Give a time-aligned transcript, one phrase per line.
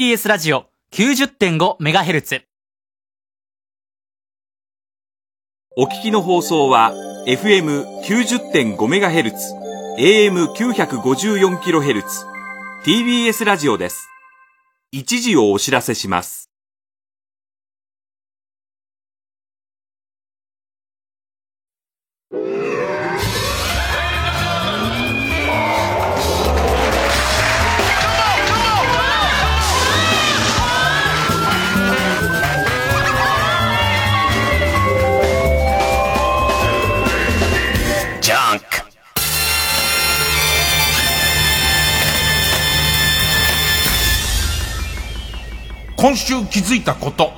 [0.00, 2.42] TBS ラジオ 90.5MHz。
[5.76, 6.92] お聞きの放送は
[7.26, 9.34] FM90.5MHz、
[9.98, 12.04] AM954kHz、
[12.84, 14.08] TBS ラジオです。
[14.92, 16.47] 一時をお知らせします。
[45.98, 47.32] 今週気づいたこと。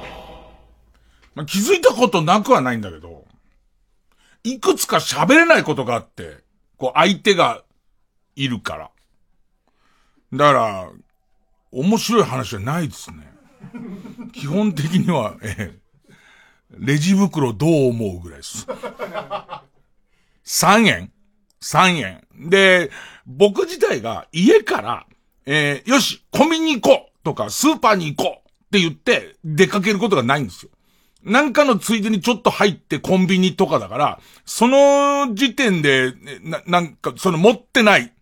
[1.34, 3.24] まあ、気づいたことなくはないんだけど、
[4.44, 6.36] いくつか喋れないことがあって、
[6.76, 7.62] こう相手が
[8.36, 8.90] いるから。
[10.34, 10.90] だから、
[11.72, 13.32] 面白い話じゃないですね。
[14.34, 15.80] 基本的には、ええ
[16.78, 18.66] レジ袋どう思うぐらいです。
[20.44, 21.12] 3円
[21.62, 22.48] ?3 円。
[22.50, 22.90] で、
[23.26, 25.06] 僕自体が家から、
[25.46, 28.39] えーよし、コンビニ行こうとか、スーパーに行こう
[28.70, 30.70] って言って出かけることがないんですよ。
[31.24, 38.12] なんかのついでにちょっと入ってコンビニとかだから、その時点で、な、なんか、その持ってない、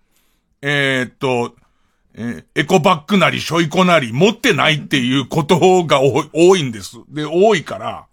[0.62, 1.54] えーっと、
[2.14, 6.96] えーエコバッグなり、ショイコなり、持ってないっていうことが多い多いんです。
[7.08, 8.06] で、多いから、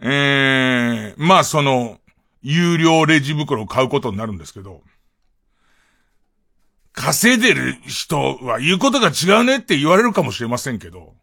[0.00, 1.98] えー、まあその、
[2.42, 4.82] 有料レジ袋を買うことになるんですけど、
[6.92, 11.14] 稼いでる人は言うことが違うねって言われるかもしれませんけど、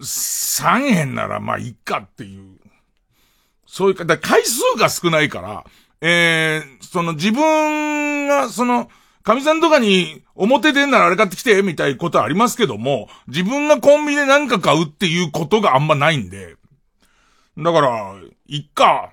[0.00, 2.58] 3円ならまあいいかっていう。
[3.66, 5.64] そういうか、だ回数が少ないから、
[6.00, 8.88] えー、その自分が、その、
[9.22, 16.56] 神さんとかに表出んならあれ買ってきて、みたいなことはありますけども、自分がコンビニで何か買うっていうことがあんまないんで、
[17.56, 18.14] だから、
[18.46, 19.12] いっか。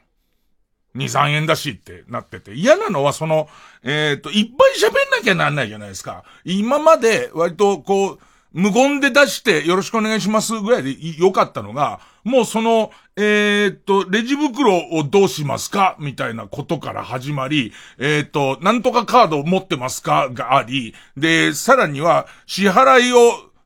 [0.95, 2.53] 2、3円だしってなってて。
[2.53, 3.47] 嫌なのはその、
[3.83, 6.25] えっ、と、いっぱい喋んなきゃなんないじゃないですか。
[6.43, 8.19] 今まで割とこう、
[8.53, 15.95] 無言で出してよろしくお願いしますぐらいでい良かったのが、もうその、えっ、と、レジ袋をどうしますか？
[15.99, 20.29] みたいなことから始まり、えっ、と、なんとかカードを持ってますか？
[20.31, 23.17] があり、で、さらには、支払いを、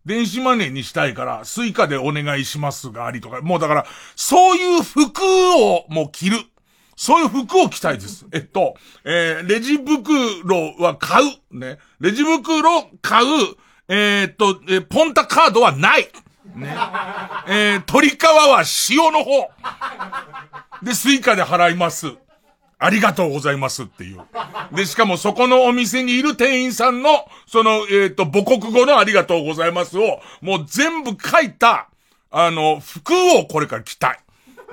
[0.06, 2.92] 電子マネーにしたいから、スイカでお願いします？
[2.92, 3.86] がありとか、もうだから、
[4.16, 5.22] そういう服
[5.58, 6.38] をもう着る。
[6.96, 8.26] そういう服を着たいです。
[8.32, 11.22] えっと、えーレジ袋は買
[11.52, 11.58] う。
[11.58, 11.80] ね。
[12.00, 13.56] レジ袋買う。
[13.88, 16.10] えーっと、えーポンタカードはない。
[16.56, 16.76] ね。
[17.48, 19.52] えー鳥皮は塩の方。
[20.84, 22.14] で、スイカで払います。
[22.78, 24.22] ありがとうございますっていう。
[24.76, 31.90] で、しかもそこのお店にいる店員さんの、その、えっ、と、母国語のありがとうございますを、もう全部書いた、
[32.32, 34.20] あの、服をこれから着たい。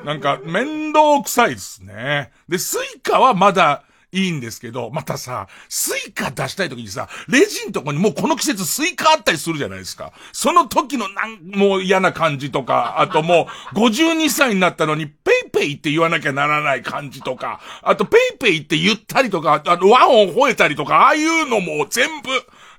[0.05, 2.33] なんか、面倒くさいですね。
[2.49, 10.13] で、スイカはまだいいんですけど、またさ、スイカ出したい時にさ、レジのとこにもうこの季節スイカあったりするじゃないですか。
[10.33, 22.29] その時のなん、もう嫌な感じとか、あともう、52歳になったのに、 PayPay って言わなきゃならない感じとか、あと PayPay って言ったりとか、あの、ワンと吠えたりとか、ああいうのも全部、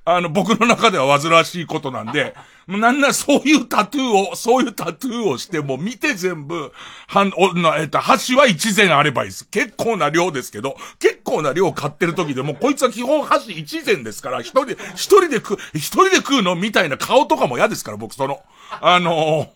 [0.05, 2.35] あの、僕の中では煩わしいことなんで、
[2.67, 6.71] もうなんならそういうタトゥーを、そういうタトゥーをして、も見て全部、
[7.07, 9.47] はん、お、な、えっと、箸は一膳あればいいです。
[9.49, 18.41] 結構な量ですけど、結構な量買ってる時でも、こいつは基本箸一膳ですから、一人で、一人で食う、一人で食うのみたいな顔とかも嫌ですから、僕その、
[18.81, 19.51] あの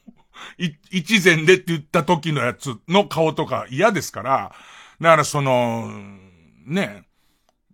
[0.60, 4.52] ー、一膳でって言った時のやつの顔とか嫌ですから、
[5.00, 5.90] だからその、
[6.66, 7.04] ね、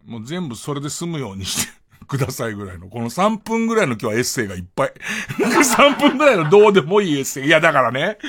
[0.06, 1.74] もう全部それで済むようにして
[2.14, 4.94] くださいぐらいの、この3分ぐらいの今日はエッセイがいっぱい。
[5.40, 7.48] 3分ぐらいのどうでもいいエッセイ。
[7.48, 8.20] いや、だからね、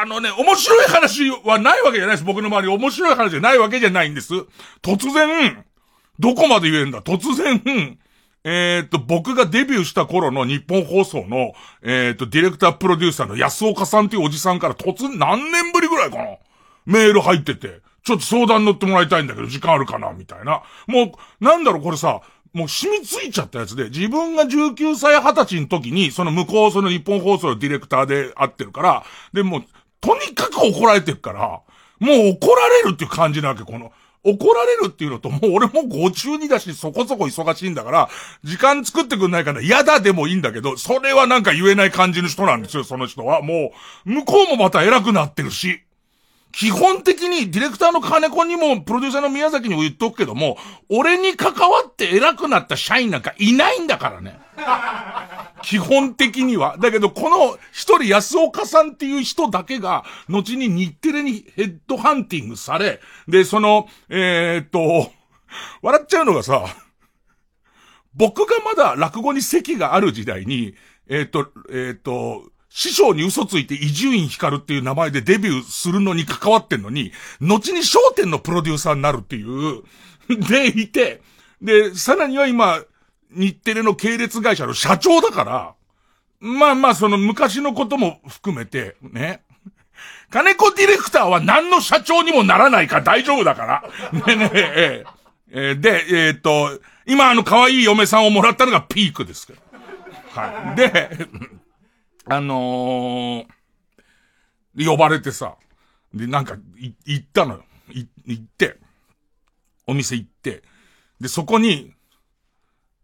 [0.00, 2.24] あのね、面白い話はないわけじゃないです。
[2.24, 4.32] 僕の周り面白い話じゃないわけじゃないんです。
[4.82, 5.64] 突然、
[6.18, 7.02] どこまで言えんだ？
[7.02, 7.98] 突然、
[8.44, 11.52] えーっと、僕がデビューした頃の日本放送の、
[11.82, 16.24] えーっと、ディレクタープロデューサーの安岡さんっていうおじさんから突然何年ぶりぐらいかな？
[16.84, 20.12] メール入ってて、ちょっと相談乗ってもらいたいんだけど、時間あるかな？
[20.12, 20.62] みたいな。
[20.88, 22.20] もう、なんだろう、これさ、
[22.52, 29.62] もう染みついちゃったやつで、自分が19歳20歳の時に、その向こう、その日本放送のディレクターで会ってるから、で、も、
[30.00, 31.60] とにかく怒られてるから、
[31.98, 33.92] もう怒られるっていう感じなわけ、この。
[34.24, 38.08] 怒られるっていうのと、もう俺も52だし、そこそこ忙しいんだから、
[38.44, 43.42] 時間作ってくんないかな、嫌だでもいいんだけど、それはなんか言えない感じの人なんですよ、その人は。
[43.42, 43.72] も
[44.06, 45.80] う、向こうもまた偉くなってるし。
[46.52, 50.58] 基本的にディレクターの金子にも、プロデューサーの宮崎にも言っとくけども、
[50.90, 54.38] 俺に関わって偉くなった社員なんかいないんだからね。
[55.62, 56.76] 基本的には。
[56.78, 65.10] だけど、この一人安岡さんっていう人だけが、後に日テレにヘッドハンティングされ、で、その、えー、っと、
[65.80, 66.66] 笑っちゃうのがさ、
[68.14, 70.74] 僕がまだ落語に席がある時代に、
[71.08, 79.82] えー、っと、えー、っと、師匠に嘘ついて伊集院光っていう名前でデビューするのに関わってんのに、後に焦点のプロデューサーになるっていう、
[80.48, 81.20] でいて、
[81.60, 82.80] で、さらには今、
[83.30, 85.74] 日テレの系列会社の社長だから、
[86.40, 89.42] まあまあその昔のことも含めて、ね。
[90.30, 93.84] 金子ディレクターは何の社長にもならないか大丈夫だから。
[94.26, 95.04] ねねえ
[95.50, 99.60] えで、えー、っと、今あの可愛い嫁さんをもらったのがピークですけど。
[100.34, 100.76] はい。
[100.76, 101.28] で、
[102.26, 105.56] あのー、呼ばれてさ、
[106.14, 107.64] で、なんか、い、行ったのよ。
[107.90, 108.78] い、行って、
[109.86, 110.62] お店行って、
[111.20, 111.92] で、そこに、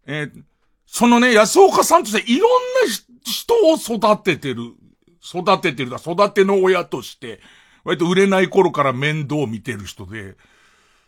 [0.05, 0.43] えー、
[0.85, 2.91] そのね、安岡さんとしていろんな
[3.23, 4.73] 人を育ててる、
[5.23, 7.39] 育ててるだ、育ての親として、
[7.83, 10.35] 割と売れない頃から面倒を見てる人で、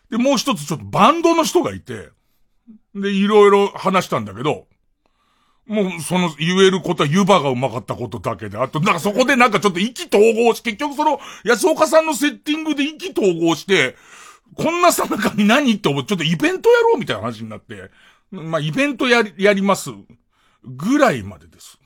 [0.10, 2.10] で、もう一つちょっとバンドの人がいて、
[2.94, 4.68] で、いろいろ話したんだけど、
[5.72, 13.96] もう、その、言えることは湯葉がうまかったことだけで、あと、なんかそこでなんかちょっと意気投合し、結局その、安岡さんのセッティングで意気投合して、
[14.56, 17.90] こんなさなかに何って思う、ちょっとイベントやろうみたいな話になって、
[18.32, 19.92] まあ、イベントやり、やります。
[20.64, 21.80] ぐらいまでです。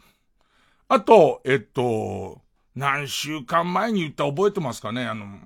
[0.87, 2.41] あと、えっと、
[2.75, 5.05] 何週間前に言った覚えてますかね？
[5.05, 5.39] あの、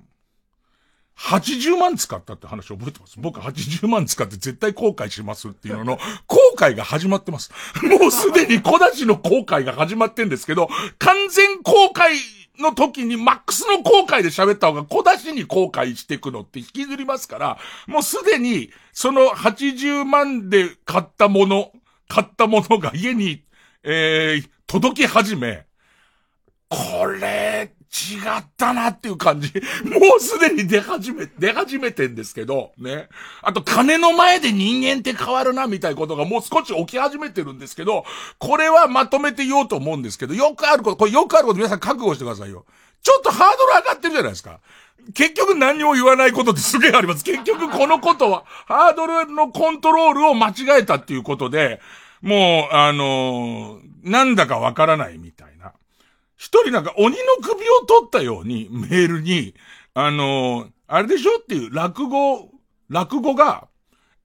[1.20, 3.16] 80万使ったって話覚えてます？
[3.18, 7.52] 僕80万使って絶対後悔しますっていうのの、後悔が始まってます。
[7.82, 10.68] もうすでに小出しの後悔が始まってんですけど、
[10.98, 12.14] 完全後悔
[12.58, 21.70] の時にマックスの後悔で喋った方が小出しに後悔していくのって引きずりますから、もうすでにその80万で買ったもの、
[22.08, 23.44] 買ったものが家に、
[23.82, 25.66] えー、届き始め、
[26.68, 29.52] これ、違ったなっていう感じ。
[29.84, 33.08] もうすでに出始め、出始めてんですけど、ね。
[33.42, 38.04] あと、金の前で人間って変わるな、みたいなことがもう少し起き始めてるんですけど、
[38.38, 42.64] これはまとめて言おうと思うんですけど、よくあること、これよくあること皆さん覚悟してくださいよ。
[43.02, 44.60] ちょっとハードル上がってるじゃないですか。
[45.14, 47.24] 結局何も言わないことってすげえあります。
[47.24, 51.80] 結局このことは、ハードルのコントロールを間違えたっていうことで、
[52.22, 55.49] もう、あのー、なんだかわからないみたい。
[56.40, 59.54] 一人なんか鬼の首を取ったようにメールに、
[59.92, 62.50] あのー、あれでしょっていう落語、
[62.88, 63.68] 落語が、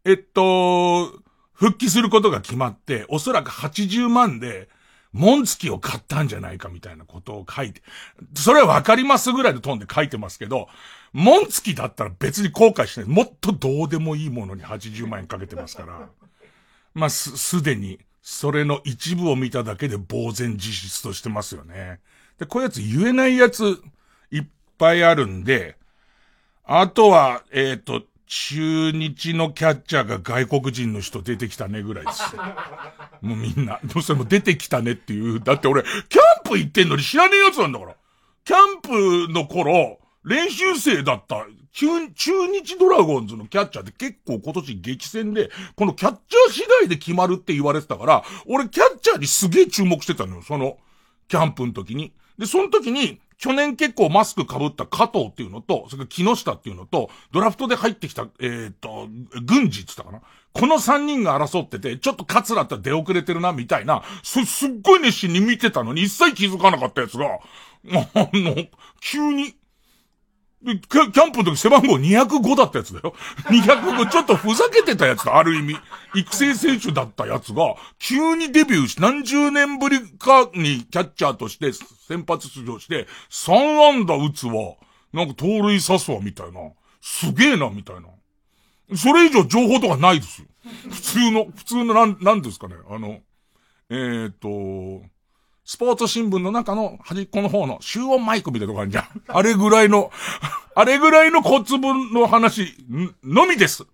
[0.05, 1.11] えっと、
[1.51, 4.69] 復帰することが決まって、おそらく80万で、
[5.11, 7.81] 紋付きを買ったんじゃないかみたいなことを書いて、
[8.33, 10.69] それはわかりますぐらいのトーンで書いてますけど、
[11.11, 13.09] 紋付きだったら別に後悔しない。
[13.09, 16.09] もっとどうでもいいものに80万円かけてますから。
[16.93, 21.99] まあ、す、すでに、それの一部を見ただけで呆然自失としてますよね。
[22.39, 23.79] で、こういうやつ言えないやつ
[24.31, 24.45] いっ
[24.79, 25.77] ぱいあるんで、
[26.63, 32.35] あとは、えっ、ー、と、中日のキャッチャーが外国人の人出てきたねぐらいです。
[33.21, 35.39] もうみんな、どうしても出てきたねっていう。
[35.39, 35.91] だって俺、キャ
[36.47, 37.95] ンプ行ってんのに知らねえやつなんだから。
[38.43, 38.81] キャン
[39.27, 50.77] プの頃、練習生だった中、中日ドラゴンズのキャッチャーって結構今年激戦で、このキャッチャー次第で決まるって言われてたから、俺キャッチャーにすげえ注目してたのよ、その、
[51.27, 52.13] キャンプの時に。
[52.37, 59.07] で、その時に、去年結構マスク被った加藤っていうのと、それから木下っていうのと、ドラフトで入ってきた、えっ、と、
[59.45, 60.21] 軍事って言ったかな
[60.53, 67.25] この三人が争ってて、ちょっとカツラって出遅れてるな、みたいな、す、すっごい熱心に見てたのに一切気づかなかったやつが、
[68.15, 68.55] あの、
[69.01, 69.55] 急に、
[70.65, 73.13] で、キャンプの時背番号205だったやつだよ。
[73.45, 75.77] 205、ちょっとふざけてたやつだ、ある意味。
[76.15, 84.53] 育成選手だったやつが、急にデビューし、何十年ぶりかにキャッチャーとして先発出場して、3安打打つわ、
[85.13, 86.59] なんか盗塁刺すわ、みたいな。
[86.99, 88.07] すげえな、みたいな。
[88.97, 90.47] それ以上情報とかないですよ。
[90.89, 92.75] 普通の、普通のなん、なんですかね。
[92.89, 93.19] あの、
[93.89, 95.07] えー、っと、
[95.65, 99.05] スポーツ新聞の中の端っこの方の集音マイクみたいなとこあるじゃん。
[99.27, 100.11] あれぐらいの、
[100.75, 102.75] あれぐらいの小粒の話
[103.23, 103.85] のみです。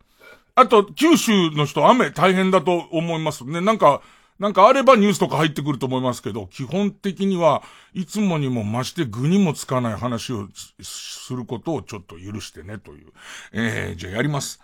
[0.54, 3.62] あと、九州の人雨大変だと思いますね。
[3.62, 4.02] なんか、
[4.38, 7.64] なんかあればニュースとか入ってくると思いますけど、基本的には
[7.94, 10.50] いつもにも増して具にもつかない話を
[10.82, 13.14] することをちょっと許してねという。
[13.54, 14.60] えー、じゃあやります。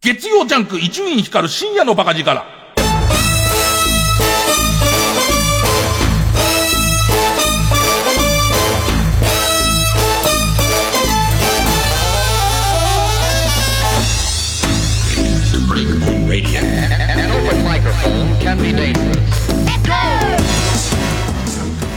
[0.00, 2.67] 月曜ジャンク伊集院光る深夜のバカ力。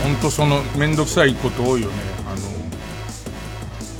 [0.03, 1.95] 本当その、めんどくさいこと多いよね。
[2.27, 2.35] あ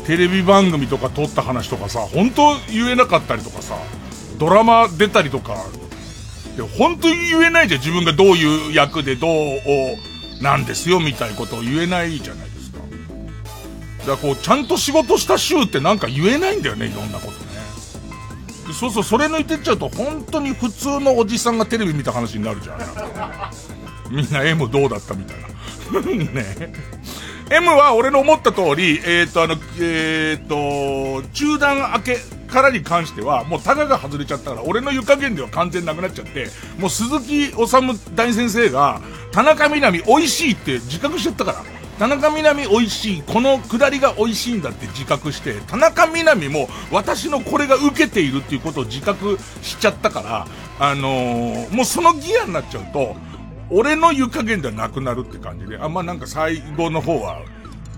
[0.01, 3.75] の、テレビ番組とか撮った話とかさ、本当言えなかったりとかさ、
[4.37, 5.55] ドラマ出たりとか、
[6.57, 7.79] で、本当に言えないじゃん。
[7.79, 12.79] 自分がどういう役でどうなんですよ、みたいなことを言えないじゃないですか。
[13.99, 17.50] だからこう、ちゃんと仕事した週ってなんか言えないんだよね、いろんなことね。
[18.73, 22.79] そうそう、それ抜いてっちゃうと、本当に普通のおじさんがテレビ見た話になるじゃん。
[24.09, 25.51] みんな M どうだったみたいな。
[26.31, 26.73] ね
[27.51, 36.47] M は俺の思った通り、えっ、ー、と、あの、えっ、ー、と、中断明けからに関しては、もうタガが外れちゃったから、俺の湯加減では完全なくなっちゃって、
[36.77, 37.55] もう鈴木治
[38.15, 39.01] 大先生が、
[39.33, 41.80] 田中みな美美味しいって自覚しちゃったから。
[42.01, 50.47] 田中みな美美味しい、この下りが美味しいんだって自覚して、田中みな実も私のこれが受けているっていうことを自覚しちゃったから、
[50.79, 53.15] あのー、もうそのギアになっちゃうと、
[53.69, 57.43] 俺の湯加減ではなくなるって感じで、あんまなんか最後の方は、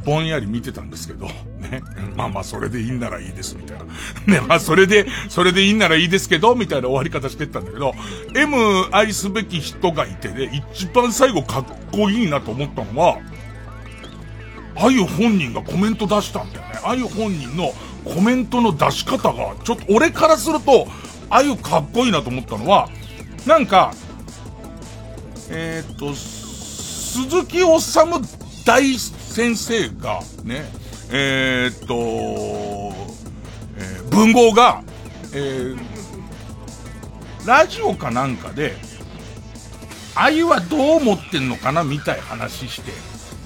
[0.03, 1.81] ぼんやり見てたんですけど、ね。
[2.17, 3.85] まあまあ、それでいいんならいいです、みたいな。
[4.27, 7.95] ね、まあ、それで、それでいいんならいいですけど、みたいな終わり方してったんだけど、
[8.35, 8.57] M
[8.91, 13.19] 愛すべき人がいてね、一番最後かっこいいなと思ったのは、
[14.75, 16.79] あゆ本人がコメント出したんだよね。
[16.83, 20.87] あゆ本人のコメントの出し方が、ちょっと俺からすると、
[21.29, 22.89] あゆかっこいいなと思ったのは、
[23.45, 23.93] なんか、
[25.49, 27.65] えっ、と、鈴木治
[28.65, 30.65] 大先生が、ね、
[31.11, 31.93] えー、っと、
[33.77, 34.83] えー、文豪が、
[35.33, 35.77] えー、
[37.45, 38.75] ラジオかなんかで、
[40.15, 42.91] あゆはどう思ってんのかなみたい話して、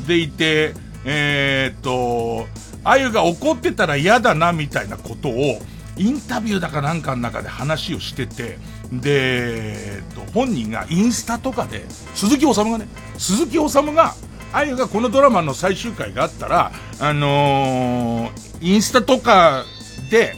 [0.08, 0.74] でいて、
[1.10, 2.48] えー、っと、
[2.84, 5.60] あゆが怒ってたら嫌だなみたいなことを、
[5.96, 8.60] インタビューだかなんかの中で話をしてて、
[8.92, 12.88] で、えっと、本人がインスタとかで、鈴木治がね、
[13.18, 14.16] 鈴木治が、
[14.52, 19.64] あゆがこのドラマの最終回があったら、あのー、インスタとか
[20.12, 20.36] で、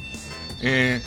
[0.62, 1.02] え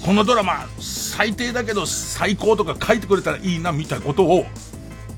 [0.00, 4.46] ー、このドラマ最低だけど最高とか書いてくれたらいいなみたいなことを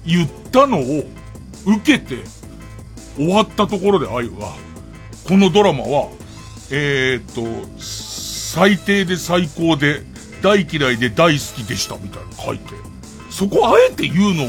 [0.05, 1.05] 言ったのを
[1.67, 2.23] 受けて
[3.17, 4.57] 終わったところであゆは、
[5.27, 6.09] このドラマは、
[6.71, 7.43] えー、っと、
[7.81, 10.03] 最低で最高で
[10.43, 12.75] 大嫌いで大好きでしたみたいな書いて、
[13.31, 14.45] そこあえて言うの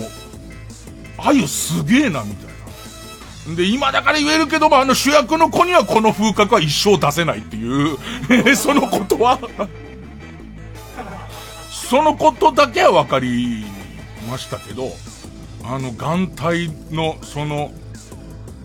[1.17, 2.47] あゆすげえな、みたい
[3.49, 3.55] な。
[3.55, 7.97] で、今だから言えるけども、あの主役の子にはこの風格は一生出せないっていう、
[8.55, 9.39] そのことは
[11.71, 13.65] そのことだけは分かり
[14.29, 14.91] ましたけど、
[15.63, 17.71] あの、眼帯の、その、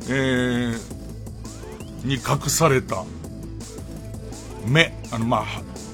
[0.08, 3.04] えー、に隠された、
[4.66, 5.44] 目、あの、まあ、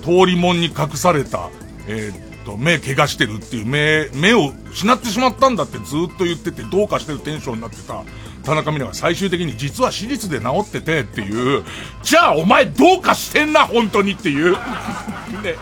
[0.03, 1.51] 通り門に隠された、
[1.87, 8.05] えー、と、目怪我してるっていう目、目を失ってしまったんだってずっと言ってて、どうかしてるテンションになってた
[8.43, 11.65] 田中美奈が最終的に実は手術で治っててっていう、
[12.03, 14.53] じゃあお前どうかしてんな、本当にっていう。
[15.43, 15.57] ね。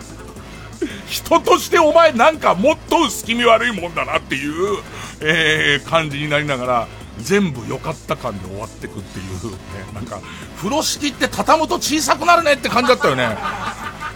[1.08, 4.78] 人としてお前なんかもっと薄気味悪いもんだなっていう、
[5.20, 9.58] えー、感じになりながら、全部良かった感で終わってくっていう、ね、
[9.94, 10.20] なんか、
[10.56, 13.36] 風呂敷って畳むと小さくなるねって感じだったよね。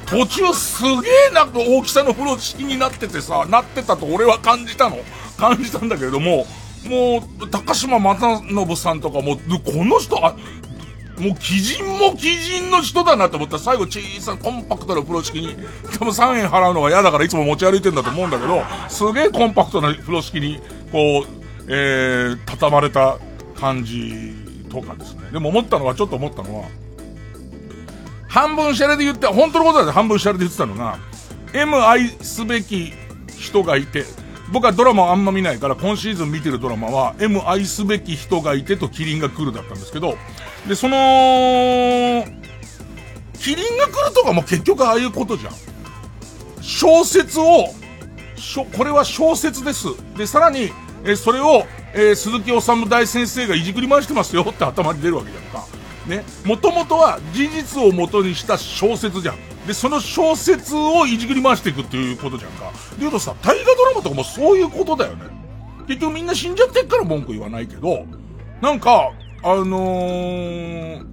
[0.07, 0.89] 途中すげ
[1.31, 4.99] えなんか大きさの風呂敷になっててさ、なってたと俺は感じたの。
[5.41, 6.47] 感じたんだけれども、
[6.85, 10.37] もう、高島正信さんとかも、この人、あ、
[11.19, 15.57] もう鬼人も鬼人の人だなと思ったら最後小さなコンパクトな風呂敷に、
[15.99, 20.61] 多分3円払うのが嫌だからいつも持ち歩いてんだと思うんだけど、すげえコンパクトな風呂敷に、
[20.93, 21.40] こう、
[21.73, 23.19] えー、畳まれた
[23.55, 24.35] 感じ
[24.69, 25.31] とかですね。
[25.33, 26.69] でも思ったのは、ちょっと思ったのは、
[28.29, 30.99] 半分シャレで言って、本当のことだって半分シャレで言ってたのが、
[31.53, 32.93] M 愛すべき
[33.37, 34.05] 人がいて、
[34.53, 40.19] 僕はドラマをあんま見ないから、今シーズン見てるドラマは、M 愛すべき人がいてとキリンが来るだったんですけど、
[40.67, 42.25] で、その、
[43.39, 45.53] キリンが来るとかも結局ああいうことじゃん。
[46.61, 47.69] 小説を、
[48.77, 49.87] これは小説です。
[50.17, 50.73] で、さらに、
[51.05, 51.65] えそれを、
[51.95, 55.67] えー、鈴木治大先生がいじくり回してますよって頭に出るわけじゃんか。
[56.07, 59.37] ね、もともとは事実をもとにした小説じゃん。
[59.67, 62.71] で、その小説をいじくり回していくっていうことじゃんか。
[62.93, 65.25] で言うとさ、大河ドラマとかもそういうことだよね。
[65.87, 68.07] 結局みんな死んじゃってっから文句言わないけど、
[68.61, 71.07] なんか、あのー、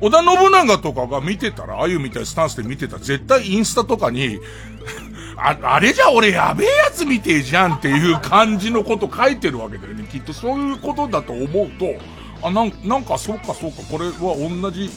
[0.00, 4.40] 織田信長とかが見てたら、ああいうみたいなスタンスで見てたら、絶対インスタとかに
[5.42, 10.06] あ、あれじゃ俺やべえやつみてえじゃんっていう感じのこと書いてるわけだよね。
[10.10, 11.94] きっとそういうことだと思うと、
[12.42, 14.90] あ、なんなんかそうかそうか、これは同じ、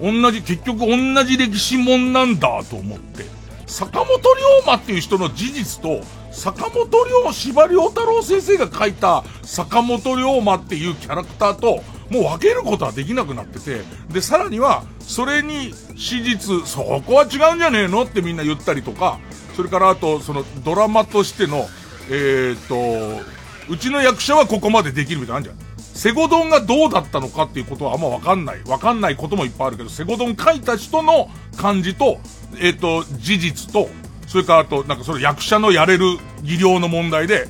[0.00, 3.24] 同じ、結局同じ歴史もんなんだと思って。
[3.66, 4.20] 坂本龍
[4.64, 6.00] 馬っていう人の事実と、
[6.32, 13.82] 坂本龍、司馬遼太郎先生が書いた坂本龍馬っていうキャラクターと、もう分けることはできなくなってて、
[14.12, 19.20] で、さらには、それに史実、そこは違うんじゃねえのってみんな言ったりとか、
[19.56, 21.68] それからあと、そのドラマとしての、
[22.10, 23.24] えー、っと、
[23.72, 25.70] うちの役者はここまでできるみたいなのあるじゃん。
[26.00, 28.62] セゴドンがどうだったのかっていうことはあんまわかんない。
[28.66, 32.20] わかんないこともいっぱいあるけど、セゴドン書いた人の感じと、
[32.58, 33.88] えっ、ー、と、事実と、
[34.26, 36.06] それからあと、なんかその役者のやれる
[36.42, 37.48] 技量の問題で、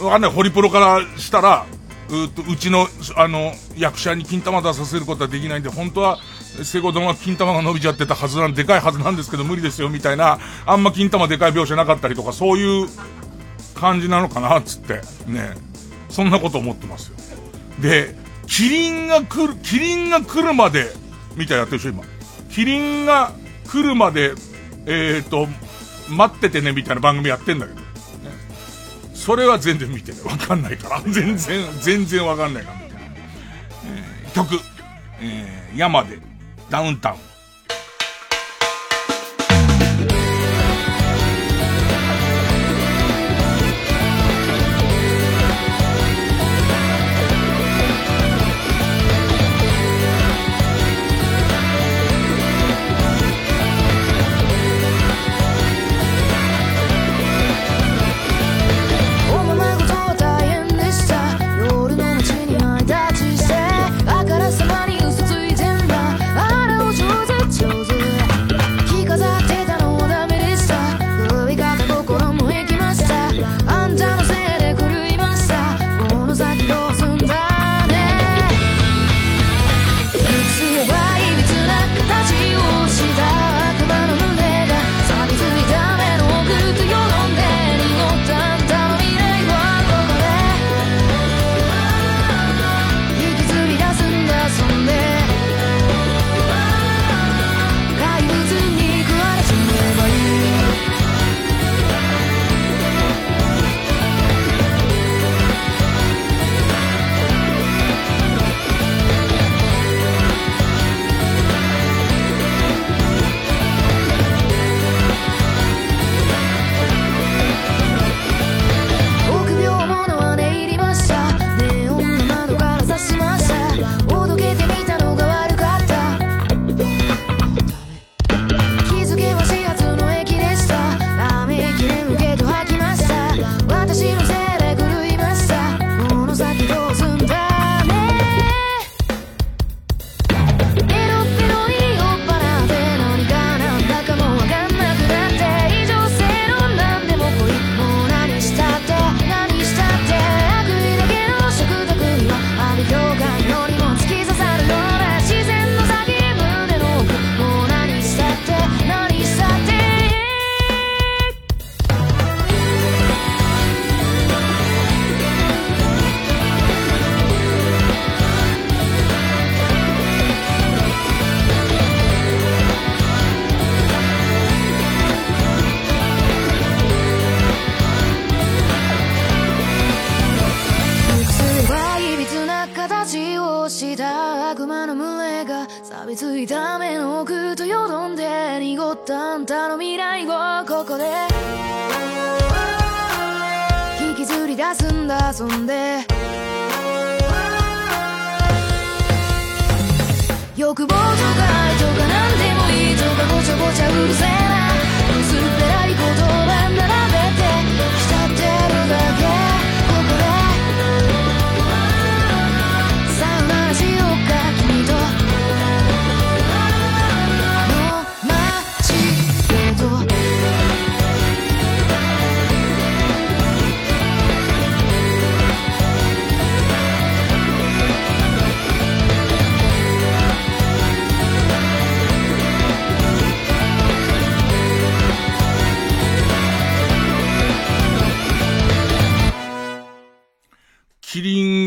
[0.00, 1.66] わかんない、ホリプロからしたら、
[2.08, 6.18] うとうちの、あの、役者に金玉出させることはできないんで、本当は、
[6.62, 12.88] セゴドンは金玉が伸びちゃってたはずなんでかいはずなんですけど無理ですよ、みたいな、あんま金玉でかい描写なかったりとか、そういう
[13.74, 15.00] 感じなのかな、つって。
[15.26, 15.54] ね。
[16.08, 17.16] そんなこと思ってますよ。
[17.80, 18.14] で、
[18.46, 20.92] キリンが来る、キリンが来るまで、
[21.36, 22.04] みたいやってるでしょ、今。
[22.50, 23.32] キリンが
[23.66, 24.34] 来るまで、
[24.86, 25.48] えっ、ー、と、
[26.08, 27.84] 待っててね、みたいな番組やってんだけど。
[29.14, 30.22] それは全然見てない。
[30.22, 31.00] わかんないから。
[31.10, 33.00] 全然、全然わかんないから、みたいな。
[33.86, 34.60] えー、曲、
[35.20, 36.18] えー、山で、
[36.70, 37.33] ダウンタウン。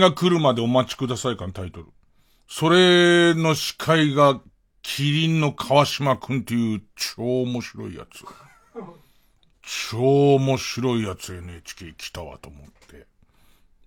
[0.10, 1.88] が来るまでお待ちくださいかのタイトル。
[2.50, 4.41] それの司会が、
[4.82, 8.24] キリンの川島くんっていう超面白いやつ。
[9.89, 13.06] 超面白いやつ NHK 来たわと思って。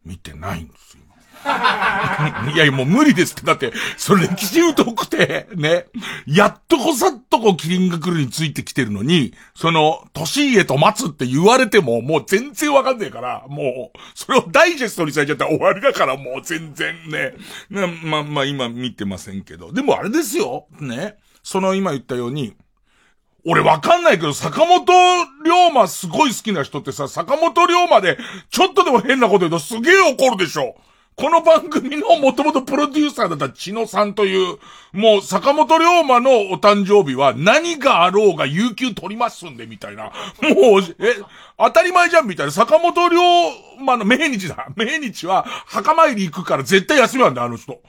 [0.05, 1.05] 見てないんですよ。
[2.55, 3.43] いやいや、もう無理ですって。
[3.43, 5.87] だって、それ歴史疎くて、ね。
[6.27, 17.35] やっとこさっとこう、キリンが来るについてきてるのに、その、年家と待つって言われても、もう全然わかんねえから、もう、それをダイジェストにされちゃったら終わりだから、もう全然ね。
[17.71, 19.73] ねまあまあ今見てませんけど。
[19.73, 20.67] でもあれですよ。
[20.79, 21.17] ね。
[21.43, 22.55] その今言ったように、
[23.47, 24.85] 俺わかんないけど、坂本
[25.45, 28.19] 龍馬すごい好きな人ってさ、坂本龍馬で、
[28.51, 30.77] ちょっとでも変なこと言うとすげえ怒るでしょ。
[31.21, 34.57] この番組のもともとプロデューサーだった千野さんという、
[34.93, 40.05] もう坂本龍馬のお誕生日は何があろうが有給取りますんで、みたいな。
[40.05, 40.13] もう、
[40.99, 41.17] え、
[41.59, 42.53] 当たり前じゃん、みたいな。
[42.53, 43.19] 坂本龍
[43.81, 44.69] 馬の命日だ。
[44.77, 47.83] 命日は墓参り行くから絶対休みなんだ、あの人。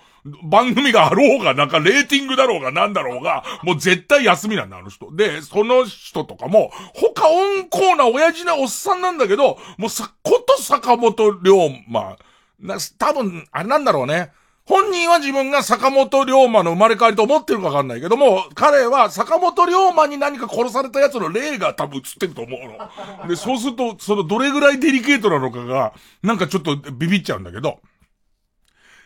[0.43, 5.09] 番組があろうが、なんかレーティングだろうがなんだろうが、もう絶対休みなんだ、あの人。
[5.15, 11.51] で、その人とかも、他温厚な親父なおっさんなんだけど、もうさ、こと坂本龍
[11.87, 12.17] 馬、
[12.61, 14.31] な、多分、あれなんだろうね。
[14.65, 23.27] 本人は自分が坂本龍馬の生まれ変わりと思ってるかわかんないけども、彼は坂本龍馬に何か殺された奴の霊が多分映ってると思うの。
[23.27, 27.79] で、そうすると、そのどれぐらいデリケートなのかが、なんかちょっとビビっちゃうんだけど。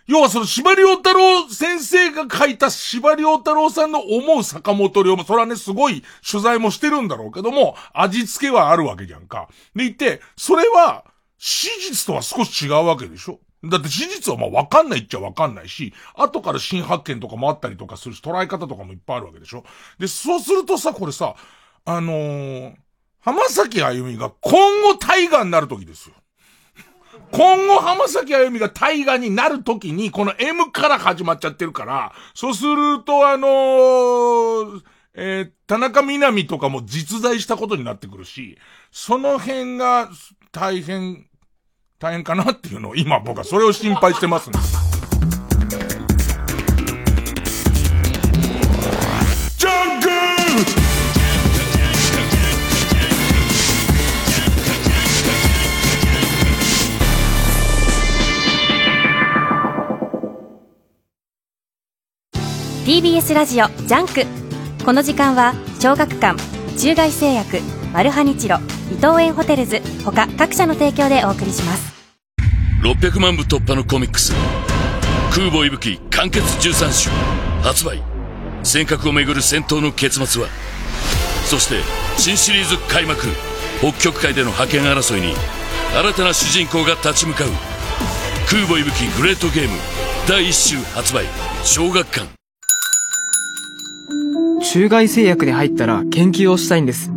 [0.08, 9.48] 要はその司馬遼太郎先生が書いた司馬遼太郎さんの思う坂本龍馬、それはね、すごい取材もしてるんだろうけども、味付けはあるわけじゃんか。
[9.74, 11.06] でいて、それは、
[11.40, 19.64] 史実とは少し違うわけでしょだって史実はまあわかんないっちゃわかんないし、後から新発見とかもあったりとかするし、捉え方とかもいっぱいあるわけでしょ
[20.00, 21.36] で、そうするとさ、これさ、
[21.86, 22.76] あのー、
[23.20, 26.16] 浜崎あゆみが今後大河になる時ですよ。
[27.32, 34.82] 今後浜崎あゆみが大河になる時に、この M から始まっちゃってるから、そうするとあのー、
[35.16, 38.58] えー、田中みな実とかも実在したことになってくるし、
[38.92, 40.10] その辺が
[40.52, 41.26] 大変
[41.98, 44.60] 大変かなっていうのを今僕はそれを心配してますんで
[49.58, 50.10] ジャンク。
[62.86, 64.26] TBS ラジオ JUNK。
[64.86, 66.38] この時間は小学館
[66.78, 67.60] 中外製薬
[67.96, 68.58] マルハニチロ
[68.92, 71.96] 伊藤園ホテルズ他各社の提供でお送りします。
[72.84, 74.34] 600万部突破のコミックス
[75.34, 77.16] 空母息吹完結13種
[77.64, 78.04] 発売。
[78.64, 80.50] 尖閣をめぐる戦闘の結末は
[81.46, 81.76] そして
[82.18, 83.28] 新シリーズ開幕
[83.80, 85.34] 北極海での覇権争いに
[85.98, 87.48] 新たな主人公が立ち向かう。
[88.50, 89.78] 空母息吹グレートゲーム
[90.28, 91.24] 第1週発売。
[91.64, 92.28] 小学館。
[94.62, 97.15] 中外製薬に入ったら研究をしたいんです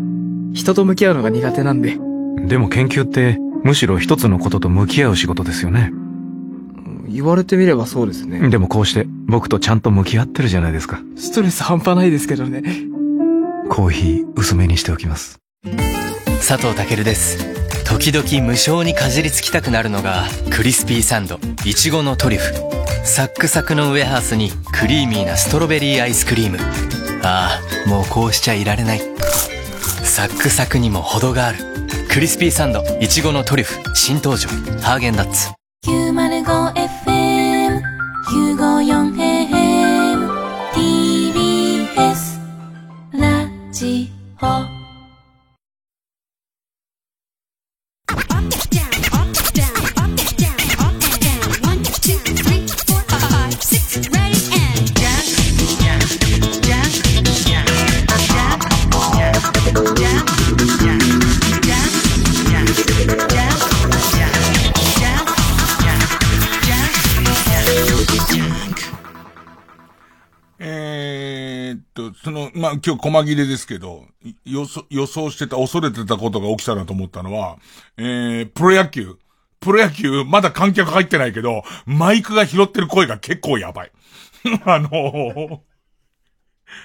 [0.52, 1.98] 人と向き合うのが苦手なんで
[2.46, 5.92] でも研究ってむしろ一つのことと向き合う仕事ですよね。
[7.08, 8.48] 言われてみればそうですね。
[8.48, 11.00] でもこうして僕とちゃんと向き合ってるじゃないですか。
[11.16, 12.62] ストレス半端ないですけどね。
[13.68, 15.40] コーヒー薄めにしておきます。
[16.46, 17.58] 佐藤健です。
[17.84, 22.52] 時々無性にかじりつきたくなるのがクリスピーサンドいちごのトリュフ
[23.06, 26.58] サックサクのウエハースにクリーミーなストロベリーアイスクリーム
[27.22, 29.00] ああもうこうしちゃいられない
[30.18, 31.59] サックサクにも程がある。
[32.11, 34.48] クリスピーサンドいちごのトリュフ新登場。
[34.83, 35.50] ハーゲンダッツ。
[35.87, 36.72] 905
[72.59, 74.05] まあ、今日細切れですけど、
[74.44, 77.59] 予想、予想してた、恐れてたことが起きたなと思ったのは、
[77.97, 79.16] えー、プロ野球。
[79.61, 83.92] プロ野球、まだ観客入ってないけど、マイクが拾ってる声が結構やばい。
[84.64, 85.59] あのー、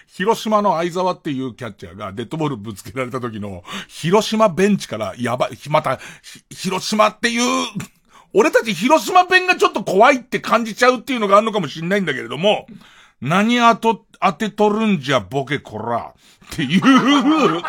[0.08, 6.00] 広島の相沢っていうキャッチャーがデッドボールぶつけられた時の、広島ベンチからやばい、また、
[6.50, 7.68] 広島っていう、
[8.34, 12.66] 俺たち広島弁がちょっと怖いって感じちゃうっていうのがあるのかもしんないんだけれども、
[13.22, 16.14] 何当と、当てとるんじゃボケこら。
[16.54, 16.82] っていう、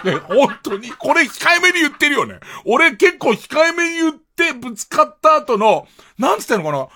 [0.04, 0.90] ね、本当に。
[0.90, 2.38] これ控えめに言ってるよね。
[2.64, 5.86] 俺結構控えめに言ってぶつかった後の、
[6.18, 6.88] なんつってんのかな。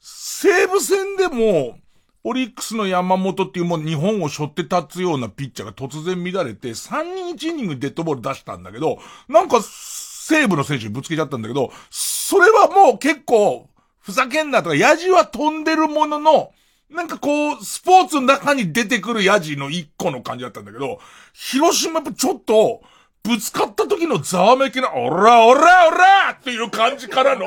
[0.00, 1.78] 西武戦でも、
[2.24, 8.98] オリックスの山本っていうもう日本を背負って立つようなピッチャーが突然乱れて、3人1イニングデッドボール出したんだけど、
[9.28, 16.52] なんか西武の選手にぶつけちゃったんだけど、それはもう結構、ふざけんなとか、ヤジは飛んでるものの、
[16.92, 21.00] なんかこう、スポーツの中に出てくるヤジの一個の感じだったんだけど、
[21.32, 22.82] 広島やっぱちょっと、
[23.22, 26.32] ぶつかった時のざわめきな、オラオラオラ!
[26.32, 27.44] っていう感じからの、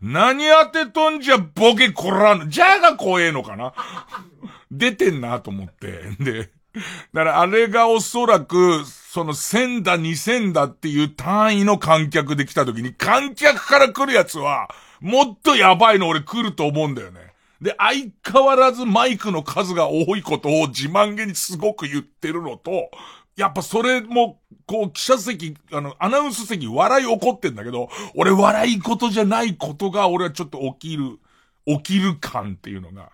[0.00, 3.72] 何当てとんじゃボケこらん、じゃが怖えのかな？
[4.70, 6.02] 出てんなと思って。
[6.20, 6.50] で、
[7.12, 14.68] だからあれがおそらく、その1000だ2000だっていう単位の観客で来た時に、観客から来るやつは、
[15.00, 17.32] もっとやばいの俺来ると思うんだよね。
[17.60, 22.90] で、相変わらずマイクの数が多いことを自慢げにすごく言ってるのと、
[23.36, 31.18] やっぱそれも、こう、記者席、あの、アナウンス席笑い起こってんだけど、俺笑いことじゃないことが俺はちょっと起きる、
[31.64, 33.10] 起きる感っていうのが、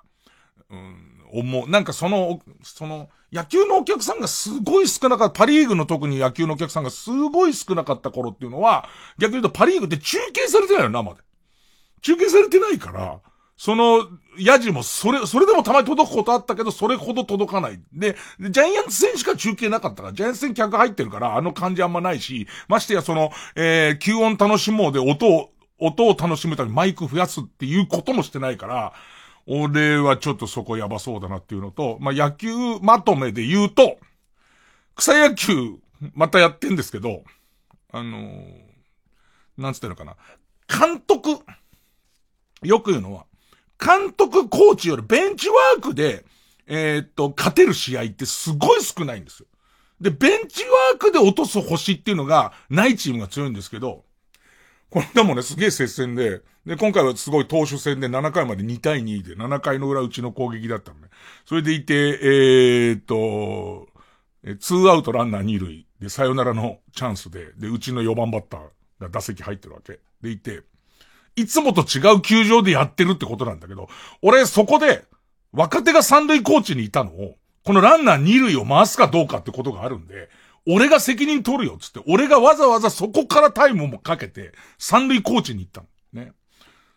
[0.70, 0.96] うん、
[1.30, 1.68] 思う。
[1.68, 11.20] なんかその、その、野球のお客さんがすごい少なかった、パリーグの特に野球のお客さんがすごい少なかった頃っていうのは、逆に言うとパリーグって中継されてないよ、生で。
[12.04, 13.18] 中継されてないから、
[13.56, 14.06] その、
[14.38, 17.80] ヤジもそれ、それでもたまに届くことあったけど、それほど届かない。
[17.94, 28.92] で、ジャイアンツ戦しか中継なかったから、ジャイアンツ戦客入ってるから、あの感じあんまないし、ましてやその、えー、吸音楽しもうで音を、音を楽しむためにマイク増やすっていうこともしてないから、
[29.46, 32.48] 俺はちょっとそこやばそうだなっていうのと、まあ、野球
[32.82, 33.98] まとめで言うと、
[34.94, 35.78] 草野球、
[36.12, 37.22] またやってんですけど、
[37.92, 38.52] あのー、
[39.56, 40.16] なんつってのかな。
[40.68, 41.38] 監督、
[42.68, 43.26] よく言うのは、
[43.78, 46.24] 監督、コーチよりベンチワークで、
[46.66, 49.46] えー、っと、勝てる試合ってすごい少ないんですよ。
[50.00, 54.04] で、ベンチワークで落とす星っていうのがないチームが強いんですけど、
[54.90, 61.08] これでもね、すげえ接戦で、で、今回はすごい投手戦で7回まで2対2で、7回の裏うちの攻撃だったのね。
[61.44, 63.88] それでいて、えー、っと、
[64.44, 68.60] 2アウトランナー2塁で、サヨナラのチャンスで、で、うちの4番バッター
[69.00, 70.00] が打席入ってるわけ。
[70.22, 70.62] でいて、
[71.36, 73.88] いつもと違う球場でやってるってことなんだけど、
[74.22, 75.04] 俺そこで、
[75.52, 80.28] 若手が三塁コーチにいたのを、このランナー二塁を回すかどうかってことがあるんで、
[80.66, 86.24] 俺が責任取るよっつって、俺がわざわざそこからタイムもかけて、三塁コーチに行ったの。
[86.24, 86.32] ね。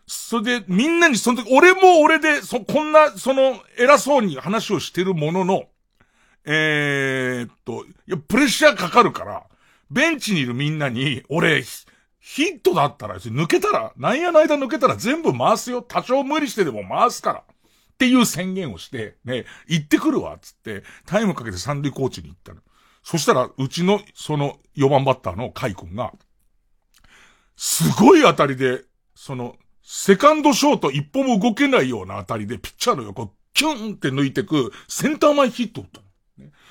[0.06, 5.64] それで、みんなにその時、俺も俺で、そ、こんな、その、偉そうに話をしてるものの、
[6.44, 9.44] えー、っと、いや、プレッシャーかかるから、
[9.90, 11.62] ベンチにいるみんなに、俺、
[12.30, 15.80] ヒットだったら、抜けたら、なんやの間抜けたら全部回すよ。
[15.80, 17.40] 多少無理してでも回すから。
[17.40, 22.60] っていう宣言をして、ね、行ってくるわ、つって、タイムかけて三塁コーチに行ったの。
[23.02, 26.12] そしたら、うちの、その、4番バッターのカイ君が、
[27.56, 28.82] すごい当たりで、
[29.14, 36.07] その、セカンドショート一歩も動けないような当たりで、ピッチャーの横、キュンって抜いてく、センター前ヒット打ったの。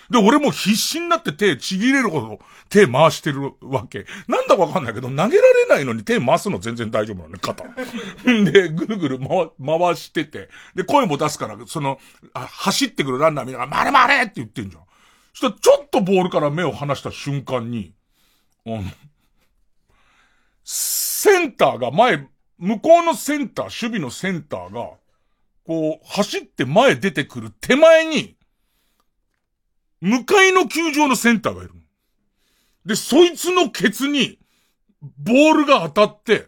[0.09, 2.39] で、俺も必死になって手ちぎれるほど
[2.69, 4.05] 手回してるわけ。
[4.27, 5.37] なんだかわかんないけど、投げられ
[5.69, 7.63] ないのに手回すの全然大丈夫なのね、肩。
[8.23, 10.49] で、ぐるぐる回、回してて。
[10.75, 11.99] で、声も出すから、その、
[12.33, 14.83] 走ってくるランナー見ながら、丸々って言ってんじゃん。
[15.33, 17.93] そしたら、ちょっとボールから目を離した瞬間に、
[18.65, 18.83] あの、
[20.63, 24.91] センターが前、向こうのセンター、守備のセンターが、
[25.65, 28.36] こう、走って前出てくる手前に、
[30.01, 31.73] 向かいの球場のセンターがいる。
[32.85, 34.39] で、そいつのケツに、
[35.01, 36.47] ボールが当たって、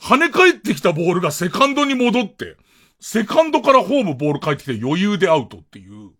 [0.00, 2.56] 跳ね返ってきたボールがセカンドに戻って、
[3.00, 6.10] セカンドからホームボール返ってきて余裕でアウトっていう。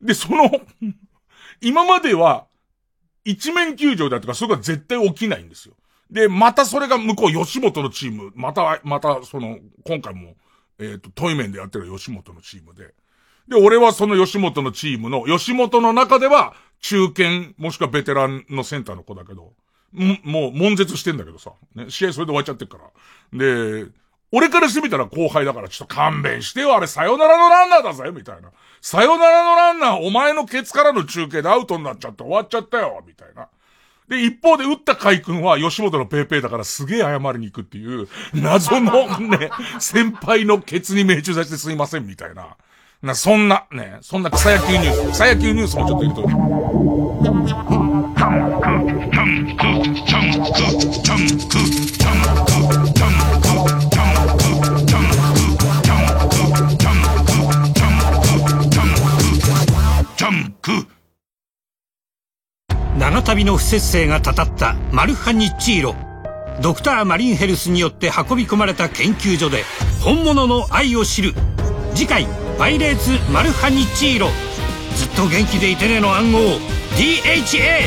[0.00, 0.50] で、その
[1.60, 2.46] 今までは、
[3.24, 5.74] 一面球場だとか、それが絶対起きないんですよ。
[6.10, 10.34] で、またそれが向こう吉本のチーム、また、また、その、今回も、
[10.78, 12.94] えっ、ー、と、トイメンでやってる吉本のチームで、
[13.50, 19.52] で、俺はその吉本のチームの、吉本の中では、中堅、もしくはベテランのセンターの子だけど、
[19.92, 23.38] もう、悶絶してんだけどさ、ね、試合それで終わっちゃってるから。
[23.38, 23.90] で、
[24.30, 28.50] 俺からしてみたら後輩だからちょっと勘弁してよ、あれさよならのランナーだぜ、みたいな。
[28.80, 33.48] さよならのランナー、お前のケツからの中継でアウトになっちゃって終わっちゃったよ、みたいな。
[34.08, 42.56] で、一方で打った海君は吉本のペーペーだからすげえ謝りに行くっていう、謎のね、 先輩のケツに命中させてすいません、みたいな。
[43.02, 46.20] な、そんな、ね、そんな草野球ニュース、草野球ニュースもちょっと言うと。
[62.98, 65.94] 長旅の不節制がたたったマルハニチーロ
[66.60, 69.64] ドクターマリンヘルスによって運び込まれた研究所で
[70.02, 71.32] 本物の愛を知る
[71.94, 72.26] 次回
[72.60, 74.28] パイレーツマルハニチーロ。
[74.94, 76.38] ずっと元気でいてねの暗号。
[76.94, 77.84] DHA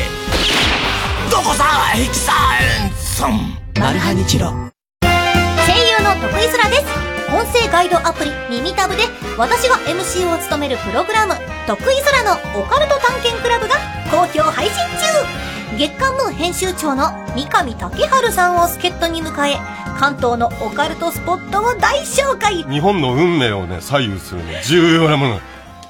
[1.30, 4.50] どこさエキサンソンマルハニチロ。
[4.50, 7.13] 声優の徳井空です。
[7.34, 9.02] 音声ガイドアプリ耳タブで
[9.36, 11.34] 私が MC を務めるプログラム
[11.66, 13.74] 「徳井空のオカルト探検クラブ」が
[14.10, 15.76] 好評配信中。
[15.76, 19.58] 月刊ムー編集長の三上竹春さんを助っ人に迎え
[19.98, 22.62] 関東のオカルトスポットを大紹介。
[22.62, 25.40] 日本の運命をね左右するね重要なもの。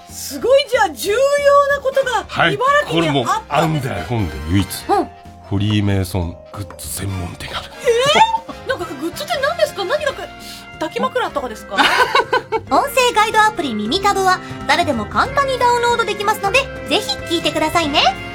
[0.09, 1.17] すごいじゃあ重要
[1.69, 2.55] なことがはい。
[2.55, 3.91] 茨城これもにあったあんですね。
[3.91, 4.85] んだよ日本で唯一。
[4.89, 5.09] うん。
[5.51, 7.74] フリーメイソングッズ専門店がある
[10.95, 11.77] き枕とかですか？
[12.71, 18.34] 音声ガイドアプリ耳タブは誰でも簡単にダウンロードできますのでぜひ聞いてくださいね。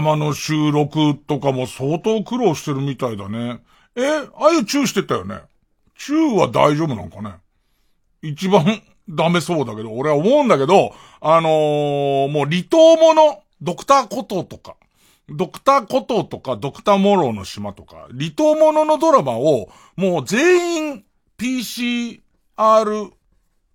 [0.00, 3.60] ドラマの収録とかも相当苦労してるみたいだね。
[3.94, 5.40] え、あゆチューしてたよね。
[5.98, 7.34] チューは大丈夫なんかね。
[8.22, 14.76] 一番ダメそうだけど、俺は思うんだけど、あのー、もう離島もの、ドクターコトーとか、
[15.28, 21.04] ドクターコトーとか、ドクターモローの島とか、離島もののドラマを、もう全員
[21.38, 22.20] PCR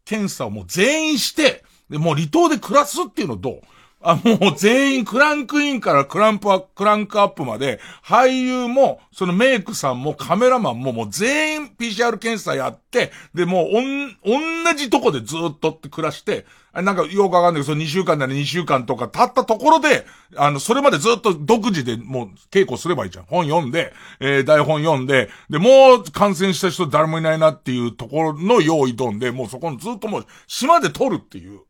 [0.06, 3.62] 検査をもう全員して、で、もう離島で暮らすっていうのどう？
[4.08, 23.26] あ、もう全員クランクインからクランプアクランクアップまで、俳優も、そのメイクさんもカメラマンももう全員 PCR 検査やって、で、もうおん、同じとこでずっとって暮らして、あなんかよくわかんないけど、その2週間なり2週間とか経ったところで、あの、それまでずっと独自でもう稽古すればいいじゃん。
[23.26, 31.62] 本読んで、えー台本読んで、で、もう感染した人誰もいないなっていうところの用意どんで、もうそこのずっともう島で撮るっていう。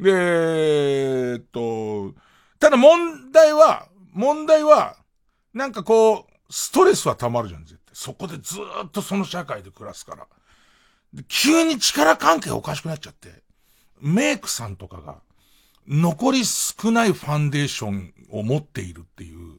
[0.00, 2.14] で、えっと、
[2.58, 4.96] ただ問題は、問題は、
[5.52, 7.94] なんかこう、ストレスは溜まるじゃん、絶対。
[7.94, 10.26] そこでずっとその社会で暮らすから。
[11.12, 13.42] で急に力関係おかしくなっちゃって、
[14.00, 15.18] メイクさんとかが、
[15.86, 19.58] 残り少ないファンデーションを持っているっていう。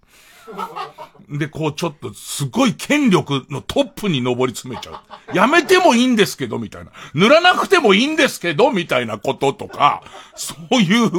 [1.30, 5.36] で、こうちょっとすごい権力のトップに上り詰めちゃう。
[5.36, 6.92] やめてもいいんですけど、みたいな。
[7.14, 10.04] 塗らなくてもいいんですけど、みたいなこととか、
[10.36, 11.12] そういう、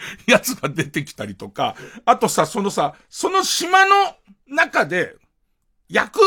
[0.26, 5.16] やつが出てきたりとか、あとさ、そのさ、その島の中で、
[5.88, 6.20] 役、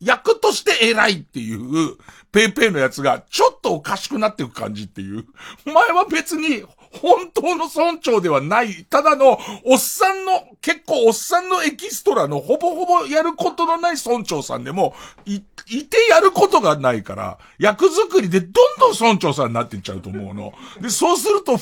[0.00, 1.96] 役として偉いっていう、
[2.30, 5.24] ペーペーのやつが、ちょっとおかしくなっていく感じっていう。
[5.66, 6.64] お前は別に、
[7.00, 14.94] 本当の村長ではない、ただの、おっさんの、結構おっさんのエキストラのほぼほぼやることのない村長さんでも、
[15.26, 20.52] い、いてやることがないから、役作りでどんどん村長さんになっていっちゃうと思うの。
[20.80, 21.58] で、そうすると、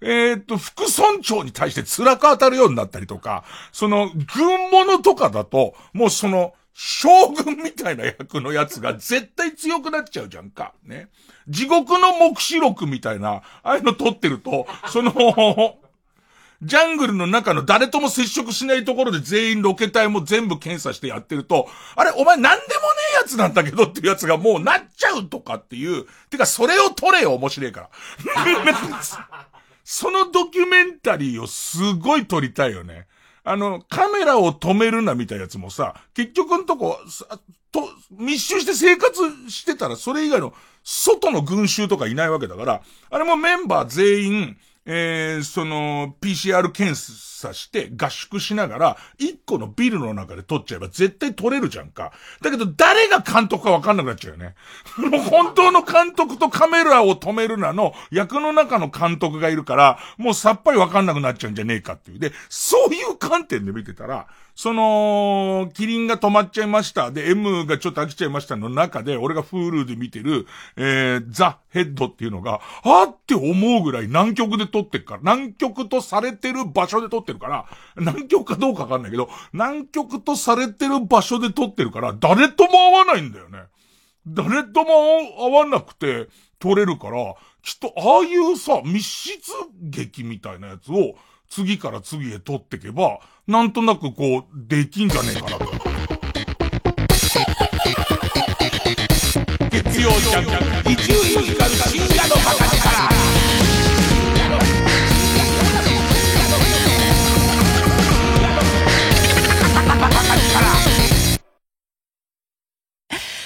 [0.00, 10.72] えっと、副村長に対して辛く当たるようになったりとか、その、軍物とかだと、もうその、将軍みたいな役のやつが絶対強くなっちゃうじゃんか。
[10.84, 11.08] ね。
[11.48, 15.12] 地獄の目視録みたいな、ああいうの撮ってると、その、
[16.62, 22.68] ジャングルの中の誰とも接触しないところで全員ロケ隊も全部検査してやってると、あれ、お前なんでもね
[23.14, 27.90] えやつなんだけどっていうやつがもうなっちゃうとかっていう、てかそれを撮れよ、面白いから。
[29.84, 33.08] そのドキュメンタリーをすごい撮りたいよね。
[33.44, 36.98] あの、カメラを止めるなみたいなやつもさ、結局のとこ、
[37.72, 40.52] と、密集して生活してたらそれ以外の
[40.84, 52.12] 外の群衆とかいないわけだから、あれもメンバー全員、えー、その、PCR 検査して合宿しながら、一個のビルの中で撮っちゃえば絶対撮れるじゃんか。
[52.40, 54.54] だけど誰が監督かわかんなくなっちゃうよね。
[54.98, 62.18] もう本当の監督とカメラを止めるなの役の中の監督がいるから、もうさっぱりわかんなくなっちゃうんじゃねえかっていう。
[62.18, 67.10] で、そういう観点で見てたら、その、キリンが止まっちゃいました。
[67.10, 83.60] で、M がちょっと飽きちゃいましたの中で、俺が Hulu で見てる、えー、ザ・ヘッドっていうのが、あって思うぐらい南極で撮ってるから、南極とされてる場所で撮ってるから、南極かどうかわかんないけど、南極とされてる場所で撮ってるから、誰とも会わないんだよね。
[84.26, 84.90] 誰とも
[85.38, 86.28] 会わなくて
[86.58, 91.14] 撮れるから、きっとああいうさ、密室劇みたいなやつを、
[91.54, 95.66] 次から次へ撮ってけば、なんとなくこう、できんじゃねえかなと。
[99.70, 100.46] 月曜ジャン
[100.82, 102.72] ク、伊集院光深夜のバカ力。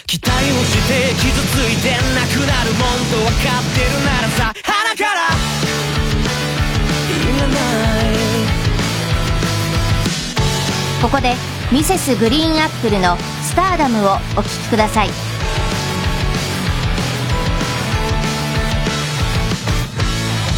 [0.06, 4.54] 期待をして傷ついてなくなるもんと分かってるならさ
[11.02, 11.34] ここで
[11.70, 15.10] ミセスグリーンアップルの「スターダム」をお聴きください。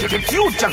[0.07, 0.69] 月曜ジャ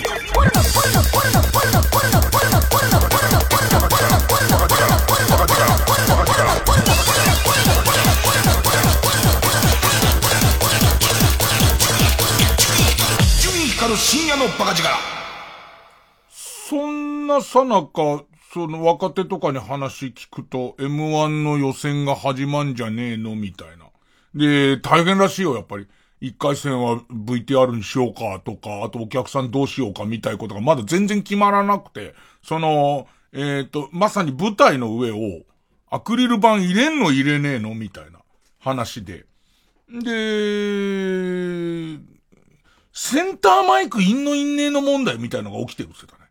[14.13, 14.91] 深夜のバカ力
[16.29, 23.87] そんなさなか、その若手とかに話聞くと、M1 の予選が始まんじゃねえのみたいな。
[24.35, 25.89] で、大変らしいよ、やっぱり。
[26.21, 35.17] 一回戦は VTR にしようかとか、あとお客さんどうしようかみたいなことがまだ全然決まらなくて、その、えっ、と、まさに舞台の上を、
[35.89, 38.19] アクリル板入れんの入れねえのみたいな
[38.59, 39.25] 話で。
[39.89, 41.99] で、
[42.93, 46.31] センターマイクインのインネーの問題みたいのが起きてるって言ってたね。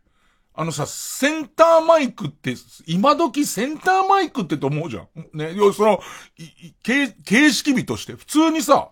[0.54, 2.54] あのさ、センターマイクって、
[2.86, 5.08] 今時センターマイクってと思うじゃん。
[5.32, 5.54] ね。
[5.54, 6.00] 要その、
[6.36, 8.90] いい形形式美として、普通にさ、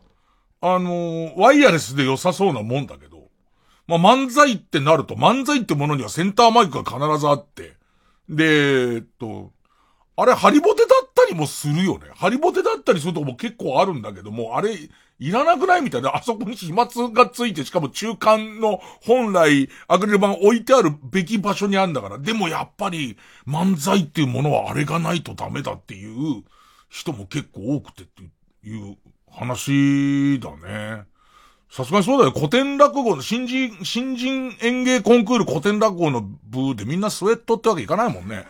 [0.63, 3.29] あのーワイヤレスで良さそうなもんだけど、
[3.87, 7.77] まあ、漫才ってなると、漫才ってものにはセンターマイクが必ずあって、
[8.29, 9.53] で、えっと、
[10.21, 12.07] あれ、ハリボテだったりもするよね。
[12.15, 14.77] ハリボテだったりするとこも結構あるんだけども、あれ、
[15.19, 16.17] いらなくないみたいな。
[16.17, 22.19] あそこに飛沫がついて、しかも中間の本来アクリル板置いてあるべき場所にあるんだから。
[22.19, 26.43] でもやっぱり漫才っていうものはあれがないとダメだっていう
[26.89, 28.23] 人も結構多くてって
[28.67, 28.97] いう
[29.31, 31.05] 話だね。
[31.71, 32.33] さすがにそうだよ。
[32.33, 38.47] 古典落語の新人、新人演芸コンクール古典落語の部でみんなスウェットってわけいかないもんね。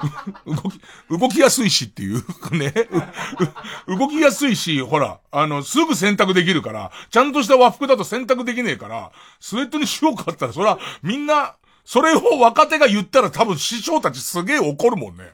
[0.46, 0.80] 動き、
[1.20, 2.24] 動きやすいしっていう、
[2.56, 2.72] ね。
[3.86, 15.32] 動きやすいし、ほら、あの、すぐ洗濯できるから、ちゃんとした和服だと洗濯できねえから、スウェットにしようかったら、それはみんな、それを若手が言ったら多分師匠たちすげえ怒るもんね。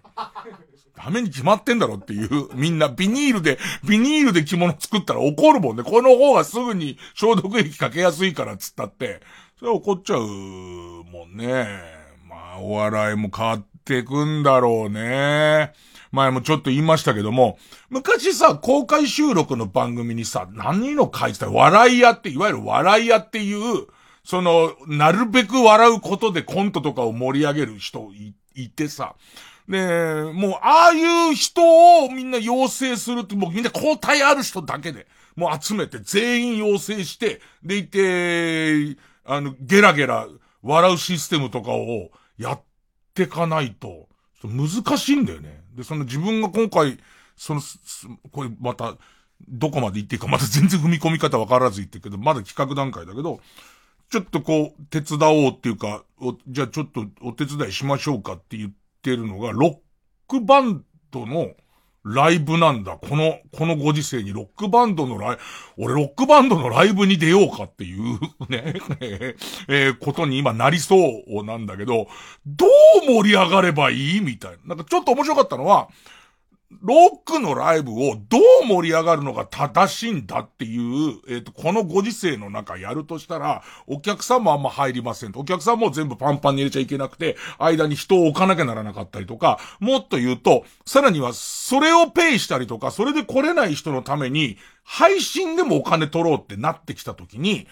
[0.96, 5.84] ダメに決まってんだろっていう、みんなビニールで、ビニールで着物作ったら怒るもんね。
[5.84, 9.20] この方がすぐに消毒液かけやすいからっつったって、
[9.58, 11.66] それは怒っちゃうもんね。
[12.28, 15.72] まあ、お笑いも変わってくんだろうね。
[16.12, 17.58] 前もちょっと言いましたけども、
[17.88, 23.86] 昔さ、公開収録の番組にさ、何の書いてた笑い屋って、いわゆる笑い屋っていう、
[24.24, 29.14] その、なるべく笑うことでコントとかを盛り上げる人いいてさ、
[29.68, 40.26] で、もう、ああいう人をみんな養成するって、もうみんな交代ある人だけで、もう集めて全員養成して、でいて、あの、ゲラゲラ
[40.62, 42.62] 笑うシステムとかをやっ
[43.18, 44.08] てかないと、
[44.44, 45.60] 難しいんだよね。
[45.74, 46.98] で、その自分が今回、
[47.36, 47.78] その、す
[48.30, 48.96] これまた、
[49.48, 53.40] どこまで行っていいか、まだ全然踏み込み方わからず言ってるけど、まだ企画段階だけど、
[54.10, 58.70] ちょっとこう、手伝おうっていうか、おじゃあちょっとお手伝いしましょうかって言っ
[59.02, 59.76] てるのが、ロッ
[60.28, 61.50] クバンドの
[62.04, 62.96] ライブなんだ。
[62.96, 65.38] この、このご時世にロックバンドのライ、
[65.76, 68.18] 俺ロックバンドのライブに出ようかっていう
[68.48, 69.36] ね、え
[69.68, 72.08] えことに今なりそうなんだけど、
[72.46, 72.70] どう
[73.22, 74.20] 盛り上がればいい？
[74.20, 74.74] みたいな。
[74.74, 75.88] なんかちょっと面白かったのは、
[76.70, 76.94] ロ
[77.24, 85.40] ックのライブをどう盛り上がるのが正しいんだっていう、えっ、と、このご時世の中やるとしたら、お客さんもあんま入りませんと。
[85.40, 97.66] お客さんも全部パンパンに入れちゃいけなくて、間に人を置かなきゃならなかったりとか、もっと言うと、さらにはそれをペイしたりとか、それで来れない人のために、配信でもお金取ろうってなってきたときに、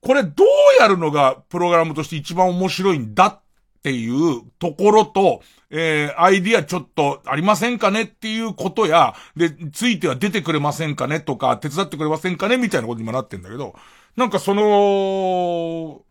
[0.00, 0.46] これどう
[0.80, 3.40] やるのがプログラムとして一番面白いんだっ
[3.82, 13.74] っていうところと、えー、アイディアちょっとありませんかねっていうことや、で、ついては出てくれませんかねとか、手伝ってくれませんかねみたいなことにもなってんだけど、
[14.14, 16.02] なんかその、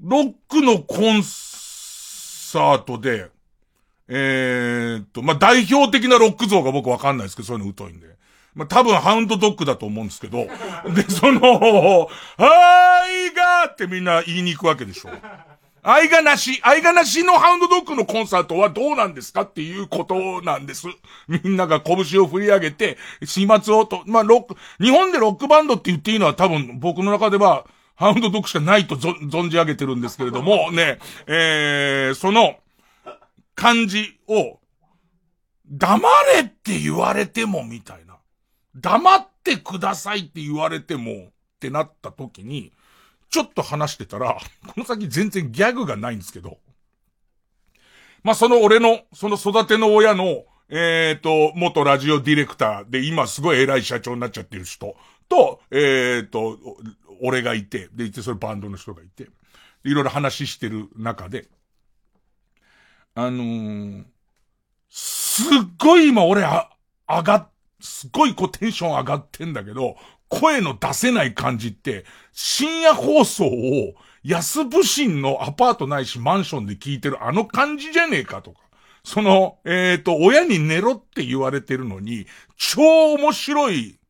[0.00, 3.28] ロックのコンサートで、
[4.08, 8.06] えー、っと、まあ、代表的なロック像が僕わかんないですけど、そういうの疎いんで。
[8.54, 10.46] まあ、多分ハウンドドッグだと思うんですけど、
[10.94, 15.10] で、その、はーいがーってみんな言いに行くわけでしょ。
[15.88, 20.88] 愛がなし、愛がなしのハウンドドッグのコンサートはどうなんですかっていうことなんです。
[21.28, 32.56] みんなが拳を振り上げて、始末をと、まあ、ロック、日本でロックバンドって言っていいのは多分僕の中では、ハウンドドッグしかないと存じ上げてるんですけれども、ね、えー、その、
[33.54, 34.58] 感じを、
[35.68, 38.18] 黙れって言われてもみたいな。
[38.74, 42.72] 黙ってくださいって言われてもってなった時に、
[43.30, 46.58] ちょっと話してたら、 この先全然ギャグがないんですけど、
[48.22, 54.96] まあ、その俺の、その育ての親の、えっ、ー、と、元ラジオディレクターで今すごい偉い社長になっちゃってる人
[55.28, 56.58] と、えっ、ー、と、
[57.22, 59.28] 俺がいて、で、いて、それバンドの人がいて、
[59.84, 61.46] いろいろ話してる中で、
[63.14, 64.04] あのー、
[64.90, 65.46] すっ
[65.78, 66.70] ごい今俺あ、
[67.08, 67.48] 上がっ、
[67.80, 69.96] すっごいこうテンション上がってんだけど、
[70.28, 78.60] 声の出せない感じって、深夜放送を安部審のアパートないしマンションで聞いてるあの感じじゃねえかとか。
[79.04, 84.00] その、えっ、ー、と、親に寝ろって言われてるのに、超面白い、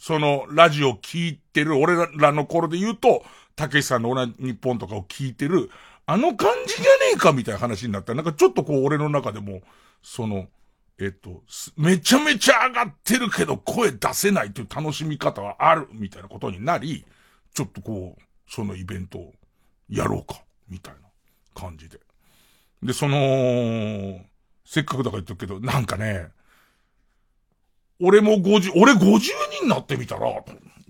[0.00, 5.70] その、ラジオ聞いてる、俺らの頃で言うと、たけしさんのオナ日本とかを聞いてる、
[6.06, 9.62] あの感じじゃねえかみたいな話になったら、なんかちょっとこう俺の中でも、
[10.02, 10.48] その、
[11.02, 11.42] えっと、
[11.76, 17.04] めちゃめちゃ上がってるけど声出せないという楽しみ方はあるみたいなことになり、
[17.52, 19.32] ちょっとこう、そのイベントを
[19.88, 21.00] やろうか、みたいな
[21.60, 21.98] 感じで。
[22.84, 24.20] で、その、
[24.64, 26.28] せっかくだから言っとくけど、なんかね、
[28.00, 30.28] 俺も50、俺50人になってみたら、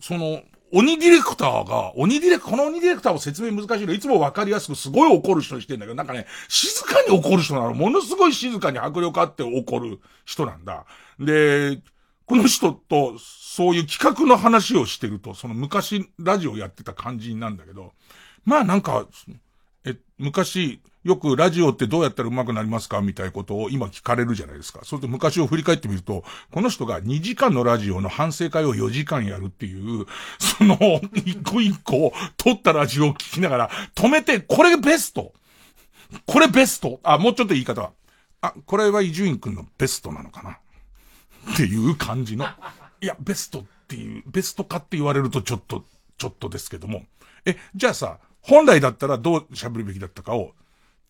[0.03, 0.43] その、
[0.75, 7.75] 鬼ディレクターが、鬼ディレク、この鬼ディレクターを説明難しいの、いつもわかりやすくすごい怒る人にしてんだけど、なんかね、静かに怒る人なの。
[7.75, 10.87] ものすごい静かに迫力あって怒る人なんだ。
[11.21, 11.83] で、
[12.25, 17.93] この人と、そういう企画の話をしてると、その昔ラジオやってた感じなんだけど、
[18.47, 19.07] まあなんか、
[19.85, 24.81] え、昔、よくラジオってどうやったら上手くなりますかみたいなことを今聞かれるじゃないですか。
[24.85, 26.23] それと昔を振り返ってみると、
[26.53, 30.07] この人が2時間のラジオの反省会を4時間やるっていう、
[30.39, 35.33] その、一個一個撮ったラジオを聞きながら、止めて、これベスト
[36.27, 37.93] これベストあ、もうちょっと言い方は。
[38.41, 40.59] あ、これは伊集院くんのベストなのかな
[41.53, 42.47] っていう感じの。
[43.01, 45.85] いや、ベストっていう、ベストかって言われるとちょっと、
[46.19, 47.05] ちょっとですけども。
[47.45, 50.53] え、じゃあさ、本来だったらどう喋るべきだったかを、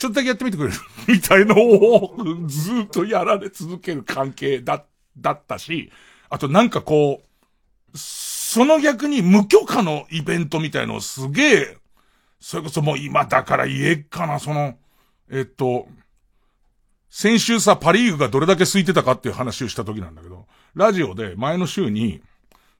[0.02, 0.76] ちょっとだけやってみてくれる？
[1.06, 4.84] みたいのを、ずっとやられ続ける関係だ、
[5.16, 5.92] だったし、
[6.28, 11.78] あとなんかこう、その逆に無許可のイベントみたいのをすげえ、
[12.40, 14.76] それこそもう今だから言えっかな、その、
[15.30, 15.86] えっと、
[17.08, 22.22] 先週さ、パリーグがどれだけ空いてたかっていう話をした時なんだけど、ラジオで前の週に、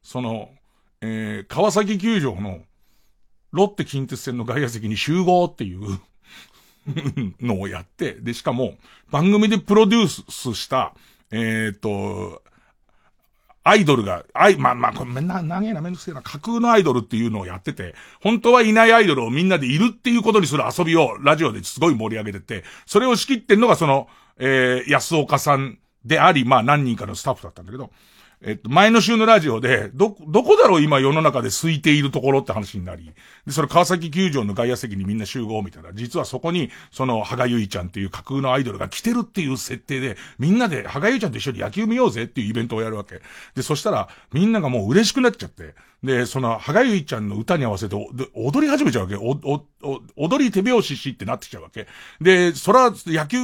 [0.03, 0.51] その、
[1.01, 2.63] えー、川崎球場の
[3.53, 6.01] ロッテ近鉄線の外野席に集合っていう
[7.41, 8.77] のをやって、で、しかも、
[9.11, 10.95] 番組でプロデュースした、
[11.31, 12.43] えっ、ー、と、
[13.65, 24.09] アイドルが、アイ、まあまあ、これめんな、長えな、めんどくせえな、架空のアイドルっていうのをやってて、本当はいないアイドルをみんなでいるっていうことにする遊びをラジオですごい盛り上げてて、それを仕切ってんのがその、
[24.39, 27.91] えー、安岡さんであり、まあ何人かのスタッフだったんだけど、
[28.45, 33.13] えっと、前の週のラジオで、ど、どこだろう今世の中で空いているところって話になり、
[33.47, 35.93] で、それ川崎球場の外野席にみんな集合みたいな。
[35.93, 43.21] 実はそこに、その、羽賀ゆいちゃんっていう架空のアイドルが来てるっていう設定で、みんなで羽賀ゆいちゃんと一緒に野球見ようぜっていうイベントをやるわけ。
[43.55, 47.95] で、そしたら、みんながもう嬉しくなっちゃって、で、その、羽賀ゆいちゃんの歌に合わせて、
[48.35, 49.15] 踊り始めちゃうわけ。
[49.15, 51.87] お、お、お、踊り手拍子しってなってきちゃうわけ。
[52.21, 53.39] で、それは野球、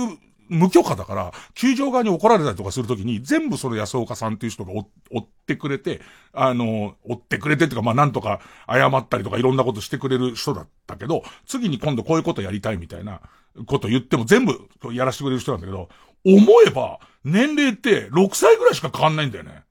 [0.48, 4.86] 無許可だから、球場側に怒られたりとかするときに、全部その安岡さんっていう人が追
[5.18, 6.00] ってくれて、
[6.32, 13.20] あの、追ってくれてっていうか、まあなんとか謝ったりとかいろんなことしてくれる人だったけど、次に今度こういうことやりたいみたいな
[13.66, 15.88] こと言っても全部やらせてくれる人なんだけど、
[16.24, 19.62] 思えば、年齢って6歳ぐらいしか変わんないんだよね。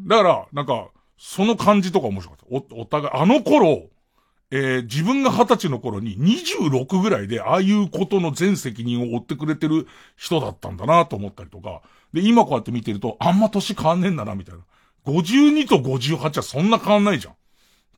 [0.00, 0.88] だから、なんか、
[1.18, 2.74] その感じとか面白かった。
[2.76, 3.88] お、お互い、あの頃、
[4.52, 9.86] えー、自分が二十歳の頃に26ぐらいでああいうことの全責任を負ってくれてる
[10.16, 11.82] 人だったんだなと思ったりとか、
[12.12, 14.62] で、今こうやって見てると、あんま年変わんねえんだな、みたいな。
[15.06, 17.34] 52と58はそんな変わんないじゃん。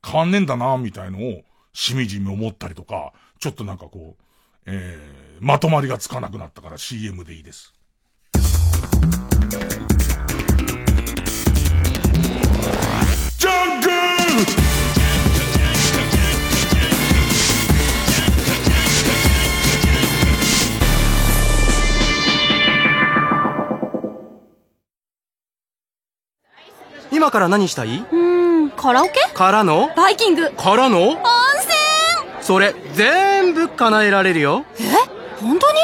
[0.05, 1.42] 変わんねえんだな、みたいのを、
[1.72, 4.22] しみじみ思ったりとか、ちょっとなんかこう、
[4.66, 7.72] えー、まとまりがつかなくなったから CM でいいです。
[27.13, 27.99] 今から何したい？
[27.99, 29.13] うーん、カラオケ？
[29.35, 29.91] からの？
[29.95, 30.51] バイキング。
[30.53, 31.11] からの？
[31.11, 31.23] 温泉。
[32.41, 34.65] それ、全部叶えられるよ。
[34.81, 34.83] え？
[35.39, 35.79] 本当に？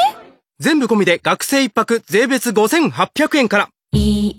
[0.59, 3.69] 全部込みで学生一泊税別5800円から。
[3.91, 4.37] いい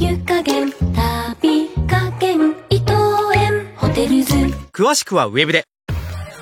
[0.00, 2.92] 湯加減旅加減伊藤
[3.36, 3.72] 園。
[3.76, 4.34] ホテルズ。
[4.72, 5.64] 詳しくはウェブで。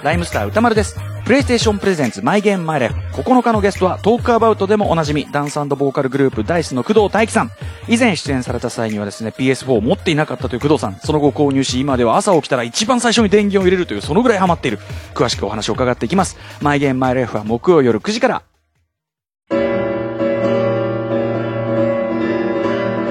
[0.03, 0.97] ライムスター歌丸です。
[1.31, 2.97] プレイステーションプレゼンツマイゲームマイライフ。
[3.23, 7.51] 9日のゲストはトークアバウトでもおなじみ、ダンスボーカルグループダイスの工藤大輝さん。
[7.87, 10.97] 以前出演された際にはですね、PS4 を持っていなかったという工藤さん。
[10.97, 14.81] その後購入し、今では朝起きたら一番最初に電源を入れるという、そのぐらいハマっている。
[15.15, 16.37] 詳しくお話を伺っていきます。
[16.61, 18.43] マイゲームマイライフは木曜夜9時から。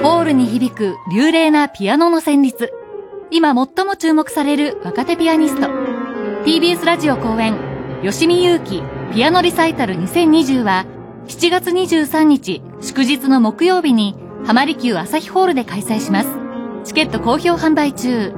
[0.04, 2.70] ホールに響く流麗なピアノの旋律。
[3.32, 5.70] 今最も注目される若手ピアニスト。
[6.44, 7.69] TBS ラジオ公演、
[8.04, 8.84] 吉見祐希
[9.14, 10.86] ピアノリサイタル2020は、
[11.28, 16.30] 7月23日祝日の木曜日に、浜離宮朝日ホールで開催します。
[16.86, 18.34] チケット好評販売中。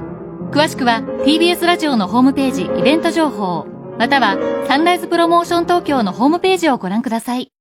[0.50, 3.66] 詳しくは TBS ラジオのホームページイベント情報、
[3.98, 4.36] または
[4.66, 7.52] サンライズプロモーション東京のホームページをご覧ください。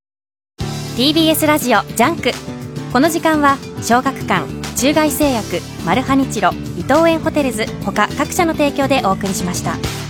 [0.98, 2.32] TBS ラジオジャンク
[2.92, 4.46] この時間は小学館
[4.76, 10.01] 中外製薬マルハニチロ伊藤園ホテルズ他各社の提供でお送りしました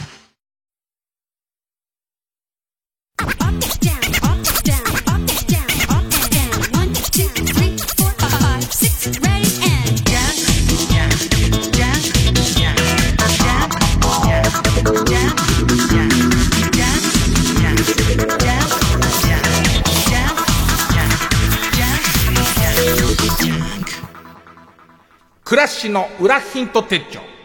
[25.51, 27.41] 暮らしの裏ヒント手帳。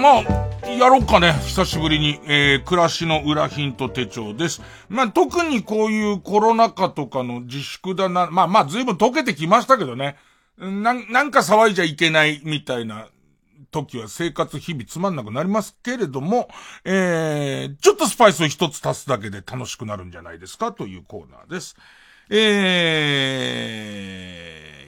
[0.00, 1.34] まあ、やろうかね。
[1.44, 2.18] 久しぶりに。
[2.26, 4.62] えー、暮らしの裏ヒント手帳です。
[4.88, 8.30] まあ、特にこういうコロナ禍とかの自粛だな。
[8.30, 10.16] まあまあ、随分解けてきましたけどね。
[10.56, 13.08] なん、なんか騒いじゃいけないみたいな
[13.70, 16.48] 時は生活日々つまんなくなりますけれども、
[16.84, 21.76] えー、ちょっとスパイスを一つ足すだけで楽しくなるんじゃないですかというコーナーです。
[22.30, 22.38] え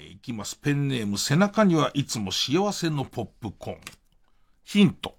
[0.09, 0.57] ー、いきます。
[0.57, 3.79] ペンネーム、背中にはいつも幸せのポップコーン。
[4.65, 5.17] ヒント。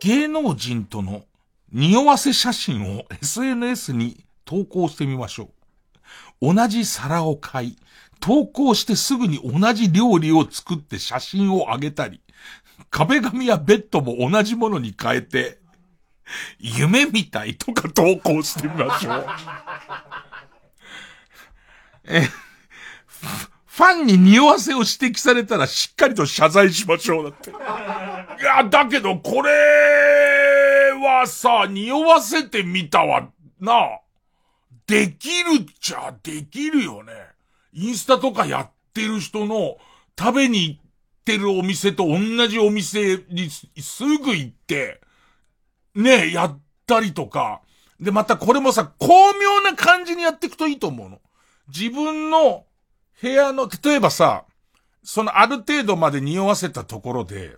[0.00, 1.24] 芸能人との
[1.72, 5.50] 匂わせ写真を SNS に投稿してみましょ
[6.40, 6.54] う。
[6.54, 7.76] 同じ皿を買い、
[8.20, 12.20] 投稿してすぐに同じ料理を作って写真を上げたり、
[12.90, 15.58] 壁紙やベッドも同じものに変えて、
[16.58, 19.26] 夢みたいとか投稿してみましょう。
[22.04, 22.28] え、
[23.76, 27.50] ファンに匂わせを指摘されたらしっかりと謝罪しましょうだって。
[27.50, 27.52] い
[28.42, 29.50] や、だけどこれ
[30.92, 33.28] はさ、匂わせてみたわ、
[33.60, 33.98] な
[34.86, 37.12] できるっちゃできるよね。
[37.74, 39.76] インスタとかやってる人の
[40.18, 40.80] 食べに行っ
[41.26, 45.02] てるお店と同じお店にすぐ行って、
[45.94, 47.60] ねやったりとか。
[48.00, 51.20] で、またこれもさ、巧妙な感じにやっていくといいと思うの。
[51.68, 52.65] 自分の
[53.20, 54.44] 部屋の、例えばさ、
[55.02, 57.56] そのある程度まで匂わせたところで、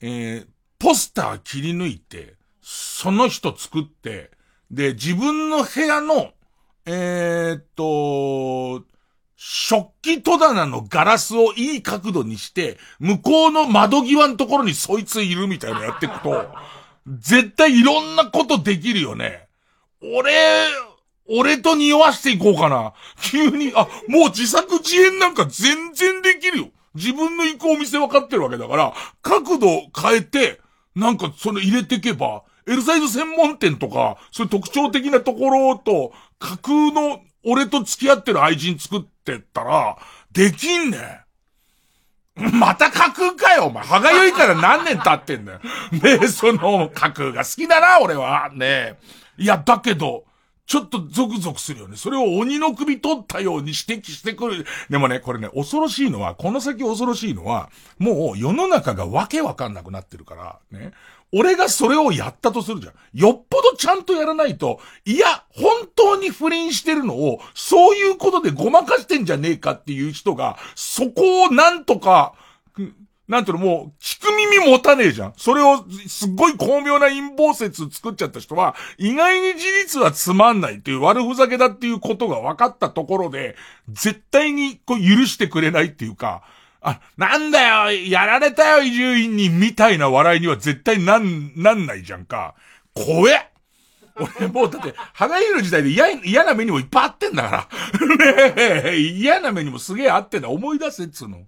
[0.00, 0.46] えー、
[0.78, 4.30] ポスター切り抜いて、その人作って、
[4.70, 6.32] で、自分の部屋の、
[6.86, 8.84] えー、っと、
[9.36, 16.46] 食器戸棚のガラスをいい角度にして、向こうの窓際のところにそいついるみたいなのやっていくと、
[17.06, 19.48] 絶対いろんなことできるよね。
[20.00, 20.32] 俺、
[21.28, 22.92] 俺と匂わしていこうかな。
[23.20, 26.68] 急に、あ、もう自作自演なんか全然できるよ。
[26.94, 29.66] 自分の行くお店分かってるわけだから、角度
[29.96, 30.60] 変えて、
[30.94, 39.98] なんかそれ入れていけば、L サイズ専門店とか、そういう特徴的なところと、架空の俺と付き合ってる愛人作ってったら、
[40.32, 41.20] できんね。
[42.36, 43.84] また架空かよ、お前。
[43.84, 45.60] 歯がゆいから何年経ってんだよ。
[45.92, 48.50] ねえ、その架空が好きだな、俺は。
[48.52, 48.96] ねえ。
[49.38, 50.24] いや、だけど、
[50.66, 51.96] ちょっとゾクゾクするよね。
[51.96, 54.64] それを鬼の首取ったように指摘してくる。
[54.88, 60.92] でもね、これね、恐ろしいのは、この先恐ろしいのは、もう世の中がわけわかんなくなってるから、ね。
[61.36, 62.94] 俺がそれをやったとするじゃん。
[63.12, 72.34] よっぽどちゃんとやらないと、いや、本当に不倫してるのを、そういうことでごまかしてんじゃねえかっていう人が、そこをなんとか、
[73.26, 75.32] なんていうの、もう、聞く耳持たねえじゃん。
[75.36, 83.56] それを、すっごい巧妙な陰謀説作っちゃった人は、意外に事実はつまんないっていう悪ふざけだっていうことが分かったところで、
[83.88, 86.42] 絶対にこう許してくれないっていうか、
[86.82, 92.54] あ、なんだよ、やられたよ、伊集院に、みたいな笑いには絶対なん、なんないじゃんか。
[92.92, 93.53] 怖え
[94.16, 97.68] 俺もうだって、歯がゆる時代で嫌、嫌な目にもいっぱいあってんだか
[98.00, 98.52] ら。
[98.86, 100.48] ね、 嫌な目にもすげえあってんだ。
[100.48, 101.46] 思い出せっつうの。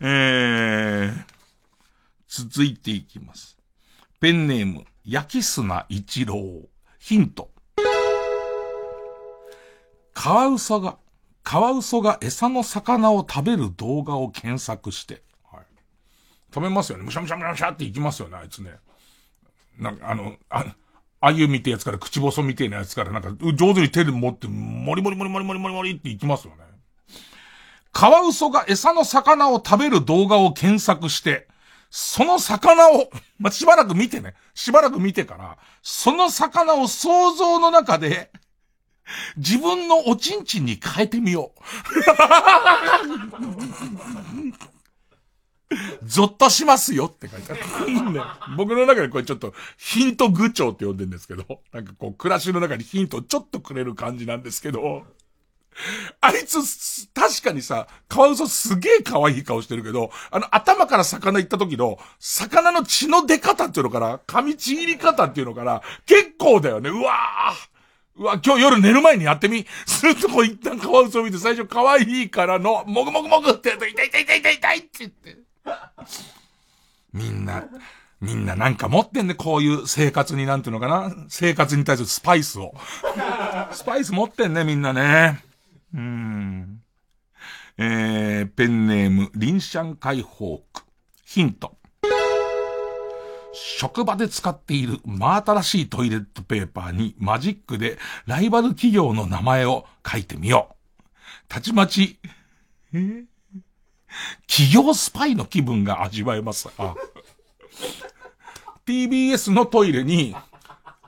[0.00, 1.24] えー、
[2.28, 3.58] 続いていきます。
[4.20, 6.68] ペンネーム、焼き砂一郎。
[6.98, 7.50] ヒント。
[10.14, 10.98] カワウソが、
[11.42, 15.22] カワウソが餌の魚を食べる動画を検索して。
[15.44, 15.64] はい。
[16.52, 17.04] 食べますよね。
[17.04, 18.76] むしゃむしゃむしゃむしゃっていきますよね、あいつね。
[19.78, 20.64] なんか、あの、あ、
[21.20, 26.64] あゆみてやつから口細みてえなやつからなんか、上手に手で持って、もりもりもりもりもりもりもりっていきますよね。
[27.92, 31.48] カワウソが餌の魚を食べる動画を検索して、
[31.90, 34.34] その魚を、 まあ、しばらく見てね。
[34.54, 38.30] しばらく見てから、その魚を想像の中で、
[39.36, 41.60] 自分のおちんちんに変えてみよう。
[46.04, 47.90] ゾッとしますよって書いてある。
[47.90, 48.20] いいね、
[48.56, 55.04] 僕の中でこれちょっとヒント具長って呼んでるんですけど、なんかこう暮らしの中にヒントをちょっとくれる感じなんですけど、
[56.20, 66.88] あいつ、確かにさ、カワウソすげえ可愛い顔してるけど、あの頭から魚行った時の、魚の血の出方っていうのかな、噛みちぎり方っていうのかな、結構だよね。
[66.88, 67.76] うわー
[68.18, 69.66] うわ、今日夜寝る前にやってみ。
[69.84, 75.45] するとこう一旦カワウソを見て最初可愛いからの、もぐもぐもぐって、痛い痛い痛い痛い痛いって言って。
[77.12, 77.64] みんな、
[78.20, 81.14] みんななんか持ってんね、こういう生活になんていうのかな？
[81.28, 82.74] 生活に対するスパイスを。
[83.72, 85.42] スパイス持ってんね、みんなね。
[85.94, 86.82] うーん。
[87.78, 90.82] えー、ペンネーム、リンシャン解放区。
[91.24, 91.76] ヒント。
[93.52, 100.94] 職場で使っている真新しいトイレットペーパーにマジックでライバル企業の名前を書いてみよう。
[101.48, 102.18] たちまち、
[102.92, 103.24] えー？
[104.46, 106.68] 企業スパイの気分が味わえます。
[108.86, 110.34] TBS のトイレに、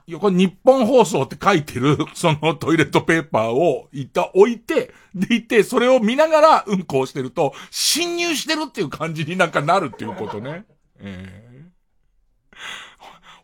[0.07, 10.65] 横に日本放送って書いてる、そのトイレットペーパーをいった置いて、でいて、それを見ながらうんこをしてると、侵入してるっていう感じになんかなるっていうことね。
[10.99, 11.49] えー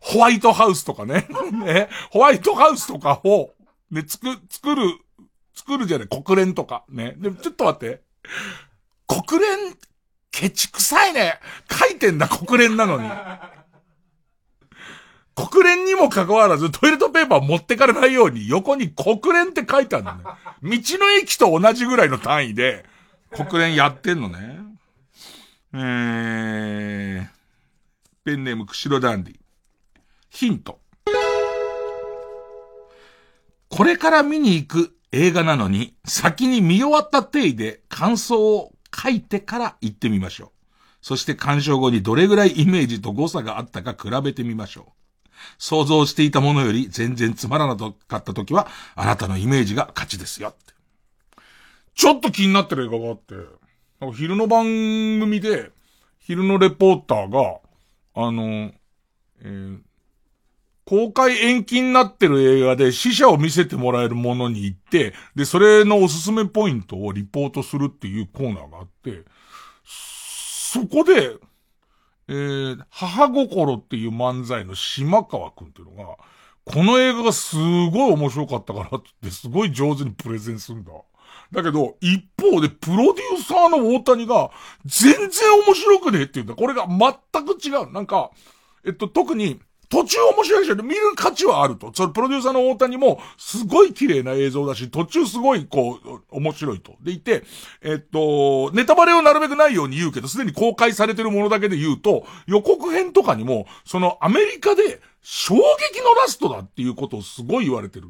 [0.05, 1.27] ホワイトハウスとかね。
[1.51, 1.89] ね。
[2.11, 3.55] ホワイトハウスとかを、
[3.89, 4.83] ね、つく、作る、
[5.55, 6.85] 作るじゃない、国連とか。
[6.89, 7.15] ね。
[7.17, 8.03] でもちょっと待って。
[9.07, 9.75] 国連、
[10.31, 11.39] ケチくさいね。
[11.71, 13.09] 書いてんだ、国連なのに。
[15.35, 20.23] 国連にも関わらずトイレットペーパー持ってかれないように横に国連って書いてあるのね。
[20.23, 22.85] 道の駅と同じぐらいの単位で
[23.31, 24.59] 国連やってんのね。
[25.73, 27.27] えー、
[28.23, 29.35] ペンネーム釧路ダンディ。
[30.29, 30.79] ヒント。
[33.67, 40.49] これから見に行く映画なのに、先に見終わった定位で感想を書いてから行ってみましょう。
[41.01, 45.29] そして鑑賞後にどれぐらいイメージと誤差があったか比べてみましょう。
[45.57, 50.73] 想像していたものより全然つまらなかった時は、あなたのイメージが勝ちですよって。
[51.93, 53.35] ちょっと気になってる映画があって、
[53.99, 55.71] なんか昼の番組で、
[56.19, 57.59] 昼のレポーターが、
[58.15, 58.71] あの、
[59.41, 59.79] えー
[60.85, 69.23] 公開延期になってる映画で死者を見せてもらえるものに行って、で、それのおすすめポイントをリポートするっていうコーナーがあって、
[69.83, 71.37] そこで、
[72.27, 76.17] えー、母心っていう漫才の島川くんっていうのが、
[76.65, 80.91] この映画がすごい面白かったからってすごい上手にプレゼンするんだ。
[81.51, 84.51] だけど、一方でプロデューサーの大谷が
[84.85, 86.55] 全然面白くねえって言うんだ。
[86.55, 87.91] これが全く違う。
[87.91, 88.31] なんか、
[88.83, 89.59] えっと、特に、
[89.95, 91.89] 途中面白いし、見る価値はあると。
[91.93, 96.97] それ、プロデューサーの大谷も、すごい綺麗な映像だし、途中すごい、こう、面白いと。
[96.99, 97.43] でいて、
[97.81, 108.09] えっと、ネタバレをなるべくないように言うけど、すでに公開されてるものだけで言うと、予告編とかにも、その、アメリカで、衝撃のラストだっていうことをすごい言われてる。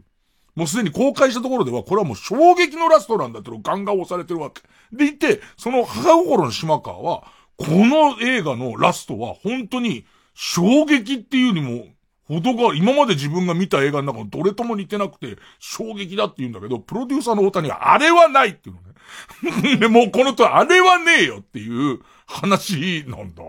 [0.55, 4.63] もうすでに公開したところでは、これはもう衝撃のラストなんだってのガンガン押されてるわけ。
[4.91, 7.25] でいて、その母心の島川は、
[7.57, 10.05] この映画のラストは本当に
[10.35, 11.85] 衝撃っていうにも
[12.27, 19.77] ほどが、今まで自分が見た映画の中のどれとも似てなくて、衝撃だって言うんだけど、プロデューサーの大谷は、あれはないっていうのね。
[19.77, 23.43] で、もうこのとあれはねえよっていう話なんだ。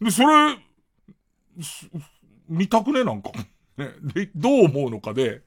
[0.00, 0.56] で、それ、
[2.48, 3.30] 見たくねなんか。
[3.76, 3.92] ね。
[4.02, 5.42] で、どう思うのかで、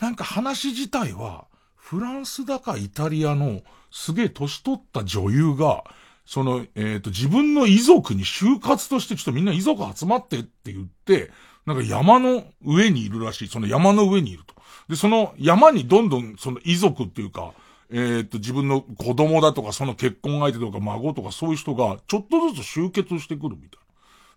[0.00, 1.46] なんか話自体は、
[1.76, 5.84] フランスだかイタリアのすげえ年取った女優が、
[6.24, 11.30] その、えっ、ー、と、自分の遺族に就活としてちょっとみんな遺族集まってって言って、
[11.66, 13.48] なんか山の上にいるらしい。
[13.48, 14.54] その山の上にいると。
[14.88, 17.52] で、その山にどんどんその遺族っていうか、
[17.90, 23.82] えっ、ー、と、自分の子供だとか、その結婚相手とか孫とかそういう人が、ちょっとずつ集結してくるみたいな。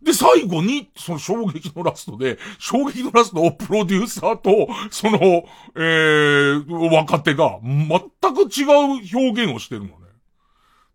[0.03, 10.04] で、最後に、その衝撃のラストで、衝撃のラストをプロデューサーと、その、えー、若手が、全く違う表現をしてるのね。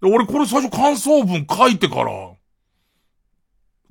[0.02, 2.32] 俺これ最初感想文書いてから、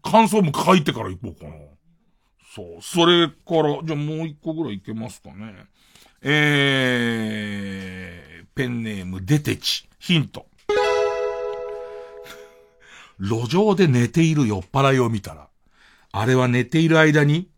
[0.01, 1.51] 感想文書いてから行こうかな。
[2.55, 2.81] そう。
[2.81, 5.67] それから、じゃあもう一個ぐらいいけますかね。
[6.21, 9.87] えー、ペンネームデテチ。
[9.99, 10.47] ヒント。
[13.19, 15.49] 路上で寝ている酔っ払いを見たら、
[16.11, 17.49] あれは寝ている間に、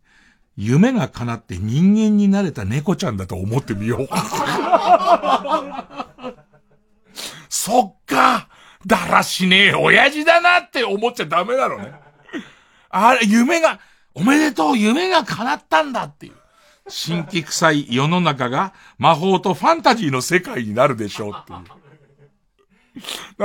[0.58, 4.10] 夢が叶って人間になれた猫ちゃんだと思ってみよう。
[7.52, 8.48] そっか
[8.88, 11.94] だらしねえ親父だなって思っちゃダメなのね。
[12.90, 13.82] あれ、夢が、
[14.16, 16.34] おめでとう、夢が叶ったんだっていう。
[16.86, 21.56] 神秘臭い世の中が魔法とファンタジーの世界になるでしょうってい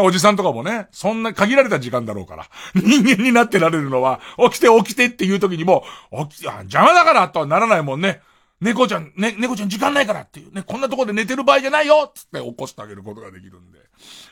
[0.01, 0.05] う。
[0.05, 2.47] おじさんとかもね、そんな限られた時間だろうから。
[2.77, 5.85] 人間になってられるのは、起きて起きてっていう時にも、
[6.31, 8.21] 起き、あ、邪魔だからとはならないもんね。
[8.61, 13.79] 猫ちゃん、ね、猫ちゃん時間ないからっていうね、こんなとこで寝てる場合じゃないよつって起こしてあげることができるんで。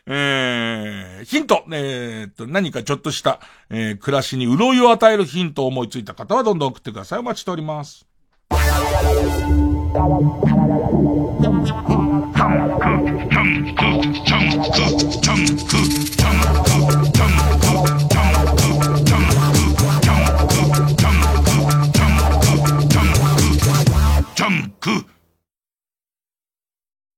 [0.07, 3.41] えー、ヒント、えー、っと、何かちょっとした、
[3.71, 7.21] えー、暮らしに潤いを与えるヒントを思いついた方はどんどん送ってください。
[7.21, 8.07] お待ちしております。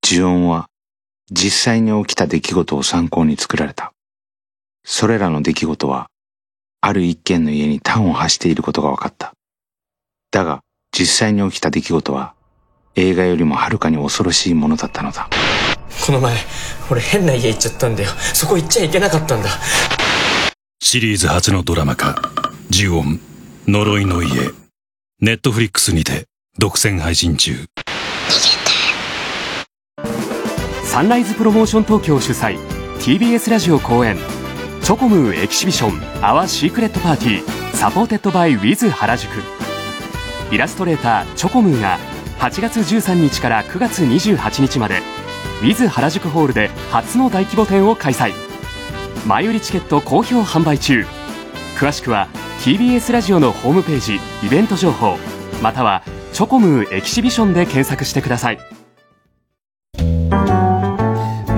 [0.09, 0.69] 呪音は
[1.31, 3.93] 実際に起きた出来事を参考に作られた。
[4.85, 6.07] それらの出来事は、
[6.81, 9.33] ある一軒の家に端を発していることが分かった。
[10.31, 10.61] だが、
[10.93, 12.35] 実際に起きた出来事は、
[12.95, 15.29] 映画よりもはるかに恐ろしいものだったのだ。
[16.07, 16.37] この前、
[16.91, 18.11] 俺変な家行っちゃったんだよ。
[18.33, 19.51] そこ行っちゃいけなかったんだ。
[20.81, 22.15] シリーズ初のドラマ化、
[22.71, 23.21] 呪音、
[23.67, 24.53] 呪いの家。
[25.21, 26.27] ネットフリックスにて、
[26.59, 27.67] 独占配信中。
[30.97, 32.57] サンライズプロモーション東京主催
[33.01, 34.17] TBS ラジオ公演
[34.83, 39.31] CHOCOMOO Exhibition Our Secret Party supported by WITH 原宿。
[40.51, 41.99] イラストレーター CHOCOMOO が
[42.39, 45.03] 8月13日から9月28日まで
[45.61, 48.33] WITH 原宿ホールで初の大規模展を開催。
[49.27, 51.05] 前売りチケット好評販売中。
[51.79, 52.29] 詳しくは
[52.65, 55.19] TBS ラジオのホームページイベント情報
[55.61, 58.59] またはチョコムーエキシビションで検索してください。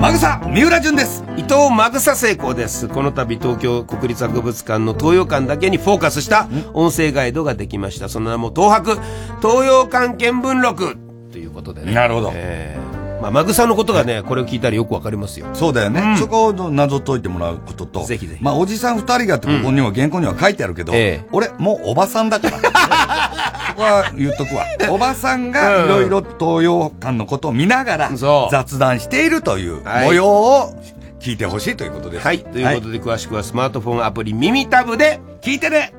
[0.09, 1.23] マグサ三浦淳です。
[1.37, 2.87] 伊藤マグサ成功です。
[2.87, 8.09] この度東京国立博物館の東洋館だけにフォーカスした音声ガイドができました。
[8.09, 8.95] その名も東博
[9.39, 10.97] 東洋館見聞録。
[11.31, 11.93] ということでね。
[11.93, 12.88] なるほど、えー
[13.21, 15.47] まあ、マグさんのことがね、これを聞いたらよくわかりますよ。
[15.53, 16.01] そうだよね。
[16.01, 18.03] うん、そこを謎解いてもらうことと。
[18.03, 18.43] ぜひぜひ。
[18.43, 22.57] まあ、おじさん二人がってここには、原稿には書いてあるけど、ええ、俺、もうおばさんだから。
[23.69, 24.65] そこは言っとくわ。
[24.89, 28.11] おばさんがいろいろ東洋館のことを見ながら、
[28.51, 30.73] 雑談しているという模様を
[31.19, 32.25] 聞いてほしいということです。
[32.25, 32.39] はい。
[32.39, 35.93] ということで、詳しくはスマートフォンアプリ耳タブで聞いてね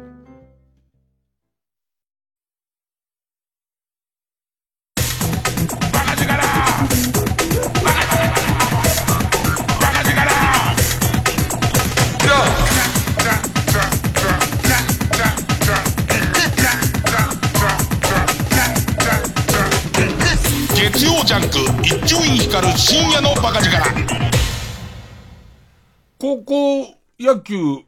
[27.35, 27.85] 野球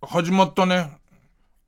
[0.00, 0.90] 始まったね。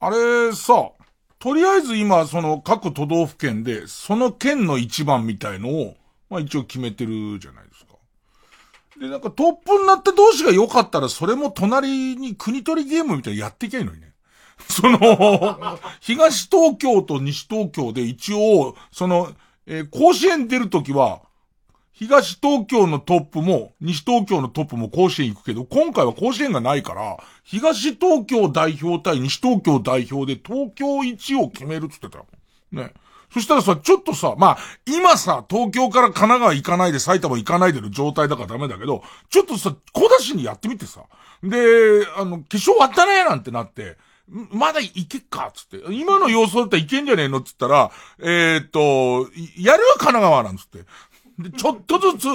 [0.00, 0.90] あれさ、
[1.38, 5.96] とりあえず今その各都道府県でその県の一番みたいのを、
[6.28, 7.94] まあ一応決めてるじゃないですか。
[9.00, 14.12] で、なんかトップになった同士が良かったらそれも隣に国取りゲームみたいにやっていけばいいのにね。
[14.68, 19.32] その、東東京と西東京で一応、その、
[19.66, 21.22] えー、甲子園出るときは、
[21.94, 32.24] 東東京のトップも、西東京のトップも甲子園行くけど、今回は甲子園がないから、東東京代表対西東京代表で東京一を決めるって言ってた。
[32.82, 32.92] ね。
[33.32, 41.04] そしたらさ、ちょっとさ、まあ、今さ、東京から神奈川行かないで埼玉行かないでの状態だからダメだけど、ちょっとさ、小出しにやってみてさ。
[41.44, 43.96] で、あの、化粧終わったねなんてなって、
[44.28, 45.92] まだいけっかつって。
[45.92, 47.90] 今の様子だったらいけんじゃねえのっつったら、
[48.20, 50.78] えー、っと、やるよ神奈川なんつって。
[51.38, 52.26] で、ちょっとずつ、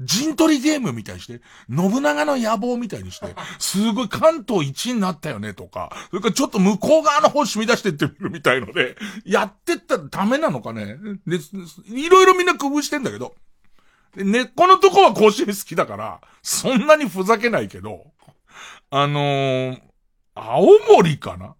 [0.00, 10.96] 陣取りゲームみたいにして、信長の野望みたいにして、 すごい関東一になったよねとか、それからちょっと向こう側の方染み出してってみるみたいので、やってったらダメなのかね。
[11.26, 11.38] で、
[11.86, 13.34] いろいろみんな工夫してんだけど、
[14.16, 18.12] で、根っこのとこは甲子園好きだから、そんなにふざけないけど、
[18.90, 19.80] あのー、
[20.34, 20.66] 青
[20.96, 21.54] 森かな？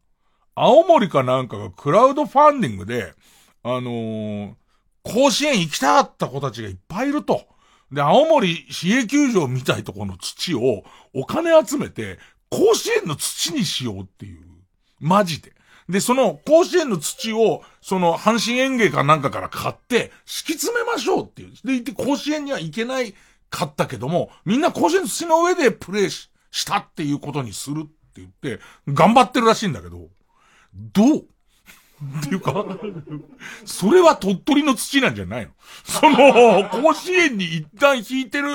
[0.55, 3.15] 青森かなんかがクラウドファンディングで、
[3.63, 4.55] あのー、
[5.05, 7.47] 甲子園行きたかった子たちがいっぱいいると。
[7.91, 12.19] で、青森市営球場みたいとこの土をお金集めて、
[12.51, 14.45] 甲子園の土にしようっていう。
[15.01, 15.53] マジで。
[15.89, 21.53] で、その甲子園の土を、その阪神園芸かなんかから買って、敷き詰めましょうっていう。
[21.65, 23.15] で、いて甲子園には行けない
[23.51, 30.09] かったけども、みんな甲子園の土の上でプレイししたっていうことにするって言って、頑張ってるらしいんだけど、
[30.75, 31.27] どう？
[32.21, 32.67] っていうか、
[33.65, 35.53] それは鳥取の土なんじゃないの？
[35.85, 38.51] その、甲子園に一旦引いてる。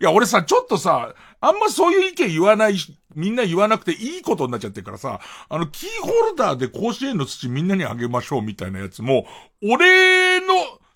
[0.00, 2.76] いや、俺さ、ちょっとさ、あんまそういう意見言わない、
[3.14, 9.26] みんな言わなくていいことになっちゃってるからさ、あの、キーホルダーで甲子園の土みんなにあげましょうみたいなやつも、
[9.62, 10.46] 俺の、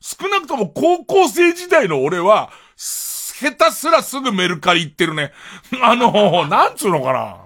[0.01, 5.33] 少なくとも高校生時代の俺は、下手すらすぐメルカリ行ってるね。
[5.83, 7.37] あの、なんつうのかな。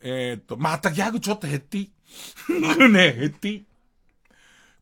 [0.00, 1.92] えー、っと、またギャグちょっと減っていい？
[2.88, 3.64] ね減っていい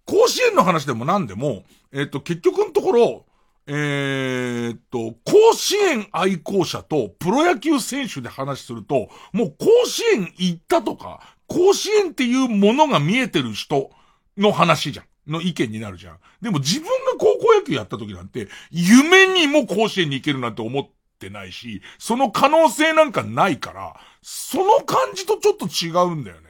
[0.07, 3.27] 甲子園の話でも何でも、えっ、と、結局のところ、
[3.67, 13.91] えー、っと、甲子園愛好者とプロ野球選手で話すると、もう甲子園行ったとか、甲子園っていうものが見えてる人
[14.37, 15.07] の話じゃん。
[15.27, 16.19] の意見になるじゃん。
[16.41, 26.46] でも自分が高校野球やった時なんて、夢にも甲子園に行けるなんて思ってないし、その可能性なんかないから、その感じとちょっと違うんだよね。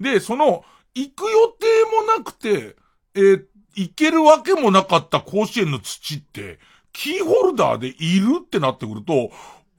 [0.00, 1.66] で、その、行く予定
[1.96, 2.76] もなくて、
[3.14, 3.44] えー、
[3.74, 6.58] 行けるわけもなかった甲子園の土って、
[6.92, 9.30] キーホルダーでいるってなってくると、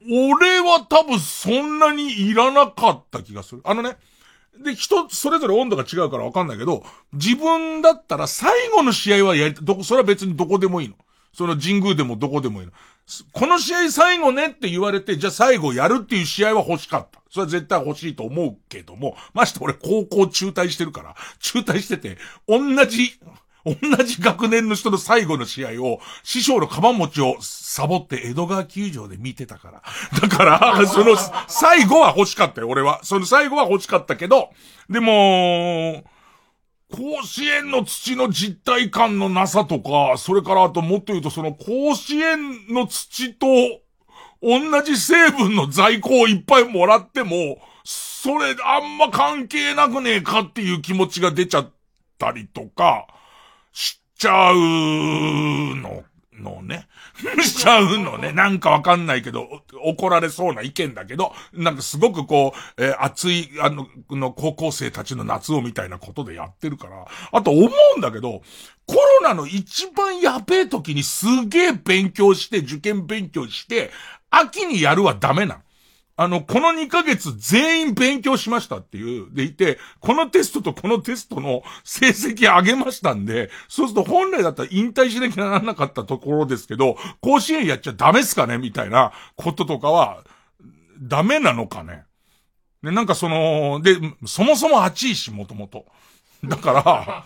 [0.08, 3.62] 俺は多分そんなにいらなかった気がする。
[3.64, 3.96] あのね、
[4.62, 10.94] で、人、それぞれ温度が違うからわかんないけど、自分だったら最後の試合はやり、どこ、それは別にどこでもいいの。
[11.32, 12.72] その神宮でもどこでもいいの。
[13.32, 17.17] この試合最後ねって言われて、じゃあ最後やるっていう試合は欲しかった。
[17.30, 23.12] それは絶対欲しいと思うけども、まして俺高校中退してるから、中退してて、同じ、
[23.64, 29.82] 同じ学年の人の最後の試合を、師匠のカバン持ちをサボって江戸川球場で見てたから。
[30.20, 31.16] だから、その、
[31.48, 33.00] 最後は欲しかったよ、俺は。
[33.04, 34.50] その最後は欲しかったけど、
[34.88, 36.04] でも、
[36.90, 43.46] 甲子園の土の実体感のなさとか、それからあともっと言うとその甲子園の土と
[44.42, 51.70] 同じ成分の在庫をいっぱいもらっても、それあんま関係なくねえかっていう気持ちが出ちゃっ
[52.18, 53.06] たりとか、
[53.72, 54.56] しちゃう
[55.76, 56.04] の
[56.38, 56.88] のね。
[57.42, 58.32] しちゃうのね。
[58.32, 67.06] なんかわかんないけど、怒られそうな意見だけど、なんかすごくこう、えー、熱い、あの、の高校生たちの夏をみたいなことでやってるから。
[67.32, 68.42] あと思うんだけど、
[68.86, 73.90] コロナの一番やべえ時にすげえ勉強して、受験勉強して、
[74.30, 75.60] 秋にやるはダメなの。
[76.20, 90.24] あの、この2ヶ月全員勉強しましたっていう、でいて、このテストとこのテストの成績上げましたんで、そうすると本来だったら引退しなきゃならなかったところですけど、甲子園やっちゃダメっすかねみたいなこととかは、
[91.00, 92.02] ダメなのかね
[92.82, 95.86] で、なんかその、で、そもそも8位し、もともと。
[96.44, 97.24] だから、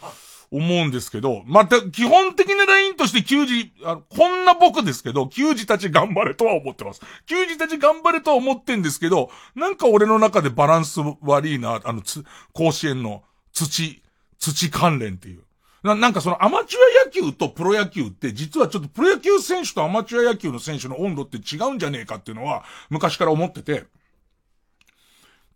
[0.53, 7.01] 思うんですけど、また、基本的なラインとして球児、あの、こんな僕ですけど、球児たち頑張れとは思ってます。
[7.27, 13.23] 球児たち頑張れとは思ってんですけど、なんか俺の中でバランス悪いな、あの、つ、甲子園の
[13.53, 14.03] 土、
[14.39, 15.43] 土関連っていう。
[15.83, 23.85] な、なんかそのアマチュア野球とプロ野球って実はちょっとプロ野球選手とアマチュア野球の選手の温度って違うんじゃねえかっていうのは昔から思ってて、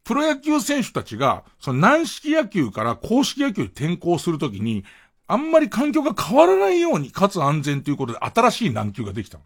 [0.07, 4.85] プロ野球選手たちが、その軟式野球から公式野球に転向するときに、
[5.27, 9.41] あんまり環境が変わらないように、かつ安全ということで新しい軟球ができた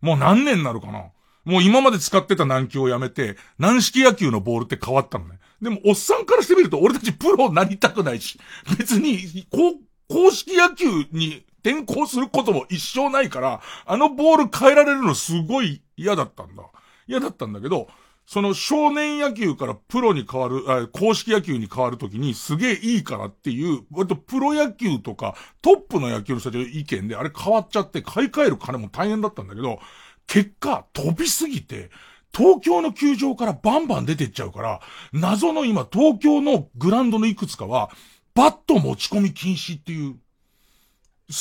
[0.00, 1.10] もう何年になるかな
[1.44, 5.38] もう今まで使ってた軟球をやめて、軟式野球のボールって変わったのね。
[5.60, 8.40] でも、おっさんからしてみると、俺たちプロになりたくないし、
[8.78, 9.74] 別に、こう、
[10.08, 16.62] 公式野球に転向することも一生ないから、あのボール変えられるのすごい嫌だったんだ。
[17.06, 17.88] 嫌だったんだけど、
[18.32, 29.80] その少年野球からプロに変わる、あ公式野球に変わるときにすげえいいからっていう、割とプロ野球とかトップの野球の人たちの意見であれ変わっちゃって買い替える金も大変だったんだけど、
[30.28, 31.90] 結果飛びすぎて、
[32.32, 34.80] 東京の球場からバンバン出てっちゃうから、
[35.12, 37.90] 謎の今東京のグランドのいくつかは、
[38.36, 40.18] バット持ち込み禁止っていう、好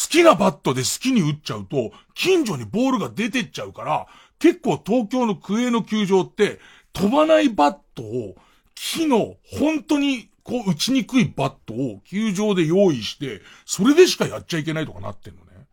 [0.10, 4.08] きなバットで好きに打っちゃうと、近所にボールが出てっちゃうから、
[4.40, 6.60] 結構東京のクエの球場って、
[6.94, 8.36] 飛ばないバットを、
[8.76, 15.68] 木の、本当に、こう打ちにくいバットを球場で用意して、それでしかやっちゃいけないとかなってんのね。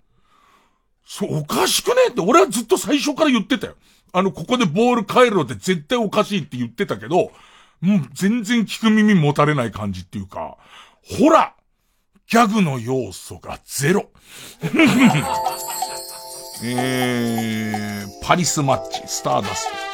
[1.07, 3.77] そう、おかしくねって、俺はずっと最初から言ってたよ。
[4.13, 7.33] あの、ここでボール帰るのって絶対おかしいって言ってたけど、
[7.81, 10.57] もう全然聞く耳持たれない感じっていうか、
[11.03, 11.55] ほら
[12.29, 14.11] ギャグの要素がゼロ。
[16.65, 19.86] えー、パリスマッチ、スターダスト。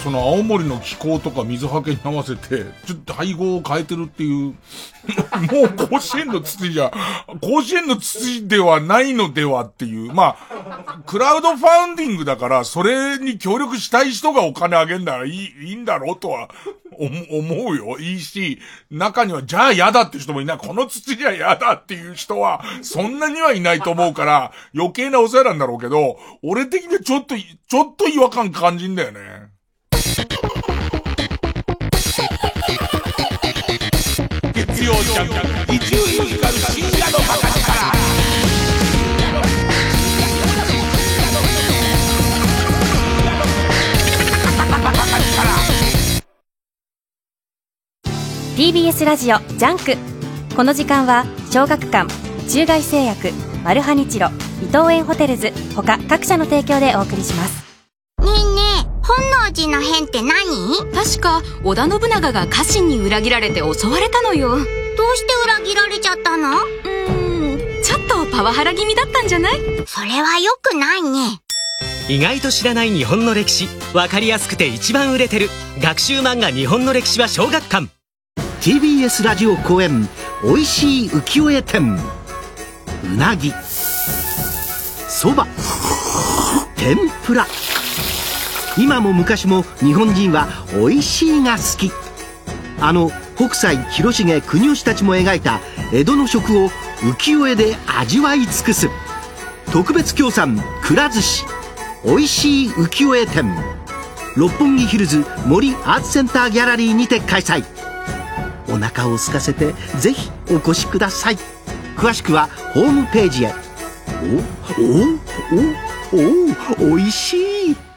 [0.00, 4.54] その青森の気候とか水はけに合わせて、ちょっと配合を変えてるっていう、
[5.52, 6.90] もう甲子園の土じゃ、
[7.40, 16.48] 甲子園の土ではないのではっていう、まあ、クラウドファウンディングだから、それに協力したい人がお金あげんならいい、いいんだろうとは
[16.98, 17.98] 思うよ。
[17.98, 18.58] いいし、
[18.90, 20.58] 中には、じゃあ嫌だって人もいない。
[20.58, 29.49] この土じゃ嫌だっていう人は、そんなにはいないと思うから、余計なお世話なんだろうけど、俺的にはちょっと、ちょっと違和感感じんだよね。
[34.90, 37.70] 曜ジャンク伊集院光深夜の馬鹿力
[48.56, 49.96] TBS ラジオ JUNK。
[50.56, 52.12] この時間は小学館
[52.48, 53.30] 中外製薬
[53.62, 54.28] マルハニチロ
[54.60, 57.64] 伊藤園ホテルズ他各社の提供でお送りします。
[58.18, 60.92] ねえねえ本能寺の変って何？
[60.92, 64.58] 確か織田信長が家臣に裏切られて襲われたのよ
[64.96, 66.50] どうして裏切られちゃったの？
[66.52, 67.82] うーん。
[67.82, 69.60] ちょっとパワハラ気味だったんじゃない？
[69.86, 71.40] それは良くないね。
[72.08, 73.68] 意外と知らない日本の歴史。
[73.94, 75.48] わかりやすくて一番売れてる
[75.80, 77.88] 学習漫画日本の歴史は小学館。
[78.60, 80.08] TBS ラジオ公演
[80.44, 81.98] おいしい浮世絵展。
[83.04, 83.52] うなぎ。
[85.08, 85.46] そば。
[86.76, 87.46] 天ぷら。
[88.78, 91.90] 今も昔も日本人は美味しいが好き。
[92.80, 93.10] あの
[93.40, 95.62] 北斎広重国吉たちも描いた
[95.94, 96.68] 江戸の食を
[96.98, 98.90] 浮世絵で味わい尽くす。
[99.72, 101.46] 特別協賛くら寿司。
[102.04, 103.50] 美味しい浮世絵展。
[104.36, 107.64] 六本木ヒルズ森アーツセンターギャラリーにて開催。
[108.68, 111.38] お腹を空かせてぜひお越しください。
[111.96, 113.54] 詳しくはホームページへ。
[114.22, 114.26] お
[114.82, 114.84] お
[116.82, 117.89] おおおいしい。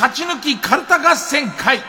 [0.00, 1.80] 勝ち抜きカルタ合戦会。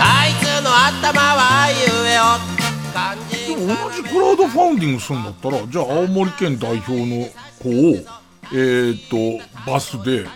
[0.00, 1.76] あいつの頭はゆ
[2.08, 2.22] えよ
[3.46, 7.28] でも同じクラウドファンディングするんだったらじゃあ青森県代表の
[7.62, 7.72] 子を
[8.52, 9.16] えっ、と
[9.70, 10.26] バスで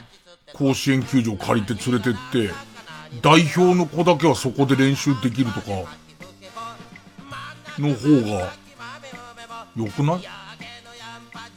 [0.53, 2.51] 甲子園球場借りて連れてって
[3.23, 5.67] 代表の子だけはそこで練習できるとか
[7.79, 8.53] の方が
[9.77, 10.40] 良くない？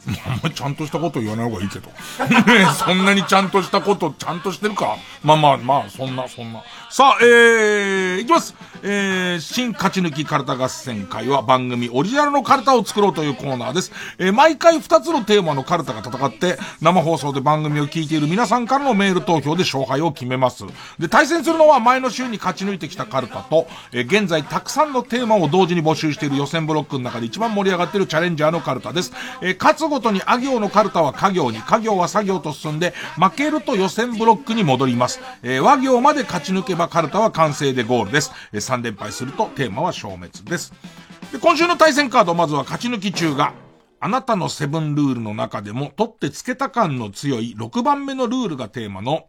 [0.06, 1.90] ま りちゃんとしたこと言わない方がいいけど。
[2.74, 4.96] そんなにちゃんとしたこと、ちゃんとしてるか？
[5.22, 6.62] まあまあまあ、そんな、そんな。
[6.90, 8.54] さあ、えー、いきます。
[8.82, 13.92] えー、新勝ち抜きカルタ合戦会は番組オリジナルのカルタを作ろうというコーナーです。
[14.18, 20.64] えー、毎回2つのテーマのカルタが戦って、生放送で番組を聞いている皆さんからのメール投票で勝敗を決めます。
[20.98, 29.12] で、対戦するのは前の週に勝ち抜いてきたカルタと、えー、現在たくさんのテーマを同時に募集している予選ブロックの中で一番盛り上がっているチャレンジャーのカルタです。
[29.40, 35.20] えー、勝つごとにあ行のカルタは家行に、家行は作業と進んで、負けると予選ブロックに戻ります。
[35.44, 38.32] えー、和行まで勝ち抜けばカルタは完成でゴールです。
[38.52, 40.72] えー、3連敗するとテーマは消滅です。
[41.30, 43.54] で、今週の対戦カード、まずは勝ち抜き中が、
[44.00, 49.28] あなたのセブンルールの中でも、取ってつけた感の強い6番目のルールがテーマの、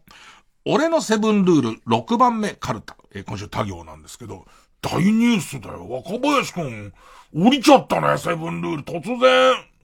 [0.64, 2.96] 俺のセブンルール6番目カルタ。
[3.14, 4.44] えー、今週他行なんですけど、
[4.82, 5.88] 大ニュースだよ。
[5.88, 6.92] 若林くん、
[7.32, 8.82] 降りちゃったね、セブンルール。
[8.82, 9.75] 突然。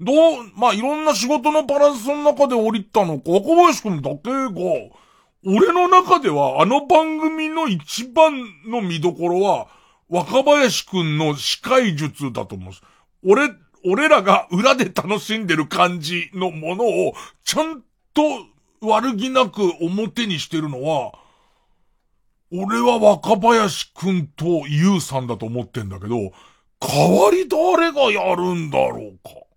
[0.00, 0.16] どう、
[0.54, 4.50] まあ、いろんな仕事のバランスの中で降りたのか、若林くんだけが、
[5.44, 8.32] 俺の中ではあの番組の一番
[8.66, 9.68] の見どころは、
[10.08, 12.82] 若林くんの司会術だと思うんです。
[13.24, 13.50] 俺、
[13.84, 17.14] 俺らが裏で楽しんでる感じのものを、
[17.44, 17.82] ちゃん
[18.14, 18.22] と
[18.80, 21.12] 悪気なく表にしてるのは、
[22.52, 26.32] 俺は若林くんとゆうさんだと思ってんだけど、
[26.80, 29.47] 代わり誰がやるんだろうか。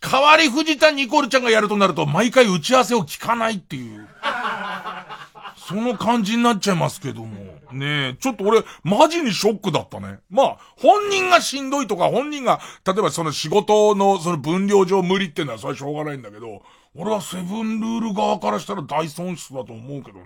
[0.00, 4.06] 代わり藤田ニコルちゃんがやるとなると、毎回打ち合わせを聞かないっていう。
[5.56, 7.54] その感じになっちゃいますけども。
[7.72, 10.20] ねえ、ちょっと俺、マジにショックだったね。
[10.30, 16.62] まあ、本人がしんどいとか、本人が、例えばその仕事のその分量上無理っていうのはそれはしょうがないんだけど、
[16.94, 20.24] 俺はセブンルール側からしたら大損失だと思うけどね。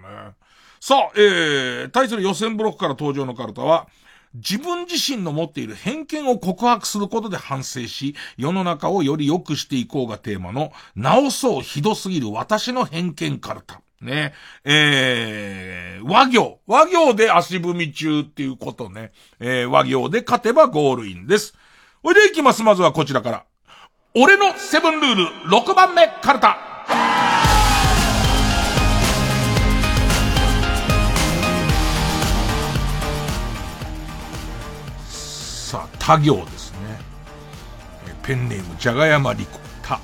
[0.81, 3.89] さあ、えー、対する予選ブロックから登場のカルタは、
[4.35, 13.81] 自分自身の持っている偏見を告白することで反省し、世の中をより良くしていこうがテーマの、直そうひどすぎる私の偏見カルタ。
[14.01, 14.33] ね。
[14.65, 16.61] えー、和行。
[16.67, 19.13] 和行で足踏み中っていうことね。
[19.41, 21.55] えー、和行で勝てばゴールインです。
[22.03, 22.63] おいでいきます。
[22.63, 23.45] まずはこちらから。
[24.15, 26.68] 俺のセブンルール6番目カルタ。
[36.09, 36.79] 他行ですね。
[38.23, 40.01] ペンネーム、じゃがやまりこ、た。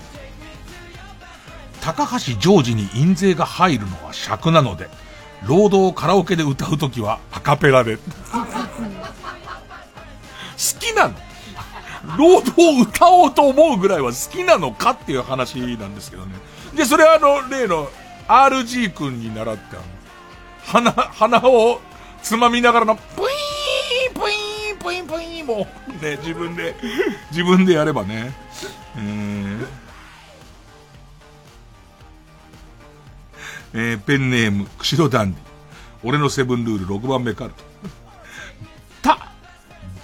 [1.81, 4.91] 高橋ジョージに印税が入るのは尺なので、
[5.47, 7.97] 労働カラオケで歌うときはアカペラで。
[8.05, 8.05] 好
[10.79, 11.15] きなの
[12.19, 16.35] 労働を歌おうと思うぐらいは好きなのかっていう話なんですけどね。
[16.75, 17.89] で、それはあの、例の
[18.29, 19.79] RG 君に習って、
[20.67, 21.81] 鼻、鼻を
[22.23, 26.75] つまみながらの、プイーンプイーンポインポインもう、ね、自分で、
[27.31, 28.33] 自分でやればね。
[28.97, 29.67] えー、
[33.73, 35.43] えー、ペンネーム、釧路ダンディ。
[36.05, 37.65] 俺のセブンルール6番目カルト。
[39.01, 39.33] た、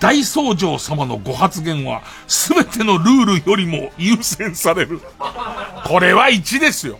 [0.00, 5.00] 大僧正様のご発言は、すべてのルールよりも優先される。
[5.86, 6.98] これは1ですよ。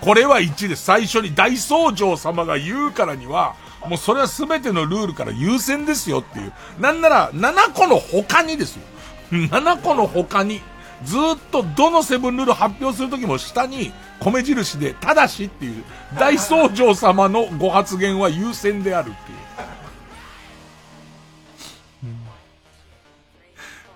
[0.00, 0.84] これは1です。
[0.84, 6.52] 最初に大僧正様が言うからには、もうそれは全てのルールから優先ですよっていう。
[6.80, 8.82] なんなら、7個の他にですよ。
[9.30, 10.60] 7個の他に、
[11.04, 15.84] ずっとどのセブンルール発表するときも下に米印で、ただしっていう、
[16.18, 19.36] 大僧正様のご発言は優先であるっていう。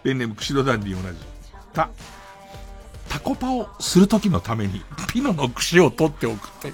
[0.04, 1.18] ペンネーム、釧路ダンディ同じ。
[1.72, 1.88] た。
[3.10, 4.82] タコパをする時のために、
[5.12, 6.72] ピノの串を取っておくって。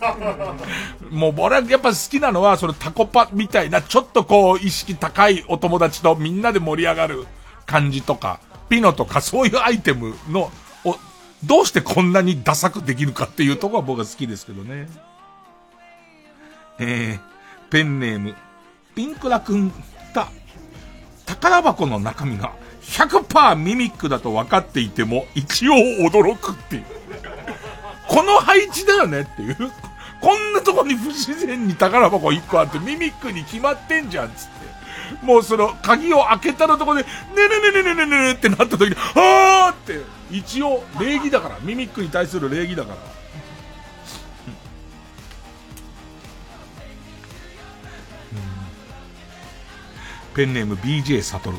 [1.11, 7.27] もう俺はやっぱ好きなのは、そのタコパみたいな、ちょっとこう、意識高いお友達とみんなで盛り上がる
[7.65, 8.39] 感じとか、
[8.69, 10.53] ピノとかそういうアイテムの、
[10.85, 10.99] を、
[11.43, 14.91] どうしてこんなにダサくできるかっていうとこは僕は好きですけどね。
[16.79, 18.35] えー、ペンネーム、
[18.95, 19.73] ピンクラくん
[20.13, 20.29] た、
[21.25, 22.53] 宝箱の中身が
[22.87, 26.85] 100%ミミックだと分かっていても、一応驚くっていう。
[28.09, 29.57] この配置だよねっていう。
[30.21, 35.25] こんなとこに不自然に宝箱1個あってミミックに決まってんじゃん、つって。
[35.25, 37.09] もうその、鍵を開けたのとこで、ね
[37.49, 40.01] ねねねねねねねってなった時に、はーって、
[40.31, 41.59] 一応、礼儀だから。
[41.61, 42.97] ミミックに対する礼儀だから。
[50.35, 51.57] ペンネーム BJ サトル。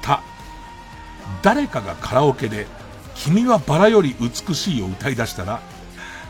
[0.00, 0.22] た。
[1.44, 2.66] 誰かがカラオケで、
[3.14, 5.60] 君はバラより美しいを歌い出したら、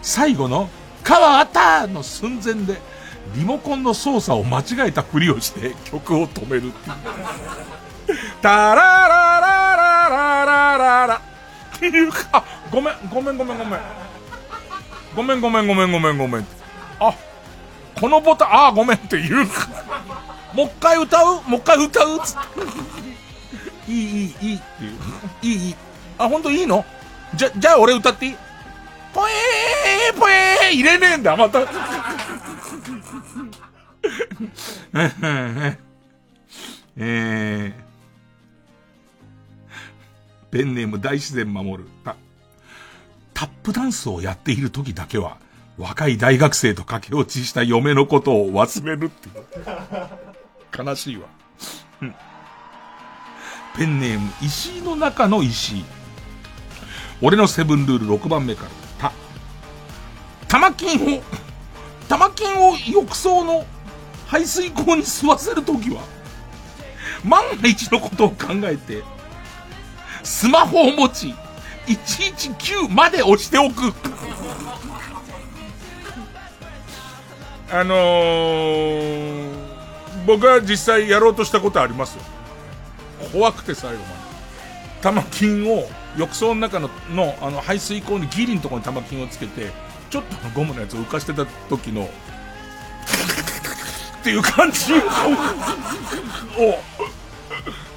[0.03, 0.69] 最後の、
[1.05, 2.81] 川あったの寸前で、
[3.37, 6.73] リモコンの操作を間違えたふりをして曲を止める。
[8.43, 11.23] タララララララララ
[11.77, 13.81] っていうか、ごめん、ごめんごめんごめん。
[15.15, 16.47] ごめんごめんごめんごめんごめん。
[16.99, 17.15] あ、
[18.01, 19.69] このボタン、あ、ごめんって言うか。
[20.53, 21.43] もう一回歌う？
[21.49, 22.19] もう一回歌う？
[22.19, 23.93] つって。
[23.93, 24.99] いい、いい、いいっていう。
[25.45, 25.75] いい、いい。
[26.19, 26.85] あ、ほんといいの？
[27.35, 28.37] じゃ、じゃあ俺歌っていい？
[29.13, 31.61] ぽえー、ぽえー、入れねえんだ、また。
[36.97, 37.73] えー、
[40.51, 41.89] ペンネーム大自然守る。
[43.35, 45.39] タップダンスをやっている時だけは、
[45.77, 49.45] 若い大学生と駆け落ちした嫁のことを忘れるっていう。
[50.87, 51.27] 悲しいわ。
[53.77, 55.85] ペンネーム、石井の中の石井。
[57.21, 58.67] 俺のセブンルール6番目か
[59.01, 59.13] ら、た、
[60.49, 61.23] 玉金を、
[62.09, 63.65] 玉金を浴槽の
[64.27, 66.03] 排水口に吸わせるときは、
[67.25, 69.03] 万が一のことを考えて、
[70.23, 71.35] スマホを持ち、
[71.87, 73.93] 119まで押しておく。
[77.73, 79.53] あのー、
[80.27, 82.34] 僕は実際やろうとしたことありますよ。
[83.35, 84.15] 怖くて最後まで。
[85.03, 85.87] 玉金を
[86.17, 89.71] 浴槽の中ののあの排水口にギリのところに玉金をつけて、
[90.09, 92.09] ちょっとゴムのやつを浮かしてた時の、っ
[94.23, 94.99] ていう感じを、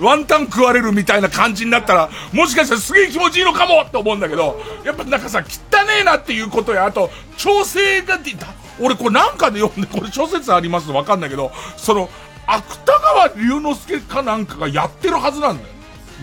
[0.01, 8.33] ワンタン食われるみたいな感じになったら、もしかしたらすげえ気持ちいいのかもって思うんだけど、やっぱなんかさ、汚ねえなっていうことや、あと、調整がで、
[8.79, 12.09] 俺これなんかで読んで、これ諸説ありますわかんないけど、その、
[12.47, 15.69] 芥川龍之介かなんかがやってるはずなんだよ。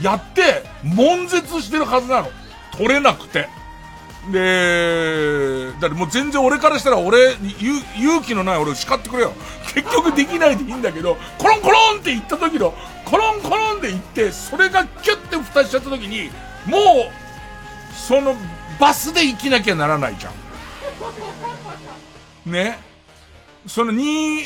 [0.02, 2.30] やって、悶絶してるはずなの。
[2.72, 3.48] 取れなくて。
[4.32, 9.34] で、だってもう全然俺からしたら俺、勇気のない俺を叱ってくれよ。
[9.74, 12.72] 結局できないでいいんだけど、コロンコロンって言った時の、
[13.04, 16.30] コロンコロンで言って、それがキュッて蓋しちゃった時に、
[16.64, 16.80] もう、
[17.94, 18.34] その、
[18.80, 20.32] バスで行きなきゃならないじゃん。
[22.50, 22.78] ね？
[23.66, 24.42] その2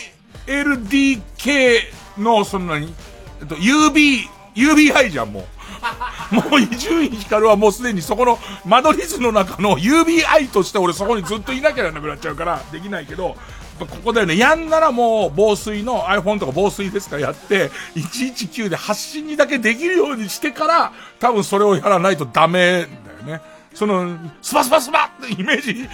[0.48, 1.80] 2LDK
[2.18, 2.92] の、そんなに、
[3.40, 5.44] えっと、UB、UBI じゃん、もう。
[6.34, 13.36] もう伊集院光はもうすでにそこの間取り図の中の UBI として俺そこにずっといなきゃなくなっちゃうからできないけど、
[13.78, 14.36] ここだよね。
[14.36, 22.88] やんならもう防水の iPhone とか防水ですからやって、119で発信にだけできるようにしてから、多分それをやらないとダメ
[23.26, 23.40] だよね。
[23.74, 25.88] その、スパスパスパってイメージ、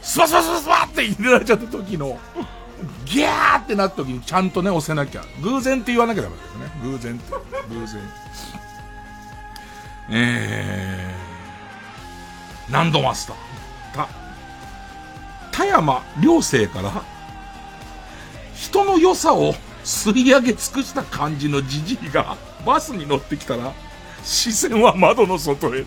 [0.00, 2.18] スパスパスパスパって入れられちゃった時の、
[3.04, 5.24] ギャーってなった時にちゃんとね、押せなきゃ。
[5.42, 6.70] 偶然って言わなきゃダメですね。
[6.82, 7.32] 偶然って。
[7.74, 8.00] 偶然。
[10.10, 13.36] えー、何度マスター。
[13.94, 14.08] た、
[15.52, 17.02] 田山良生から、
[18.54, 23.72] 人の良さを吸い上げ尽くした感じのじじいがバスに乗ってきたら、
[24.22, 25.84] 視線は窓の外へ。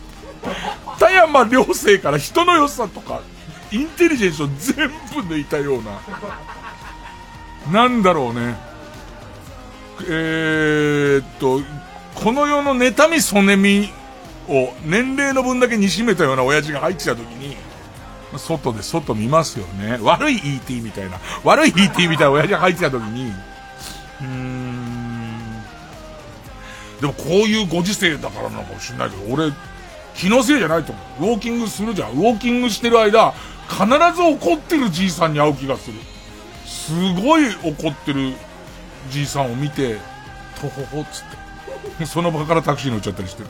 [0.99, 3.21] 田山良生から人の良さとか、
[3.71, 6.01] インテリジェンスを全部抜いたような。
[7.69, 8.55] なんだろうね。
[10.07, 11.59] えー、っと、
[12.15, 13.89] この世の妬みそねみ
[14.47, 17.55] を年齢の分だけにしめたような親父が入ってた時に、
[18.37, 19.99] 外で外見ますよね。
[20.01, 23.31] 悪い ET みたいな、悪い ET みたいな親父が入ってた時に、
[24.21, 24.91] うーん。
[27.01, 29.51] でもこういうご時世だからなのかもしれないけど、俺、
[30.15, 31.31] 気のせいじゃないと思う。
[31.31, 32.11] ウォーキングするじゃん。
[32.11, 33.33] ウォーキングしてる間、
[33.69, 33.85] 必
[34.15, 35.97] ず怒ってるじいさんに会う気がする。
[36.71, 38.33] すごい怒ってる
[39.09, 39.97] じいさんを見て、
[40.59, 42.05] とほほっつって。
[42.07, 43.49] その場からタクシー乗っちゃったりしてる。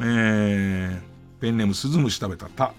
[0.00, 1.00] えー、
[1.40, 2.74] ペンネームスズムシ食べたた。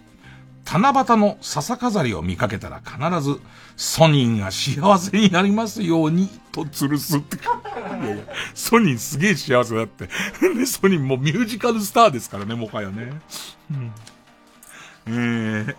[0.66, 3.40] 七夕の笹飾りを見かけたら必ず、
[3.78, 7.38] ソニンが幸せになりますように、と吊るすって。
[8.06, 10.08] いやいや、ソニンすげえ幸せだって。
[10.54, 13.22] で、ソニンもミュージカルスターですからね、もはやね。
[13.72, 13.92] うん、
[15.08, 15.76] えー、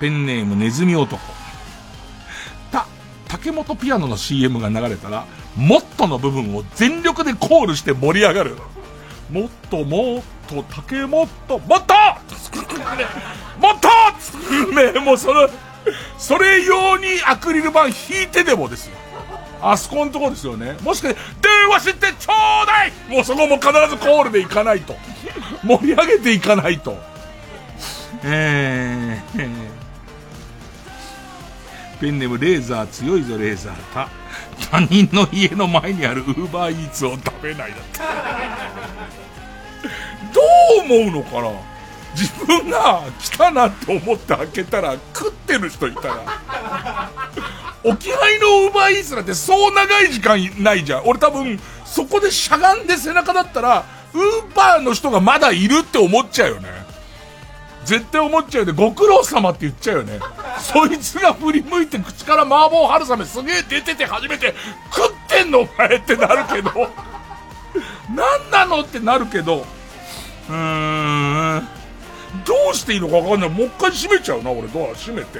[0.00, 1.20] ペンネームネズミ男。
[2.70, 2.86] た、
[3.26, 5.26] 竹本ピアノの CM が流れたら、
[5.56, 8.56] もっとの部分を全力でコールして盛り上がる。
[9.30, 11.58] もっともっと竹本、もっと!
[11.66, 11.84] もっ
[13.80, 14.92] と!
[14.94, 15.48] ねもうその、
[16.16, 17.92] それ用にアクリル板引
[18.24, 18.96] いてでもですよ。
[19.60, 20.20] あそこのと!
[20.20, 20.76] こですよね。
[20.82, 24.94] もしかして、電話してちょうだいもうそこも必ずコールで行かないと。
[25.64, 26.96] 盛り上げていかないと。
[28.24, 29.77] えー、
[32.00, 34.08] ペンネームレーザー強いぞレーザーた。
[34.70, 37.98] 他人の家の前にあるウーバーイーツを食べないだって。
[40.32, 40.40] ど
[40.94, 41.50] う思うのかな？
[42.14, 47.10] 自分が来たなって思って開けたら食ってる人いたら。
[47.84, 51.02] 置き配のウーバーイーツなんてそう長い時間ないじゃん。
[51.06, 53.84] 俺多分、そこでしゃがんで背中だったら、
[54.14, 56.68] ウーバーの人がまだいるって思っちゃうよね。
[57.88, 58.76] 絶対思っちゃうよね。
[58.76, 60.20] ご苦労様って言っちゃうよね。
[60.58, 64.54] そいつが振り向いて口から麻婆春雨すげえ出てて初めて
[64.92, 66.70] 食ってんのお前ってなるけど、
[68.14, 69.64] 何なのってなるけど、
[70.50, 71.68] うーん、
[72.44, 73.48] どうしていいのかわかんない。
[73.48, 75.38] もう一回閉めちゃうな、俺ドア閉めて。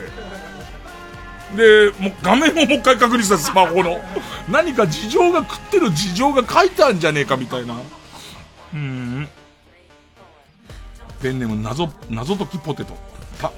[1.55, 4.01] で、もう画面をもう一回確認した、スマホの。
[4.49, 7.75] 何か事情が食ってる事情が書いてあるんじゃねえかみたいな。
[8.73, 9.29] うん。
[11.21, 12.97] ペンネーム謎、謎解きポテト。
[13.41, 13.53] た、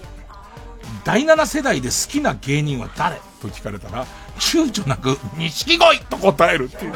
[1.05, 3.17] 第7世代で好きな芸人は誰？
[3.41, 4.07] と聞かれたら、
[4.39, 6.95] 躊躇なく、錦鯉と答えるっていう。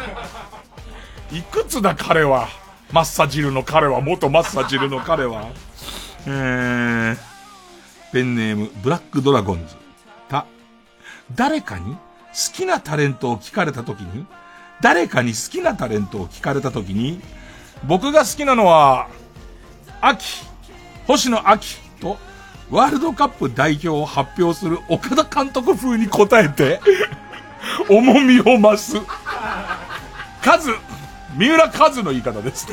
[1.33, 2.49] いくつだ彼は？
[2.93, 5.51] マッサ汁の彼は、元マッサ汁の彼は？
[6.27, 7.17] えー、
[8.13, 9.75] ペンネーム、ブラックドラゴンズ。
[10.29, 10.47] た、
[11.35, 11.99] 誰かに好
[12.55, 14.27] きなタレントを聞かれたときに、
[14.81, 17.21] 誰かに好きなタレントを聞かれたときに、
[17.85, 19.09] 僕が好きなのは、
[20.01, 20.45] 秋、
[21.07, 22.19] 星野秋と、
[22.71, 26.81] ワールドカップ代表を発表する岡田監督風に答えて、
[27.89, 28.97] 重みを増す。
[30.43, 30.75] カズ、
[31.37, 32.67] 三浦カズの言い方です。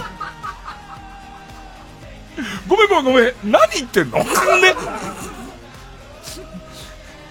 [2.68, 3.34] ごめんごめんごめん。
[3.44, 4.20] 何言ってんの？
[4.20, 4.26] ね。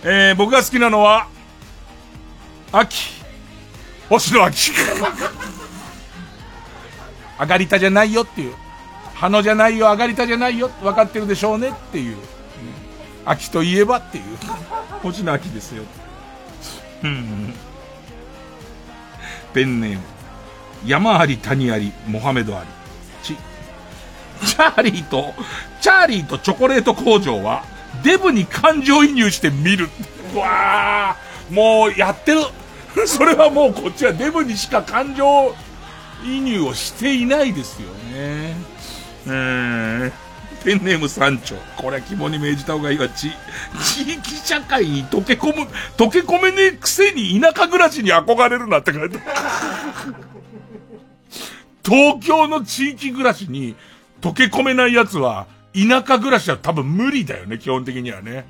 [0.02, 1.28] えー、僕が好きなのは、
[2.72, 3.20] 秋。
[4.08, 4.72] 星野秋。
[7.40, 8.54] 上がりたじゃないよっていう。
[9.20, 10.70] 葉のじゃないよ、上がりたじゃないよ。
[10.82, 12.16] 分かってるでしょうねっていう。
[13.26, 14.24] 秋といえばっていう。
[15.04, 15.82] 星野秋ですよ。
[17.04, 17.54] うん。
[19.52, 20.00] ペンネーム。
[20.86, 22.66] 山あり谷あり、モハメドあり。
[23.22, 23.36] ち。
[24.46, 25.34] チャーリーと、
[25.82, 27.62] チャーリーとチョコレート工場は、
[28.02, 29.90] デブに感情移入して見る。
[30.32, 32.40] うわー、もうやってる。
[33.06, 35.54] それはもうこっちはデブにしか感情
[36.24, 38.69] 移入をしていないですよね。
[39.32, 41.54] えー、ペンネーム山頂。
[41.76, 43.08] これは肝に銘じた方がいいわ。
[43.08, 43.30] ち、
[43.84, 49.18] 地域社会に溶け込む、溶け込めねえくせに田舎暮らしに憧れるなって書いて
[51.84, 53.76] 東京の地域暮らしに
[54.20, 58.46] 溶け込めない奴は、田舎暮らしは多分無理だよね、基本的にはね。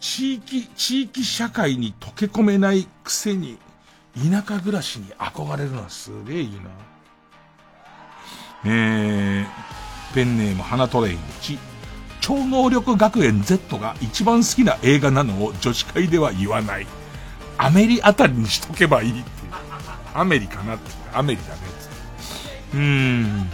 [0.00, 3.58] 地域、地域社会に溶け込めないくせに、
[4.16, 6.70] 田舎暮らしに憧れるのはすげえいいな。
[8.64, 9.46] えー、
[10.14, 11.58] ペンネーム花トレイン1。
[12.20, 16.86] 超能力学園 Z が一番好きな映画なのを女子会では言わない。
[17.56, 19.24] アメリあたりにしとけばいいっていう。
[20.14, 20.90] アメリかなって。
[21.12, 21.60] アメリだね。
[22.74, 23.50] うーん。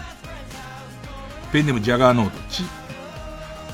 [1.53, 2.39] ペンネームジャガーノート。
[2.51, 2.65] チ。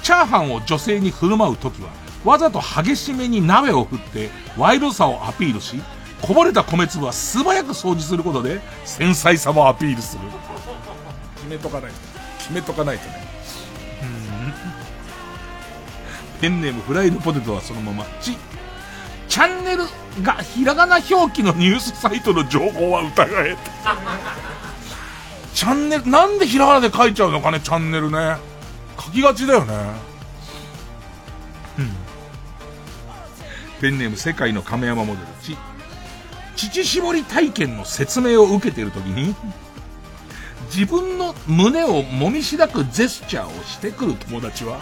[0.02, 1.88] チャーハンを女性に振る舞うときは、
[2.24, 5.80] わざと激しめに鍋を振って、ワイルドさをアピールし、
[6.20, 10.22] こぼれた米粒は素早く掃除することで、繊細さもアピールする。
[11.36, 12.11] 決めとかないと。
[12.43, 13.32] 決めとかないとね。
[16.40, 18.05] ペンネームフライドポテトはそのまま。
[18.20, 18.36] チ。
[19.28, 19.85] チャンネル
[20.23, 23.56] がひらがな表記のニュースサイトの情報は疑え。
[25.55, 28.36] チャンネル、なんでひらがなで書いちゃうのかね、チャンネルね。
[29.01, 29.74] 書きがちだよね。
[31.78, 31.93] うん。
[33.81, 35.27] ペンネーム世界の亀山モデル。
[36.56, 39.35] ち、乳搾り体験の説明を受けているときに、
[40.74, 44.81] 自分の胸をもみしだくジェスチャーをしてくる友達は、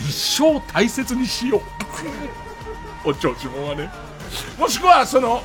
[0.00, 1.58] 一生大切にしよ
[3.04, 3.10] う。
[3.10, 3.88] お調子者はね。
[4.58, 5.42] もしくは、その、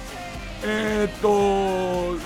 [0.64, 2.20] えー、っと、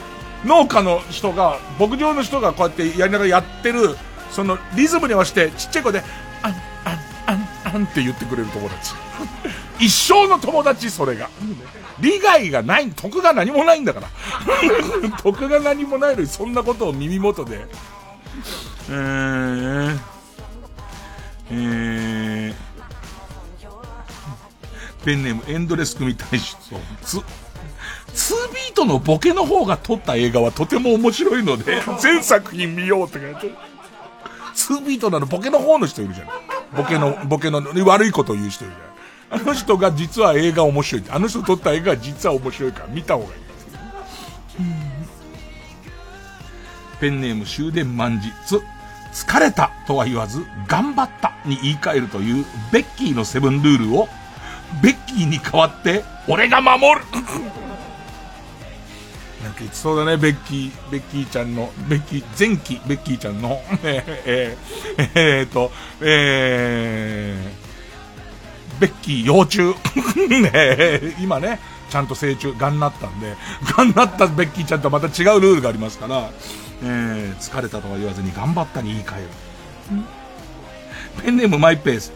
[0.45, 3.97] 農家の人が、牧場の人がこうやってやりながらやってる、
[4.31, 6.03] そのリズムに合わせてちっちゃい声で、
[6.41, 6.59] あん、あん、
[7.25, 8.93] あん、あんって言ってくれる友達。
[9.77, 11.29] 一生の友達、それが。
[11.99, 14.07] 利害がない、得が何もないんだから。
[15.23, 17.65] 得が何もないのにそんなことを耳元で。
[18.89, 19.99] えー、
[21.51, 22.55] えー、
[25.05, 26.55] ペンネームエンドレス組大使。
[27.01, 27.23] つ、2
[28.53, 33.53] ビートのボケの方が撮った映画はとても面白いので、 全作品見ようって書いて
[34.55, 36.27] 2ビートなのボケの方の人いるじゃん。
[36.75, 38.84] ボケの、ボケの悪いことを言う人いるじゃん。
[39.35, 41.03] あの人が実は映画面白い。
[41.09, 43.31] あの人撮った映画は実は面白いから見た方がいい。
[47.01, 48.31] ペンネーム終電万事。
[48.45, 48.61] つ、
[49.25, 54.07] 疲れたとは言わず、頑張ったに言い換えるというベッキーのセブンルールを、
[54.81, 57.05] ベッキーに代わって、俺が守る
[59.43, 65.71] なんか言ってそうだね、ベッキー、ベッキーちゃんの、ベッキー、前期ベッキーちゃんの、 えー、えー、えー、と、
[66.01, 67.64] えー、
[68.79, 69.75] ベッキー幼虫。
[70.41, 73.35] ね今ね、ちゃんと成虫、がんなったんで、
[73.75, 76.29] がんなったベッキーちゃんとはまた違うルールがありますから、
[76.83, 79.27] えー、疲れたとは言わずに頑張ったに言い換える。
[81.23, 82.11] ペンネームマイペース。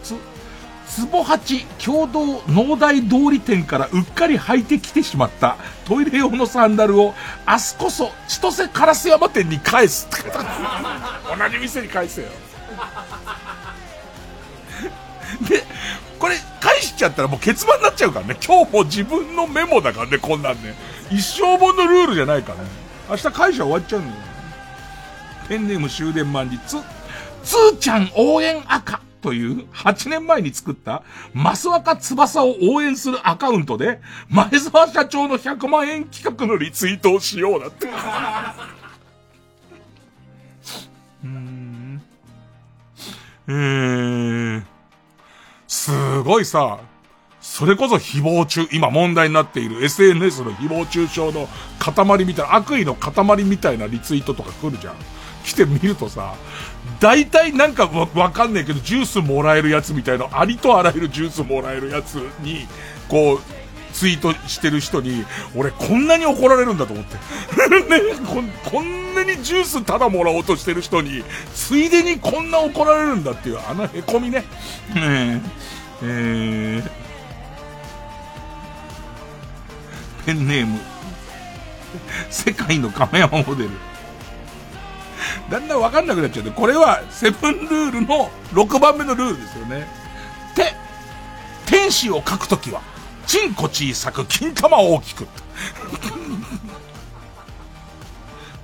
[0.90, 5.56] つ、ぼ八共同農大通り店からうっかり履いてきてしまった
[5.86, 7.14] トイレ用のサンダルを
[7.46, 10.08] 明日こそ千歳烏山店に返す。
[10.10, 10.18] 同
[11.48, 12.28] じ店に返せよ。
[15.48, 15.62] で、
[16.20, 18.36] これ返しちゃったらもう結番になっちゃうからね。
[18.46, 20.74] 今日も自分のメモだからね、こんなんね。
[21.10, 22.68] 一生分のルールじゃないからね。
[23.08, 24.16] 明日会社終わっちゃうんだよ。
[25.48, 26.58] ペンネーム終電万日。
[26.58, 31.02] つーちゃん応援赤という8年前に作った
[31.34, 37.86] 増若翼を応援するアカウントで前澤社長の100万円企画のリツイートをしようだって。
[41.24, 42.02] うーん。
[43.48, 44.62] えー、
[45.70, 45.92] す
[46.22, 46.80] ごいさ、
[47.40, 51.48] それこそ誹謗中、今問題になっている SNS の誹謗中傷の
[51.78, 54.96] 塊みたいな、悪意の塊みたいなリツイートとか来るじゃん。
[55.44, 56.34] 来てみるとさ、
[56.98, 62.66] 大体なんかわわかんねえけど、ジュースもらえるやつみたいな、ありとあらゆるジュースもらえるやつに、
[63.08, 63.40] こう、
[63.92, 67.14] ツイートしてる人に、俺こんなに怒られるんだと思って。
[67.88, 68.16] ね
[68.64, 74.44] こ、んなにジュースただもらおうとしてる人に、ついでにこんな怒られるんだっていう、あのへこみね。
[74.94, 75.42] ね
[76.02, 80.78] え、ー、ペンネーム、
[82.30, 83.70] 世界の亀山モデル。
[85.50, 89.86] だんだんわかんなくなっちゃうこれは、セブンルールの6番目のルールですよね。
[90.54, 90.74] て、
[91.66, 92.80] 天使を描くときは、
[93.30, 95.28] チンコ小さく、金玉大きく。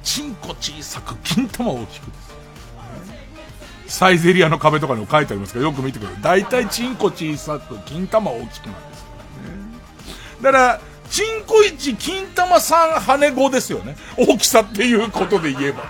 [0.02, 2.10] チンコ小さく、金玉大きく
[3.86, 6.20] サイゼリアの壁とかにも書いてありますけど、よく見てください。
[6.20, 9.10] 大体チンコ小さく、金玉大きくなんですか
[9.44, 9.60] らね。
[10.43, 10.80] だから、
[11.10, 13.97] チンコ1、金玉3、羽5ですよね。
[14.18, 15.84] 大きさっていうことで言えば。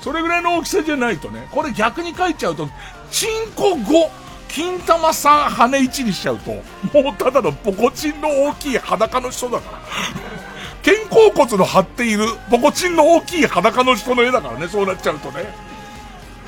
[0.00, 1.48] それぐらいの大きさじゃないとね。
[1.50, 2.66] これ逆に書いちゃうと、
[3.10, 4.21] チンコ5、
[4.52, 9.78] 金玉3、羽1にしちゃうと、もうただのポコチンの大きい裸の人だから。
[10.84, 15.54] 肩甲骨の張っているポコチンの大きい裸の人の絵だからね、そうなっちゃうとね。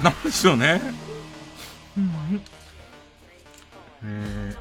[0.02, 0.82] なんですよね。
[4.04, 4.54] え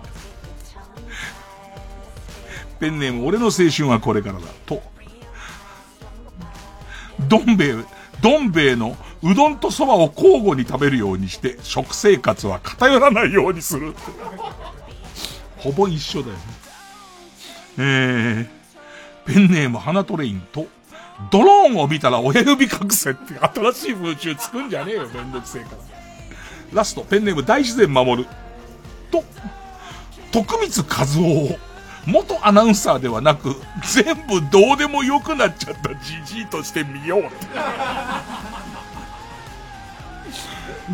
[2.80, 4.41] ペンネーム、俺の青春はこれからだ。
[4.65, 4.82] と。
[7.28, 7.76] どん兵衛、
[8.22, 13.95] どん兵衛のうどんとそばを交互に食べるようにして、食生活は偏らないようにする。
[15.57, 16.39] ほぼ一緒だよね。
[17.77, 18.47] えー、
[19.25, 20.67] ペンネーム、花トレインと、
[21.31, 25.77] ドローンを見たら親指隠せって新しい風習つくんじゃねえよ、めんどくせえから。
[26.73, 28.29] ラスト、ペンネーム大自然守る。
[29.09, 29.23] と、
[30.33, 31.57] 徳光和夫を
[32.05, 33.55] 元アナウンサーではなく、
[33.85, 37.33] 全部どうでもよくなっちゃったじじいとして見ようって。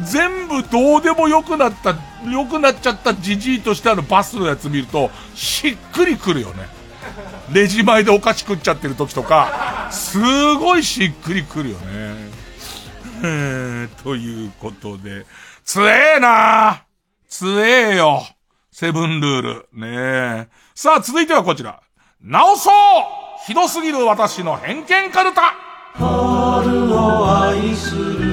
[0.03, 1.95] 全部どうでもよくなった、
[2.29, 6.67] よくなっちゃったじじいとしてあのバスのやつ見ると、しっくりくるよね。
[7.51, 10.19] レジ前でお菓子食っちゃってる時とか、す
[10.55, 11.85] ごいしっくりくるよね。
[13.21, 15.25] えー、ということで、
[15.65, 16.83] つえーな
[17.27, 18.23] つえーよ。
[18.71, 19.67] セブンルール。
[19.73, 20.47] ねえ。
[20.73, 21.81] さあ、続いてはこちら。
[22.21, 22.73] 直そう
[23.45, 25.53] ひどすぎる私の偏見カルタ
[25.93, 28.28] 春を愛する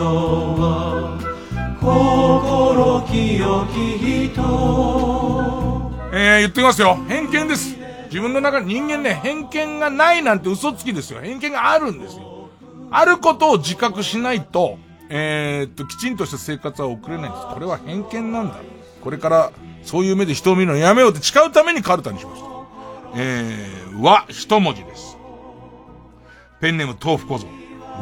[0.00, 1.18] は
[1.80, 3.98] 心清き
[4.32, 4.42] 人
[6.14, 6.96] えー、言ってきますよ。
[7.08, 7.76] 偏見です。
[8.06, 11.20] 自分の中に人間ね、偏見がないなんて嘘つきですよ。
[11.20, 12.50] 偏見があるんですよ。
[12.90, 14.78] あることを自覚しないと、
[15.08, 17.46] えー、っと、きちんとした生活は送れないんです。
[17.46, 18.56] これは偏見なんだ。
[19.02, 19.52] これから、
[19.82, 22.48] そういう目で人を見るのやめようって誓うためにカルタにしました。
[23.16, 25.16] えー、和、一文字です。
[26.60, 27.46] ペンネーム豆腐小僧。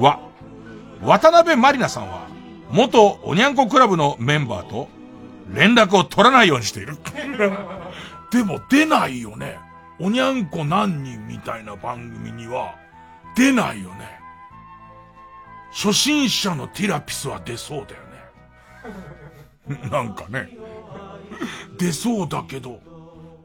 [0.00, 0.29] 和。
[1.02, 2.28] 渡辺まりなさんは、
[2.70, 4.88] 元おにゃんこクラブのメンバーと
[5.52, 6.96] 連絡を取らないようにしている。
[8.30, 9.58] でも出ないよね。
[9.98, 12.74] おにゃんこ何人みたいな番組には
[13.36, 14.20] 出ないよね。
[15.72, 18.02] 初心者のティラピスは出そうだよ
[19.78, 19.88] ね。
[19.90, 20.48] なんかね。
[21.78, 22.80] 出そうだけど、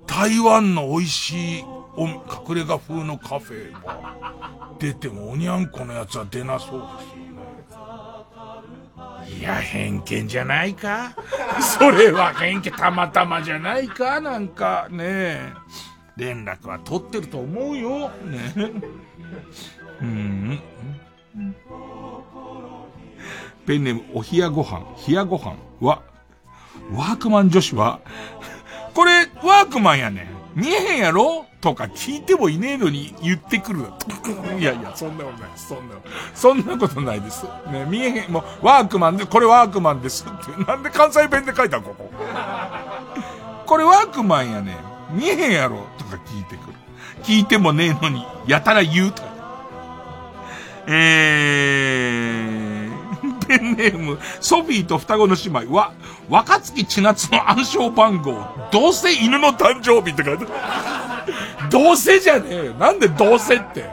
[0.07, 1.65] 台湾の美味しい
[1.97, 7.14] 隠れ家風のカフェは出てもおにゃんこのやつは出なそうです。
[9.27, 11.15] いや、偏見じゃないか
[11.79, 15.53] それは偏見、たまたまじゃないかなんかね
[16.17, 18.09] 連絡は取ってると思うよ。
[18.09, 18.71] ね
[20.01, 20.59] うん。
[23.65, 26.03] ペンネームお冷やご飯、冷やご飯は、
[26.93, 27.99] ワークマン女子は、
[28.93, 30.61] これ、ワークマンやねん。
[30.61, 31.45] 見えへんやろ？
[31.65, 33.85] とか聞いてもいねえのに言ってくる。
[34.59, 35.69] いやいや、そんなことないです。
[35.69, 35.95] そんな、
[36.35, 37.45] そんなことないです。
[37.71, 40.63] ね、見えへん、もう、ワークマンで、これワークマンですって。
[40.63, 42.11] なんで関西弁で書いたんここ。
[43.65, 44.77] これワークマンやね。
[45.09, 46.73] 見えへんやろとか聞いてくる。
[47.23, 49.29] 聞いてもねえのに、やたら言うとか。
[50.87, 55.93] えー、ペンネーム、ソフィーと双子の姉妹は、
[56.29, 61.14] 若月千夏の暗証番号、どうせ犬の誕生日って書いてある。
[61.69, 62.73] どうせじゃねえよ。
[62.73, 63.85] なんでどうせって。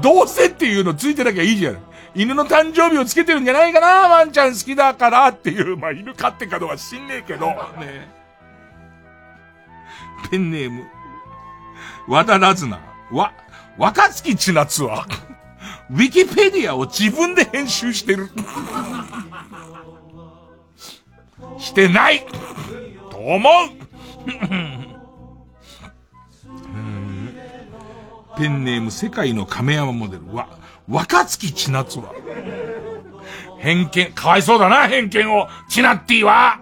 [0.00, 1.78] どうせっていうのついてなきゃいいじゃん。
[2.14, 5.76] 犬の誕生日をつけてるんじゃないかなワンちゃん好きだからっていう。
[5.76, 7.46] まあ、犬飼ってかどうか知んねえけど。
[7.46, 7.54] ね
[10.30, 10.84] ペンネーム、
[12.08, 12.80] 和田ラズナ
[13.10, 13.32] は、
[13.76, 15.06] 若月千夏は、
[15.90, 18.30] ウィキペディアを自分で編集してる。
[21.58, 22.26] してない
[23.10, 24.93] と思う
[28.36, 30.48] ペンネーム世界の亀山モデルは、
[30.88, 32.12] 若月千夏は、
[33.58, 35.48] 偏見、かわいそうだな、偏見を。
[35.68, 36.60] チナッティは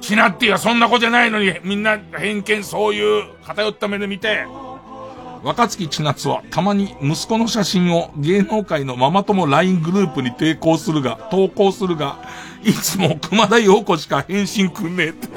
[0.00, 4.46] チナッティはそんな子じゃないのに、みんな偏見、そういう偏った目で見て、
[5.42, 12.18] 若月千夏はたまに息子の写真を芸能界のママ友 LINE グループに抵抗するが、投稿するが、
[12.62, 15.28] いつも熊田陽子しか返信くんねえって。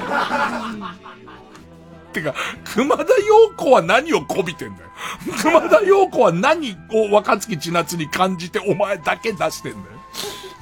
[2.16, 2.34] てか、
[2.64, 4.90] 熊田陽子は何をこびてんだよ。
[5.42, 9.84] 熊田陽子は何を若月千夏に感じてお前だけ出してんだよ。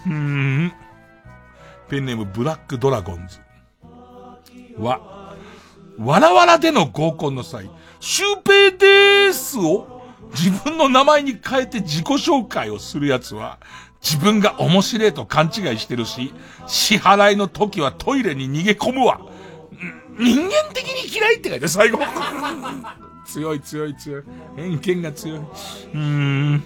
[0.07, 0.73] うーん。
[1.89, 3.39] ペンネームブラックドラゴンズ。
[4.79, 5.37] は、
[5.99, 7.71] わらわらでの合コンの際、
[8.01, 10.03] シュウペイでーすを
[10.33, 13.59] 自分の名前に変えて自己紹介をするやつは、
[14.03, 16.35] 自分が面白いと勘違いしてるし、
[16.67, 19.21] 支払いの時はトイレに逃げ込むわ。
[20.19, 21.99] 人間的に嫌いって書いて最後。
[23.27, 24.23] 強い強い強い。
[24.57, 25.39] 偏見が強い。
[25.39, 26.62] うーん。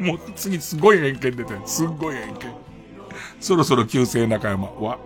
[0.00, 1.60] もう次すごい偏見出てる。
[1.66, 2.38] すっごい偏見。
[3.40, 4.98] そろそろ旧姓中山は、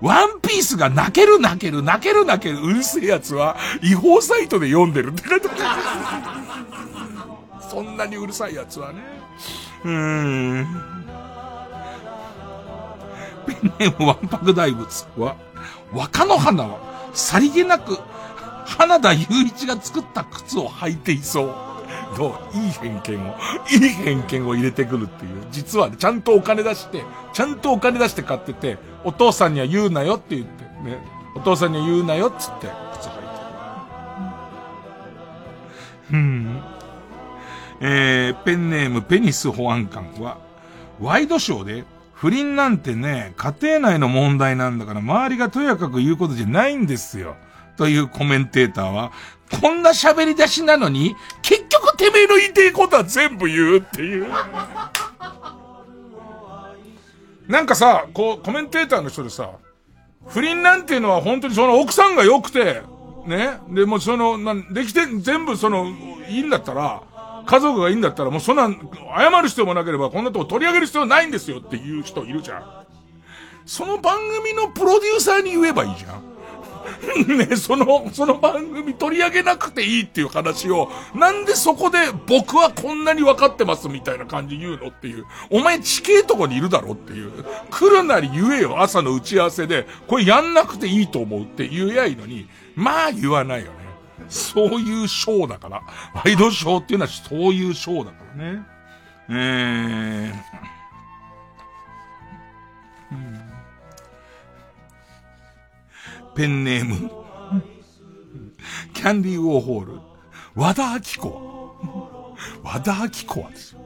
[0.00, 5.48] ワンピースが泣ける泣ける泣ける泣けるうるせえやつは違法サイトで読んでるって書いて。
[7.70, 9.00] そんなにうるさいやつはね。
[9.84, 9.90] うー
[10.62, 10.66] ん。
[13.46, 15.36] ペンネームわんぱく大仏は、
[15.92, 16.78] 若の花は
[17.14, 17.98] さりげなく
[18.66, 21.54] 花田雄一が作った靴を履いていそう。
[22.16, 23.34] どういい偏見を、
[23.70, 25.46] いい偏見を入れてくるっていう。
[25.50, 27.02] 実はね、ちゃんとお金出して、
[27.32, 30.98] ちゃんとお金出して買ってて、お父さんには言うなよって言って、ね。
[31.34, 33.22] お父さんには言うなよっつって、靴履いて
[36.12, 36.12] る。
[36.12, 36.62] うん。
[37.80, 40.38] えー、ペンネームペニス保安官は、
[41.00, 41.84] ワイドショーで、
[42.20, 47.36] 不倫なんてね、家庭内の問題なんだから、周りがとやかく言うことじゃないんですよ。
[47.76, 49.12] というコメンテーターは、
[49.60, 54.26] こんな喋り出しなのに、結局てめえの言いてえことは全部言うっていう。
[57.46, 59.52] なんかさ、こう、コメンテーターの人でさ、
[60.26, 62.82] 不倫なんていうのは本当にその奥さんが良くて、
[63.26, 63.58] ね。
[63.70, 65.86] で、もその、なできて、全部その、
[66.28, 67.00] いいんだったら、
[67.48, 68.68] 家族がいいんだったら、もうそんな、
[69.16, 72.64] 謝る必要もなければ、こんなとこ取り上げる必要ないんですよっていう人いるじゃん。
[73.64, 76.28] その番組のプロデューサーに言えばいいじゃん。
[77.38, 85.24] ね、その、その番組取り上げなくていいっていう話を、なんでそこで僕はこんなに分かってますみたいな感じ言うのっていう。
[85.50, 87.32] お前地形とこにいるだろっていう。
[87.70, 89.86] 来るなり言えよ、朝の打ち合わせで。
[90.06, 93.72] これやんなくていいと思うって言えやいのに、まあ言わないよ。
[94.28, 95.82] そういうショーだから。
[96.14, 98.62] ワイドショーっていうのはそういうショーだからね。
[99.30, 103.40] えー、ん、
[106.34, 107.10] ペンネーム、
[108.94, 110.00] キャンディーウォーホール、
[110.54, 113.80] 和田明子は、和田明子はですよ。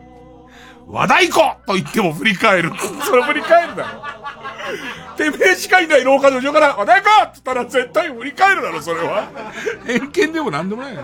[0.86, 2.70] 和田太子と言っても振り返る。
[3.04, 4.02] それ振り返るだろ。
[5.30, 9.30] てめえしかいない廊下の後ろから、和田行こって言ったら絶対振り返るだろ、それは。
[9.86, 11.02] 偏見でもなんでもないよ。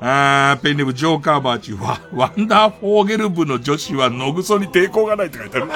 [0.00, 5.70] あー、ペンネームジョーカーバーチューは、ワンダーフォーゲル部の女子は野ぐそに抵抗がないって書いてある。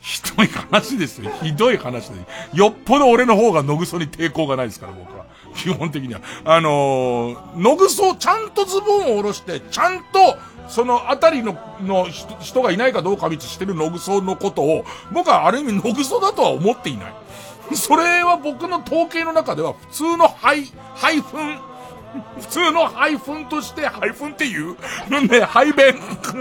[0.00, 1.30] ひどい話ですよ。
[1.42, 2.20] ひどい話で。
[2.54, 5.26] よっぽど俺の方が野ぐそに抵抗がないですから、僕は。
[5.54, 6.20] 基本的には。
[6.44, 10.36] あのー、野ぐそ、ちゃんとズボンを下ろして、ちゃんと、
[10.68, 12.06] そのあたりの、の
[12.40, 17.14] 人がいないかどうか見つしてる野ぐそのことを、僕はある意味野ぐそだとは思っていない。
[17.74, 21.58] それは僕の統計の中では普通の配、配分、
[22.40, 24.76] 普通の配分として配分っていう
[25.28, 25.94] ね、排便、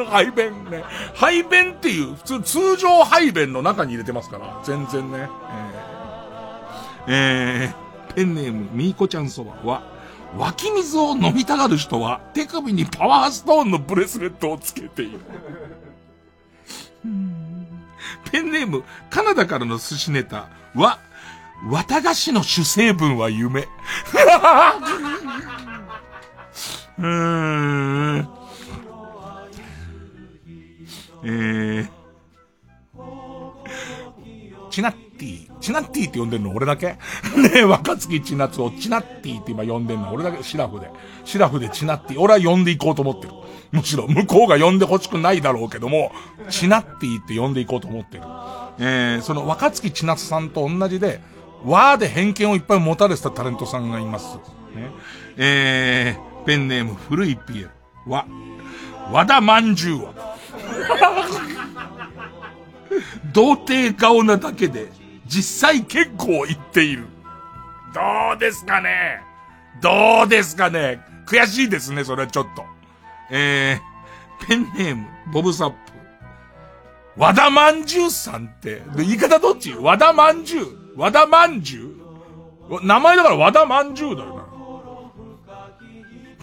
[0.10, 0.84] 排便ね。
[1.14, 5.30] 排便っていう、普通、通常排便の中に入れてますから、全然ね。
[7.08, 9.97] えー、えー、ペンネーム、みーこちゃんそばは、
[10.36, 15.20] 湧き水を飲みたがる人は、手首にパワーストーンのブレスレットをつけている。
[18.32, 20.99] ペンネーム、カナダからの寿司ネタは、
[21.64, 23.62] 綿菓子の主成分は夢。
[26.99, 28.30] うーん。
[31.24, 31.90] えー。
[34.70, 35.47] チナッティ。
[35.59, 36.97] チナッティって呼んでんの俺だけ？
[37.38, 40.89] ねえ、若月千夏をチナッティって今呼んでんの俺だけシラフで。
[41.25, 42.19] シラフでチナッティ。
[42.19, 43.34] 俺は呼んでいこうと思ってる。
[43.71, 46.11] むしろ、向こうが呼んで欲しくないだろうけども、
[46.49, 48.23] チナッティって呼んでいこうと思ってる。
[48.79, 51.19] えー、その若月千夏さんと同じで、
[51.65, 54.38] わーで偏見をいっぱい持たれてたタレントさんがいます。
[54.75, 54.91] ね、
[55.38, 57.69] えー、ペンネーム古いピエロ
[58.13, 58.25] は、
[59.11, 60.13] 和田まんじゅうは、
[63.34, 64.91] 童貞顔なだけで、
[65.28, 67.08] 実際結構言っている。
[67.94, 68.02] ど
[68.36, 69.22] うですかね？
[69.82, 70.99] どうですかね？
[71.26, 72.66] 悔しいですね、それはちょっと。
[73.30, 75.76] えー、ペンネーム、ボブサップ。
[77.18, 79.74] 和田まんじゅうさんって、言い方どっち？
[79.74, 81.98] 和田まんじゅう和田まんじゅ
[82.70, 82.86] う？
[82.86, 84.48] 名前だから和田まんじゅうだよな。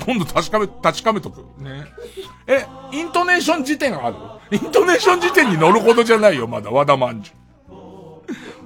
[0.05, 1.43] 今度確かめ、確かめとく。
[1.63, 1.87] ね。
[2.47, 4.17] え、イントネーション辞典ある？
[4.51, 7.37] イントネーション辞典に乗るほどじゃないよ、まだ、和田まんじゅう。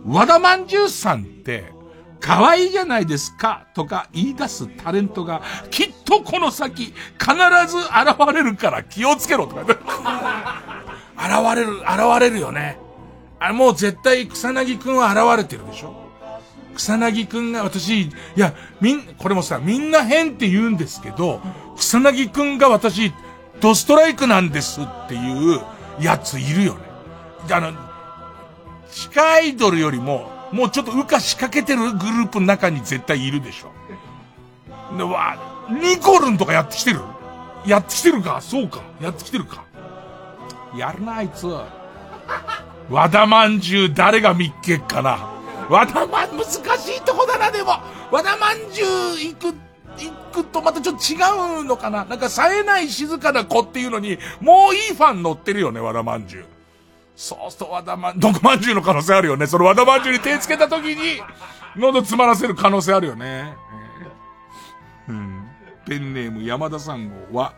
[0.07, 1.73] 和田まんじゅうさんって、
[2.21, 6.95] 可愛いじゃないですか、とか言い出すタレントが、きっとこの先、必
[7.67, 9.65] ず現れるから気をつけろ、とか。
[11.19, 12.79] 現れる、現れるよね。
[13.41, 16.09] あ、もう絶対草薙くんは現れてるでしょ
[16.75, 21.41] 草薙くんが私、いや、みん、これもさ、みんな変って言うんですけど、
[21.77, 23.13] 草薙くんが私、
[23.61, 25.61] ドストライクなんですっていう
[26.01, 26.81] やついるよね。
[27.51, 27.73] あの、
[28.91, 33.73] 地下アイドルよりも、もうちょっと羽化仕掛けてるグループの中に絶対いるでしょ。
[34.97, 35.37] で、わ、
[35.71, 37.01] ニコルンとかやってきてる？
[37.67, 38.41] やってきてるか？
[38.41, 38.81] そうか。
[39.01, 39.65] やってきてるか。
[40.75, 41.47] やるな、あいつ。
[42.89, 45.19] 和田まんじゅう誰が密結かな？
[45.69, 47.75] 和田まん、難しいとこだな、でも。
[48.11, 48.89] 和田まんじゅう
[49.19, 49.55] 行く、
[49.99, 51.17] 行くとまたちょっと違
[51.61, 52.07] うのかな？
[52.07, 56.47] なんか冴えない静かな子っていうのに、もういいファン乗ってるよね、和田まんじゅう。
[57.19, 59.49] そうすると和田まん、毒まんじゅうの可能性あるよね。
[59.49, 61.21] その和田まんじゅうに手つけた時に、
[61.75, 63.57] 喉詰まらせる可能性あるよね。
[65.09, 65.49] うん。
[65.85, 67.55] ペンネーム山田さん号は、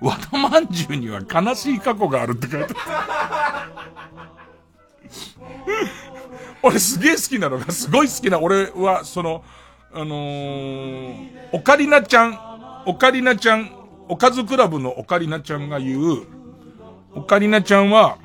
[0.00, 3.72] 和田まんじゅうには悲しい過去があるって書いてある。
[6.60, 9.44] 俺すげえ好きなのが、すごい好きな、俺は、その、
[9.94, 12.36] あのー、オカリナちゃん、
[12.86, 13.70] オカリナちゃん、
[14.08, 16.26] おかずクラブのオカリナちゃんが言う、
[17.14, 18.18] オカリナちゃんは、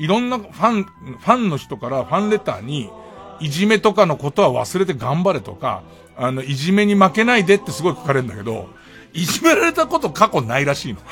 [0.00, 2.90] いろんなファン、ファンの人からファンレターに、
[3.38, 5.82] いじめとかのことは忘れて頑張れとか、
[6.16, 8.68] あの、いじめに負けないでってすごい書かれるんだけど、
[9.12, 11.00] いじめられたこと過去ないらしいの。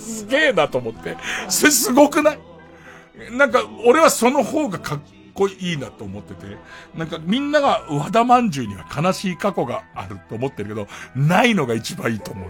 [0.00, 1.18] すげえなと思って。
[1.50, 2.38] それすごくない？
[3.32, 4.98] なんか、俺はその方がかっ
[5.40, 6.58] こいいなと思ってて、
[6.94, 10.86] なんかみんなが和田まんじゅうには悲しい過去があると思ってるけど、
[11.16, 12.48] ないのが一番いいと思う、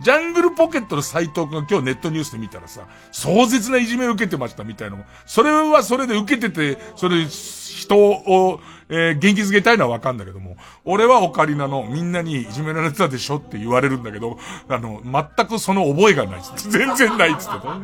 [0.00, 14.38] ジャングルポケットの斎藤くんが今日ネットニュースで見たらさ、壮絶ないじめを受けてましたみたいなのそれはそれで受けてて、それ人を、えー、元気づけたいのはわかんだけども、俺はオカリナのみんなにいじめられてたでしょって言われるんだけど、
[14.68, 16.40] あの、全くその覚えがない。
[16.40, 17.78] っつって、全然ないっつってた。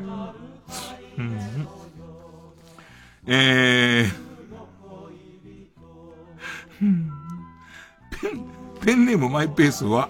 [1.18, 1.68] うん。
[3.26, 4.29] えー、
[6.80, 8.44] ペン、
[8.80, 10.08] ペンネームマイペースは、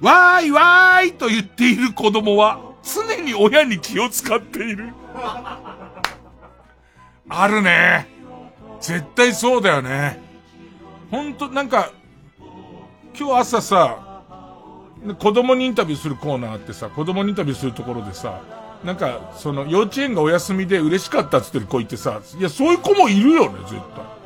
[0.00, 4.92] わーいわーいと言っている子供は、常に親に気を使っている。
[7.28, 8.08] あるね。
[8.80, 10.20] 絶対そうだよね。
[11.10, 11.92] ほんと、なんか、
[13.18, 14.22] 今日朝さ、
[15.18, 18.40] 子供にインタビューするコーナーあってさ、子供にインタビューするところでさ、
[18.84, 24.19] なんか、その、幼稚園がお休みで嬉しかったっつってる子いてさ、いや、そういう子もいるよね、絶対。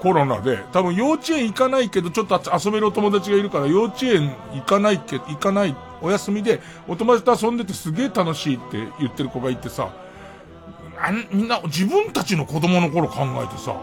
[0.00, 0.64] コロナで。
[0.72, 9.90] 多分幼稚園行かないけど、ちょっと遊べるお友達がいるから、幼稚園行かないけ、行かない、お休みで、お友達と遊んでてすげえ楽しいって言ってる子がいてさ、
[11.00, 13.76] あみんな自分たちの子供の頃考えてさ、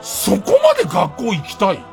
[0.00, 1.84] そこまで学校行きたい？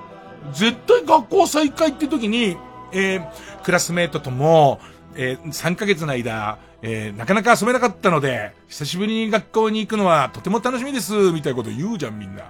[0.53, 2.57] 絶対学校再開って時に、
[2.91, 3.27] えー、
[3.63, 4.79] クラスメートとも、
[5.15, 12.43] えー、3ヶ月の間、えー、なかなか遊べなかったので、久しぶりに学校に行くのはとても楽しみです、みたいなこと言うじゃん、みんな。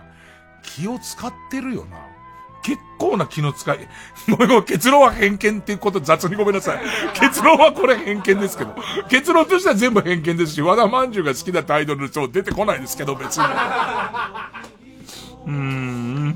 [0.63, 1.97] 気を使ってるよな。
[2.63, 3.79] 結構な気の使い。
[4.29, 6.81] ごめんごめん、結論は偏見っていうこと雑にごめんなさい。
[7.19, 8.75] 結論はこれ偏見ですけど。
[9.09, 13.45] 結論としては全部偏見ですし、和田まんじゅうが好きだったアイドルの人出てこないですけど、別に。
[15.47, 16.33] うーん。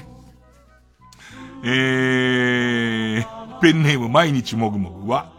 [1.63, 5.31] えー、ペンネーム毎日もぐもぐは、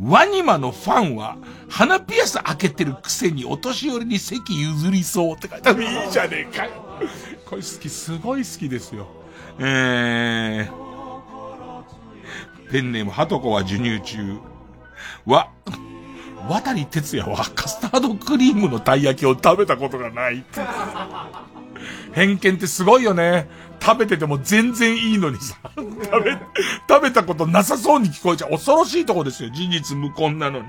[0.00, 1.36] ワニマのファンは、
[1.68, 5.82] 鼻ピアス開けてるくせにお年寄りに席譲りそうって書いてある。
[5.82, 6.87] いいじゃねえかよ。
[7.44, 9.08] これ好き、すごい好きですよ。
[9.58, 14.38] えー、ペンネーム、ハトコは授乳中。
[15.26, 15.50] わ、
[16.48, 20.44] 渡哲也はカスタードクリームのたい焼きを食べたことがない。
[22.12, 23.48] 偏見ってすごいよね。
[23.80, 25.56] 食べてても全然いいのにさ。
[25.76, 26.38] 食べ、
[26.88, 28.50] 食べたことなさそうに聞こえちゃう。
[28.50, 29.50] 恐ろしいとこですよ。
[29.50, 30.66] 事実無根なのに。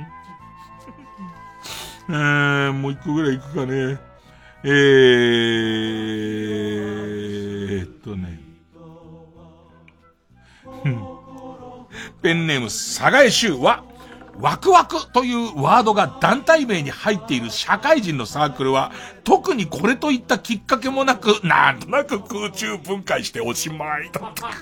[2.10, 4.09] えー、もう一個ぐらい行くかね。
[4.64, 8.40] えーっとね。
[12.22, 13.86] ペンネーム、佐賀江州は、
[14.38, 18.92] ワクワクというワードが団体名に入っている社会人のサークルは、
[19.24, 24.50] 特にこれといったきっかけもなく、なんとなく空中分解しておしまいだった。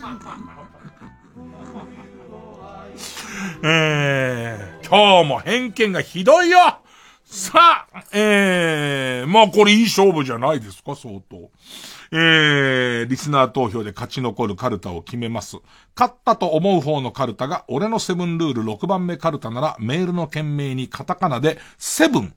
[3.63, 6.79] えー、今日も偏見がひどいよ
[7.29, 11.51] さあ、えー、まあこれいい勝負じゃないですか、相当。
[12.11, 15.57] えー、リスナー投票で勝ち残るカルタを決めます。
[15.93, 22.33] 勝ったと思う方のカルタが、俺のセブンルール6番目カルタなら、メールの件名にカタカナで、セブン。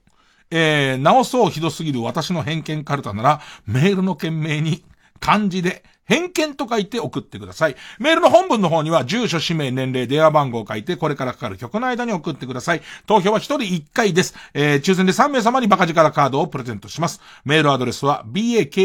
[0.51, 4.85] えー、直そうひどすぎる私の偏見カルタなら、メールの件名に
[5.21, 7.77] 漢字で、偏見と書いて送ってください。
[8.01, 12.83] メールの本文の方には、住所、氏名、年齢、電話番号を書いて、これからかかる曲の間に送ってください。
[13.07, 14.35] 投票は1人1回です。
[14.53, 17.21] えー、抽選で3名様にバカ力カードをプレゼントします。
[17.45, 18.81] メールアドレスは、baka.tbs.co.jp。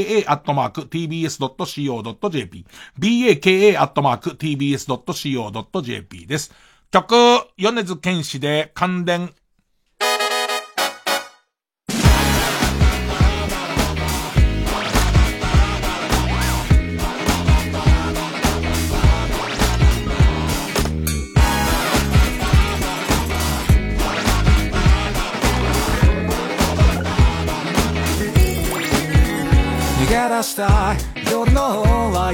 [2.99, 3.47] baka.tbs.co.jp
[6.27, 6.53] です。
[6.91, 7.15] 曲、
[7.57, 9.33] 米津玄師で関連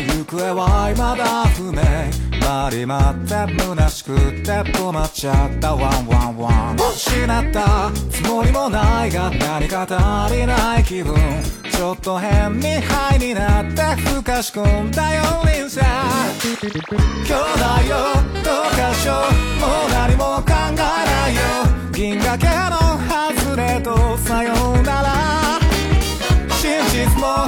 [0.03, 1.81] 行方は未だ不明
[2.41, 11.15] 回り待って虚しくて止まっちゃったワンワンワン失ったつもりもないが何か足りない気分
[11.71, 15.81] ちょっと変にハイになってふかし込んだよ人生
[17.27, 17.95] 今日だよ
[18.43, 21.41] どうかしようもう何も考えないよ
[21.91, 25.59] 銀河系の外れとさようなら
[26.49, 27.40] 真実も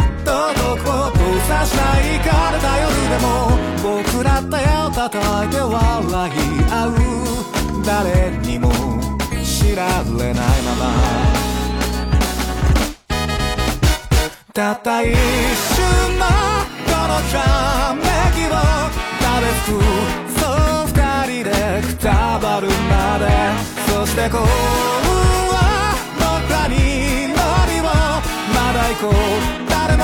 [1.44, 3.28] さしないからだ夜でも
[3.82, 6.32] 僕ら手を叩いて笑い
[6.72, 6.90] 合う
[7.86, 8.72] 誰にも
[9.44, 10.82] 知られないまま。
[14.54, 15.18] たった一瞬
[16.20, 16.26] の
[16.86, 17.40] このひら
[17.96, 18.02] め
[18.36, 18.50] きを
[19.20, 19.72] 食べつく？
[20.40, 20.92] そう二
[21.42, 21.52] 人で
[21.82, 22.08] くた
[22.40, 23.22] ばるまで。
[23.92, 24.42] そしてこう
[25.52, 25.56] は
[26.20, 26.74] 僕らに
[27.30, 27.36] 乗
[27.68, 27.84] りを。
[27.84, 29.14] まだ行こう。
[29.70, 30.04] 誰も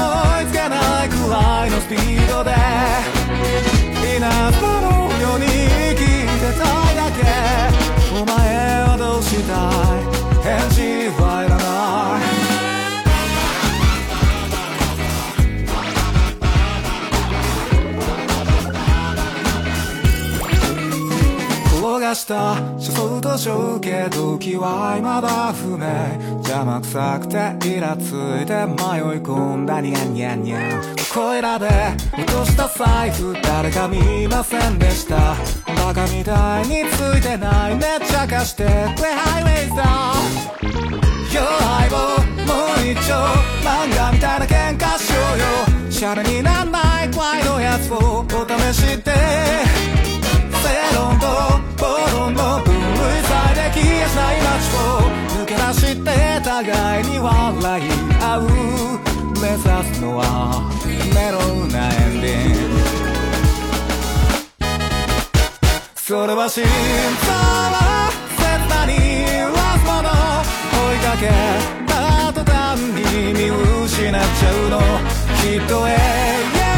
[1.41, 2.51] 前のスピードで
[4.17, 4.87] 稲妻の
[5.21, 7.19] ように生きてたいだけ
[8.13, 8.35] お前
[8.83, 9.53] はどうした
[9.95, 10.81] い返事
[11.21, 11.48] は
[22.09, 22.55] 転がした。
[22.79, 25.85] 車窓と小けど気は未だ不明。
[26.39, 27.35] 邪魔くさくて
[27.67, 29.81] イラついて迷い込んだ。
[29.81, 30.95] ニャンニャンニャン。
[31.13, 31.67] こいらで
[32.13, 35.35] 落とした財布誰か見ませんでした。
[35.85, 39.11] バカみたいについてないめっちゃ貸してくれ。
[39.13, 39.77] ハイウェイさん
[41.33, 41.97] よ相棒
[42.45, 43.13] もう一丁。
[43.63, 45.91] 漫画みたいな喧嘩しようよ。
[45.91, 47.11] シャレになんない。
[47.11, 50.08] 怖いのやつをお試しで
[50.69, 51.25] 正論と
[51.81, 52.77] 暴論の分類
[53.23, 54.77] されで消えしない街を
[55.41, 56.07] 抜け出して
[56.43, 57.85] 互いに笑い
[58.21, 58.41] 合う
[59.41, 60.21] 目指すのは
[61.15, 62.77] メロウなエンディング。
[65.95, 66.69] それは心臓
[67.31, 68.91] は切なに
[69.55, 70.07] ラスもの
[70.71, 71.23] 追いかけ
[71.87, 71.93] た
[72.33, 73.49] 途端に見
[73.85, 74.77] 失っちゃうの
[75.41, 76.68] きっと永遠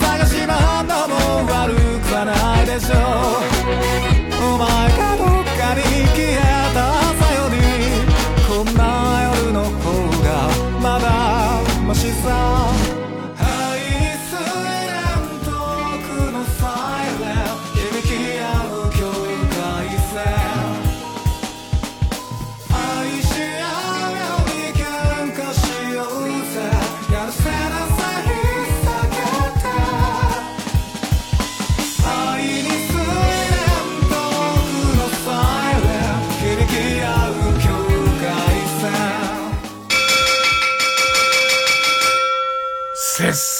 [0.00, 1.14] 探し回るのも
[1.52, 4.09] 悪くはないでしょう。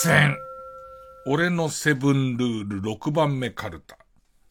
[0.01, 0.35] 戦。
[1.27, 3.99] 俺のセブンルール6番目カルタ。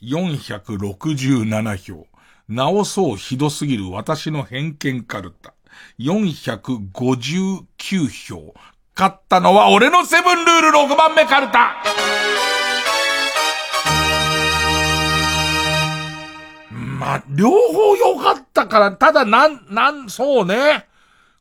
[0.00, 2.06] 467票。
[2.48, 5.54] 直そうひどすぎる私の偏見カルタ。
[5.98, 8.54] 459票。
[8.96, 11.82] 勝ったのは俺のセブンルール6番目カルタ
[16.70, 20.86] まあ、両方良かったから、ただなん、なん、そうね。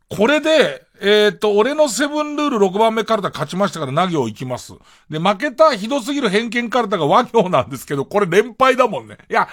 [0.10, 4.74] これで、えっ、と、俺のセブンルール6番目カルタ勝ちましたから、な行行きます。
[5.10, 9.18] で、負けたひどすぎる偏見カルタが和行なんですけど、これ連敗だもんね。
[9.30, 9.48] いや、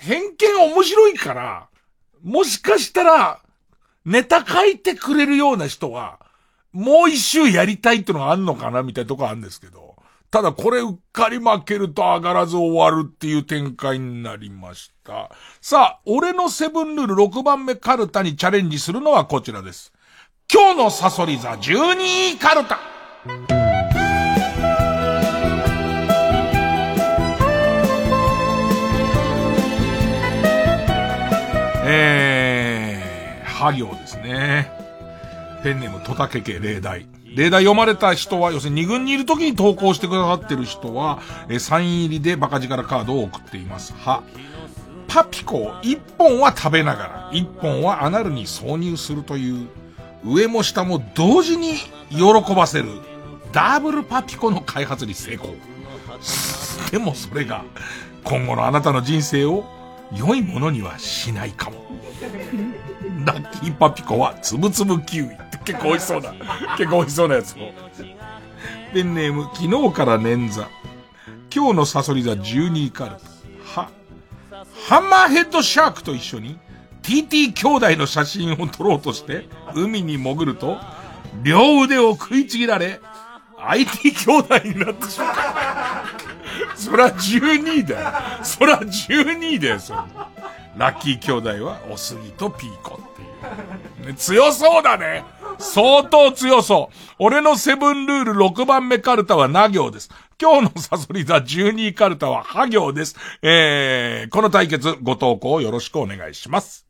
[0.00, 1.68] 偏見面白いから、
[2.22, 3.40] もしかしたら、
[4.04, 6.18] ネタ書いてくれるような人は、
[6.72, 9.89] もう一周やりたいってのがあんのかなみたいなとこあるんですけど。
[10.30, 15.30] ただこれうっかり負けると上がらず終わるっていう展開になりました。
[15.60, 19.92] さあ、俺のセブンルール6番目カルタにチャレンジするのはこちらです。
[20.52, 22.78] 今日のサソリ座12位カルタ。
[31.92, 34.70] えー、は行ですね。
[35.64, 37.08] ペンネームトタケケ例題。
[37.34, 43.92] 例題読まれた人は、要するに2軍にいる時に投稿してくださってる人は、えーサイン入りでバカ力カードを送っています。
[43.92, 44.22] は、
[45.06, 49.68] パピコを1本は食べながら、1本はアナルに挿入するという、
[50.24, 51.74] 上も下も同時に
[52.10, 52.88] 喜ばせる、
[53.52, 55.54] ダブルパピコの開発に成功。
[56.90, 57.64] でもそれが、
[58.24, 59.64] 今後のあなたの人生を
[60.12, 61.76] 良いものにはしないかも。
[63.24, 66.32] ラッキーパピコはつぶつぶキウイって結構美味しそうな、
[66.76, 67.56] 結構美味しそうなやつを。
[68.92, 70.66] ペンネーム、昨日から捻挫。
[71.54, 73.80] 今日のサソリ座12位カルタ。
[73.80, 73.88] は、
[74.88, 76.58] ハンマーヘッドシャークと一緒に
[77.02, 80.78] TT 兄弟の写真を撮ろうとして海に潜ると、
[81.42, 83.00] 両腕を食いちぎられ、
[83.58, 86.04] IT 兄弟になってしまった。
[86.76, 88.10] そら12位だよ。
[88.42, 89.98] そら12位だよ、それ。
[90.76, 93.06] ラッキー兄弟はおすぎとピーコっていう。
[93.06, 93.09] ね、
[94.16, 95.24] 強そうだね。
[95.58, 96.96] 相当強そう。
[97.18, 100.10] 俺のセブンルール6番目カルタはな行です。
[100.40, 103.16] 今日のサソリ座12位カルタはは行です。
[103.42, 106.89] えー、この対決ご投稿よろしくお願いします。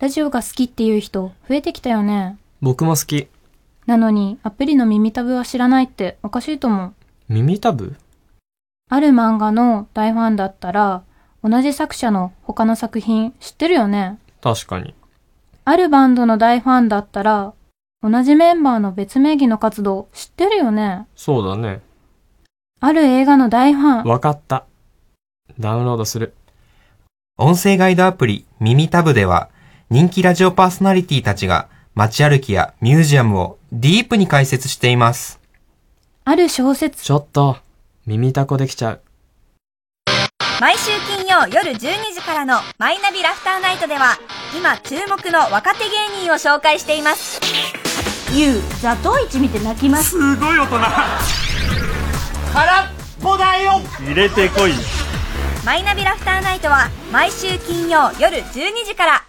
[0.00, 2.38] ラジオが好きっていう人増えてきたよね。
[2.60, 3.26] 僕も好き。
[3.86, 6.94] なのに、アプリの耳タブは知らないっておかしいと思う。
[7.28, 7.96] 耳タブ？
[8.90, 11.02] ある漫画の大ファンだったら、
[11.42, 14.20] 同じ作者の他の作品知ってるよね。
[14.40, 14.94] 確かに。
[15.64, 17.52] あるバンドの大ファンだったら、
[18.00, 21.08] 同じメンバーの別名義の活動知ってるよね。
[21.16, 21.80] そうだね。
[22.78, 24.08] ある映画の大ファン。
[24.08, 24.64] わかった。
[25.58, 26.34] ダウンロードする。
[27.36, 29.50] 音声ガイドアプリ耳タブでは
[29.90, 35.40] 人気ラジオパーソナリティたちが街歩きやミュージアムをディープに解説しています。
[36.26, 37.02] ある小説。
[37.02, 37.56] ちょっと、
[38.04, 39.00] 耳タコできちゃう。
[40.60, 41.78] 毎週金曜夜12
[42.12, 44.18] 時からのマイナビラフターナイトでは
[44.54, 47.40] 今注目の若手芸人を紹介しています
[48.34, 50.78] ゆうザトウイチ見て泣きますすごい大人
[52.52, 52.86] 空っ
[53.22, 54.72] 歩だよ入れてこい
[55.64, 59.27] マイナビラフターナイトは毎週金曜夜12時から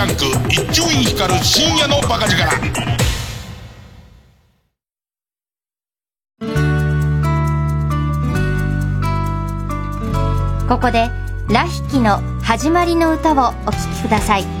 [0.00, 2.48] ャンク一丁院光る深夜のバカ力。
[10.68, 11.10] ここで
[11.48, 14.59] ラヒキの始まりの歌をお聴きください。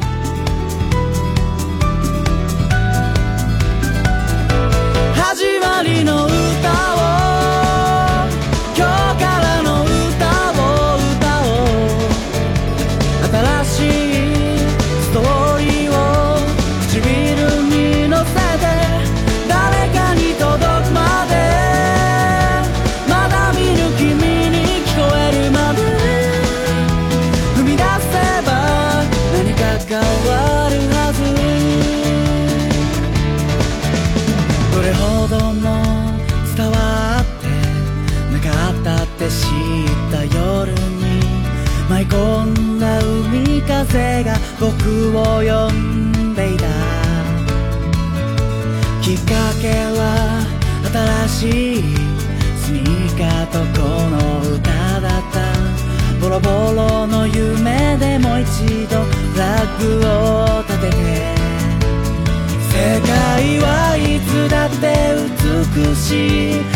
[43.90, 46.64] 風が僕を呼んでいた。
[49.02, 49.30] きっか
[49.60, 49.68] け
[49.98, 50.46] は
[51.28, 51.82] 新しい
[52.56, 54.16] スニーカーとこの
[54.54, 55.40] 歌だった。
[56.20, 60.96] ボロボロの夢でもう一度フラッグを立てて。
[62.70, 64.84] 世界はいつだって
[65.74, 66.69] 美しい。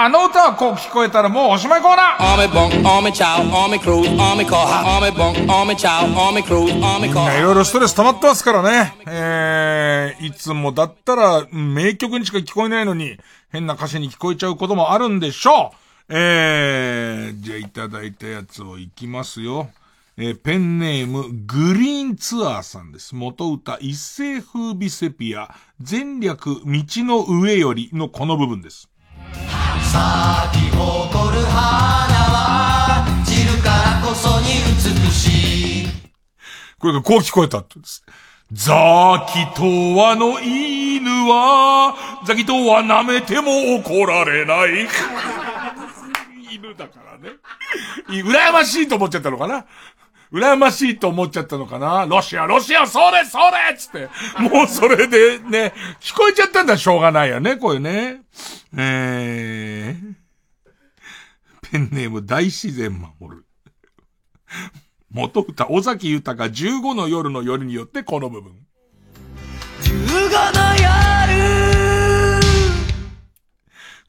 [0.00, 2.36] あの歌はこう聞こえたらもうおしまいコーナー
[3.50, 4.46] army cruise, army
[7.36, 8.94] いろいろストレス溜まってますからね。
[9.08, 13.18] えー、いつもだったら名曲にしか聞こえないのに、
[13.50, 15.76] 変な歌詞に聞こえちゃうこともあるんでしょう。
[16.10, 19.68] えー、じゃあいただいたやつをいきますよ。
[20.16, 23.16] えーペンネーム、グリーンツアーさんです。
[23.16, 28.88] 元歌、一世風靡セピア、前略、道の上よりのこの部分です。
[29.82, 34.46] 咲き誇る花は散るからこそに
[34.76, 35.88] 美しい
[36.78, 38.04] これがこう聞こえたって言うんです。
[38.52, 39.62] ザキト
[39.98, 41.94] ワの犬は、
[42.24, 44.88] ザキトワ舐めても怒られない。
[46.50, 47.36] 犬だからね。
[48.08, 49.66] 羨ましいと思っちゃったのかな
[50.32, 52.06] 羨ましいと思っちゃったのかな？
[52.06, 54.08] ロシア、ロシア、それ、それっつって。
[54.42, 58.22] もうそれでね、聞こえちゃったんだしょうがないよね、これね。
[58.76, 60.14] えー、
[61.70, 63.46] ペンネーム大自然守る。
[65.10, 68.52] 元歌、尾崎豊15の夜の夜によってこの部分。
[69.82, 70.88] 15の夜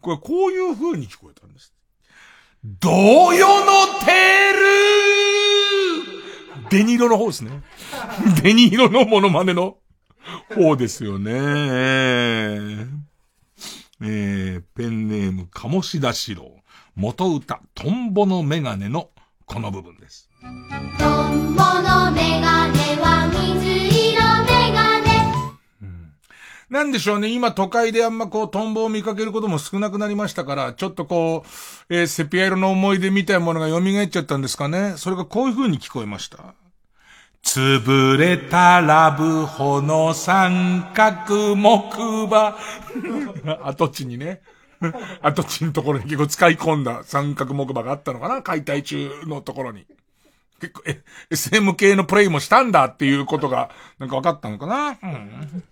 [0.01, 1.73] これこういう風に聞こえたんです。
[2.63, 3.71] 同様の
[4.05, 5.28] テール
[6.69, 7.63] デニーロの方ですね。
[8.43, 9.77] デニーロのモノマネの
[10.55, 11.31] 方ですよね。
[14.01, 16.55] えー、ペンネーム、鴨志田四郎。
[16.95, 19.09] 元歌、トンボのメガネの
[19.45, 20.29] この部分です。
[20.41, 23.69] トンボのメガネは水
[24.11, 25.09] 色メガネ
[26.69, 31.43] なんでしょうね、今都会であんまこう、トンボを見かけることも少なくなりましたから、ちょっとこ
[31.89, 34.93] う、えーセピア色の思い出みたいなものが蘇っちゃったんですかね。
[34.97, 36.53] それがこういう風に聞こえました。
[37.43, 42.57] 潰れたラブホの三角木馬。
[43.63, 44.41] 跡地にね。
[45.21, 49.85] 跡地のところに結構使い込んだ三角木馬があったのかな解体中のところに。
[50.61, 55.63] 結構、え、SM 系のプレイもしたんだっていうことが、なんか分かったのかなうん。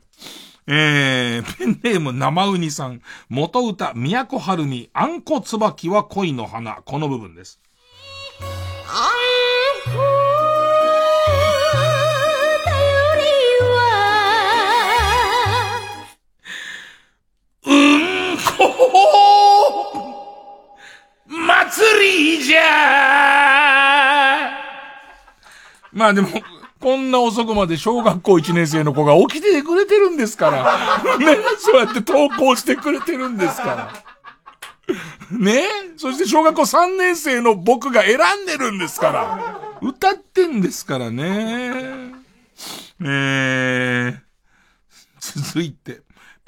[0.69, 3.01] えー、ペンネーム生ウニさん。
[3.29, 6.81] 元歌、都春美、あんこ椿は恋の花。
[6.85, 7.59] この部分です。
[21.27, 23.47] 祭りじゃ
[25.91, 26.27] まあでも、
[26.79, 31.17] こんな遅くまで小学校1年生の子が起きててくれてるんですから。
[31.17, 34.03] ね、そうやって投稿してくれてるんですから。
[35.31, 35.63] ね
[35.97, 39.59] そして小学校3年生の僕が選んでるんですから。
[39.81, 42.13] 歌ってんですからね。
[43.01, 44.19] えー、
[45.19, 46.01] 続いて、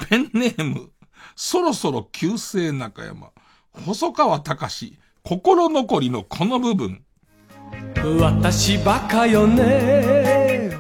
[0.10, 0.92] ペンネーム、
[1.42, 3.32] そろそろ旧姓中山、
[3.72, 7.02] 細川隆心残りのこの部分。
[8.20, 10.78] 私バカよね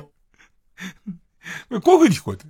[1.72, 2.46] こういう風に聞こえて。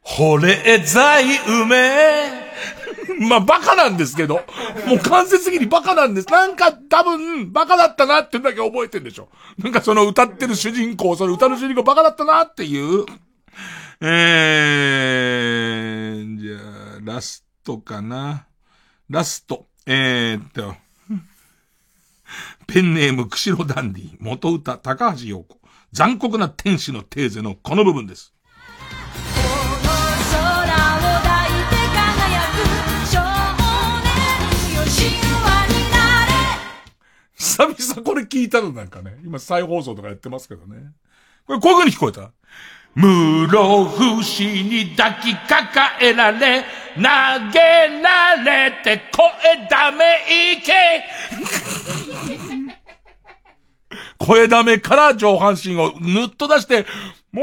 [0.00, 2.50] 保冷剤梅。
[3.28, 4.42] まあ、バカなんですけど。
[4.88, 6.28] もう間接的にバカなんです。
[6.28, 9.28] なんか多分、バカだったなってだけ覚えてんでしょ。
[9.56, 13.06] なんかその歌ってる主人公、その歌の主人公バカだったなっていう。
[14.02, 16.56] えー、じゃ
[16.96, 18.46] あ、ラストかな。
[19.10, 19.66] ラスト。
[19.84, 20.74] えー、っと。
[22.66, 25.60] ペンネーム、釧路ダンディ、元歌、高橋洋子。
[25.92, 28.32] 残酷な天使のテーゼのこの部分です。
[37.36, 39.18] 久々これ聞いたのなんかね。
[39.24, 40.92] 今再放送とかやってますけどね。
[41.46, 42.32] これこういう風に聞こえた？
[42.94, 46.64] 室伏に抱きかかえられ、
[46.94, 47.02] 投
[47.52, 47.58] げ
[48.02, 51.04] られて声だめいけ
[54.18, 56.86] 声だめから上半身をぬっと出して、
[57.32, 57.42] も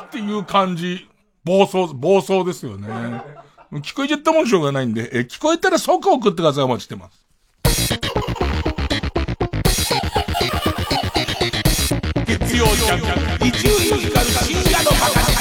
[0.00, 1.08] うっていう感じ。
[1.44, 2.88] 暴走、暴走ですよね。
[3.82, 6.64] 聞こえちゃったもんしょうがないんで、え、聞こえたら即送ってください。
[6.64, 7.24] お待ちしてます。
[12.84, 15.34] 一流ミュージカル深夜のバカ力。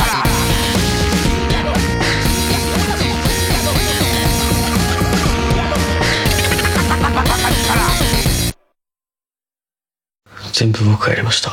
[10.53, 11.51] 全部僕がやりました。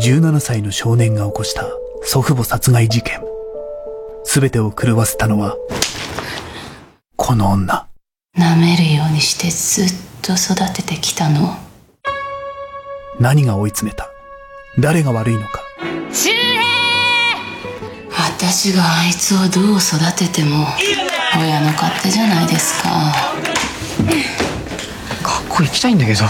[0.00, 1.66] 17歳の少年が起こした
[2.02, 3.20] 祖父母殺害事件。
[4.24, 5.58] 全てを狂わせたのは
[7.16, 7.86] この女。
[8.38, 11.54] 舐めるようにしてずっと育ててきたの。
[13.20, 14.08] 何が追い詰めた？
[14.78, 15.64] 誰が悪いのか。
[16.12, 16.38] 周平
[18.16, 20.66] 私があいつをどう育てても
[21.36, 22.90] 親の勝手じゃないですか。
[25.22, 26.20] 学校行きたいんだけど。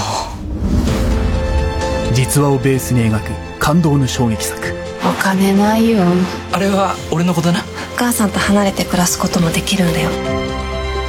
[2.14, 3.30] 実話をベースに描く
[3.60, 4.74] 感動の衝撃作。
[5.04, 6.02] お金ないよ。
[6.50, 7.60] あれは俺の子だな。
[7.94, 10.08] お母さんと離れて暮らすこともできるんだよ。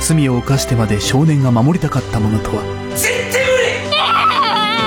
[0.01, 2.61] 罪を犯してまで少年が守りたかったものとは。
[2.95, 3.79] 絶対無理。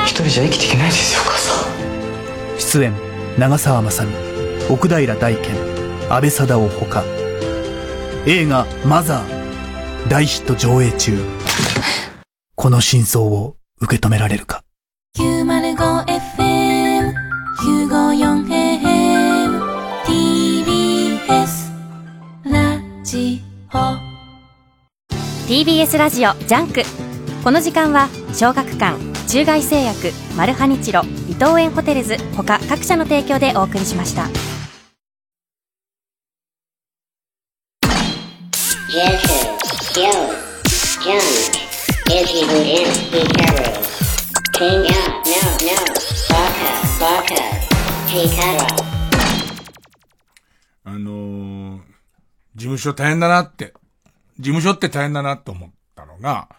[0.04, 1.71] 一人じゃ生きていけないですよお母さん
[2.72, 2.94] 出演
[3.38, 4.14] 長澤まさみ
[4.70, 5.54] 奥平大賢
[6.08, 7.04] 安倍貞夫ほか。
[8.24, 11.18] 映画「マザー」大ヒット上映中。
[12.54, 14.64] この真相を受け止められるか。
[15.18, 17.12] 905FM
[17.60, 19.60] 954AM
[20.06, 21.70] TBS
[22.44, 23.42] ラジ
[23.74, 23.76] オ。
[25.46, 26.84] TBS ラジオジャンク。
[27.44, 34.24] この時間は小学館中外製薬マルハニチロ伊藤園ホテルズ他各社の提供でお送りしました。
[50.84, 51.80] あのー、
[52.54, 53.72] 事務所大変だなって
[54.38, 56.50] 事務所って大変だなと思ったのが、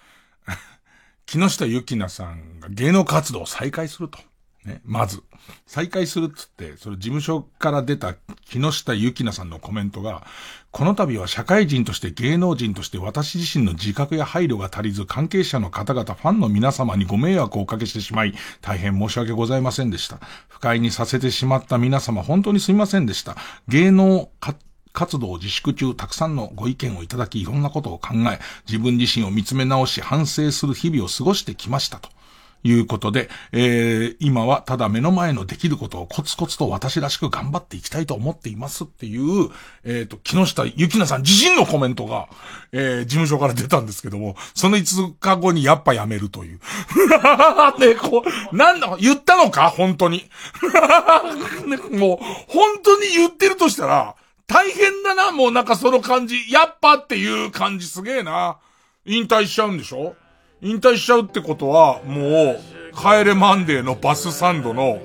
[1.33, 4.19] 木下ゆきなさんが芸能活動を再開すると。
[4.65, 5.23] ね、まず。
[5.65, 8.13] 再開するっつって、その事務所から出た
[8.45, 10.27] 木下ゆきなさんのコメントが、
[10.69, 20.19] この度は社会人として芸能人として私自身の自覚や配慮が足りず、関係者の方々、ファンの皆様にご迷惑をおかけしてしまい、大変申し訳ございませんでした。
[20.49, 23.37] 不快にさせてしまった皆様、本当にすみませんでした。
[23.67, 24.29] 芸能
[24.93, 32.09] 活動自粛中たくさんのご意見をいただき、いろんなことを考え、自分自身を見つめ直し、反省する日々を過ごしてきましたと。
[32.63, 39.49] いうことで、えー、今はただ目の前のできることをコツコツと私らしく頑張っていきたいと思っていますっていう、
[39.83, 42.29] えっ、ー、と、木下ゆきなさん自身のコメントが、
[42.71, 46.59] えー、事務所から出たんですけども、その5日後にやっぱやめるという。
[47.79, 49.69] ね、こう、なんだ、言ったのか？
[49.69, 50.29] 本当に。
[51.67, 52.17] ね、もう、
[52.47, 54.15] 本当に言ってるとしたら、
[54.47, 56.51] 大変だな、もうなんかその感じ。
[56.51, 58.57] やっぱっていう感じすげえな。
[59.05, 60.15] 引退しちゃうんでしょ？
[60.61, 62.59] 引退しちゃうってことは、もう、
[62.95, 65.01] 帰れマンデーのバスサンドの、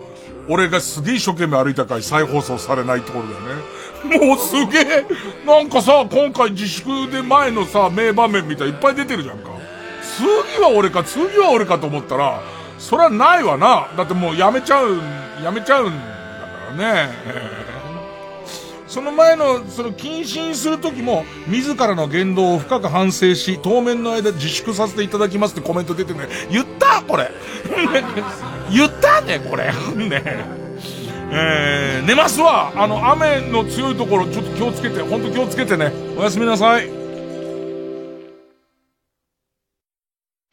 [0.48, 3.62] 俺がすげえ一生懸命歩いた回再放送されないところだよね。
[4.18, 5.06] もうすげえ、
[5.44, 9.50] なんかさ、今回自粛で前のさ、名場面みたいいっぱい出てるじゃんか。
[10.16, 12.40] 次は俺か、次は俺かと思ったら、
[12.78, 13.88] それはないわな。
[13.96, 15.00] だってもうやめちゃう、
[15.42, 16.06] やめちゃうんだか
[16.78, 17.10] らね。
[18.88, 26.20] その前の、その謹慎するときも、自らの言動を深く反省し、当面の間自粛させていただきますってコメント出てね。
[26.50, 27.30] 言ったこれ。
[28.72, 29.72] 言ったね、これ。
[29.94, 30.22] ね。
[31.30, 35.92] えー、寝ますわあの、雨の強いところ、ちょっと気をつけて、ほんと気をつけてね。
[36.16, 36.88] おやすみなさい。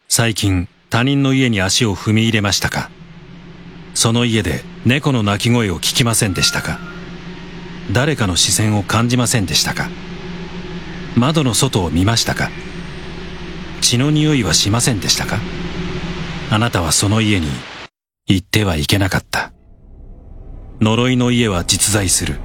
[0.10, 2.90] 最近、他人の家に足を踏み入れましたか？
[3.94, 6.80] その家で猫の鳴き声を聞きませんでしたか？
[7.92, 9.90] 誰かの視線を感じませんでしたか？
[11.16, 12.50] 窓の外を見ましたか？
[13.82, 15.40] 血の匂いはしませんでしたか？
[16.52, 17.48] あなたはその家に
[18.28, 19.54] 行ってはいけなかった。
[20.82, 22.36] 呪いの家は実在する。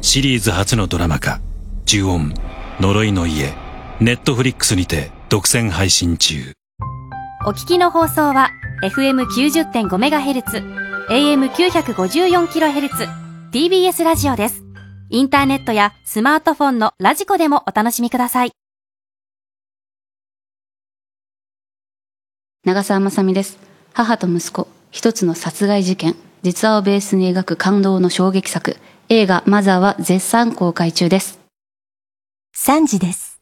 [0.00, 1.40] シリーズ初のドラマ化、
[1.86, 2.32] 呪音、
[2.80, 3.52] 呪いの家、
[4.00, 6.52] ネットフリックスにて独占配信中。
[7.44, 8.50] お聞きの放送は
[8.82, 10.64] FM90.5MHz、
[11.08, 14.64] AM954kHz、TBS ラジオです。
[15.08, 18.50] インターネットやスマートフォンのラジコでもお楽しみください。
[22.64, 23.58] 長澤まさみです。
[23.94, 28.76] 母と息子、一つの殺害事件、実話をベースに描く感動の衝撃作、
[29.08, 31.38] 映画マザーは絶賛公開中です。
[32.56, 33.35] 3時です。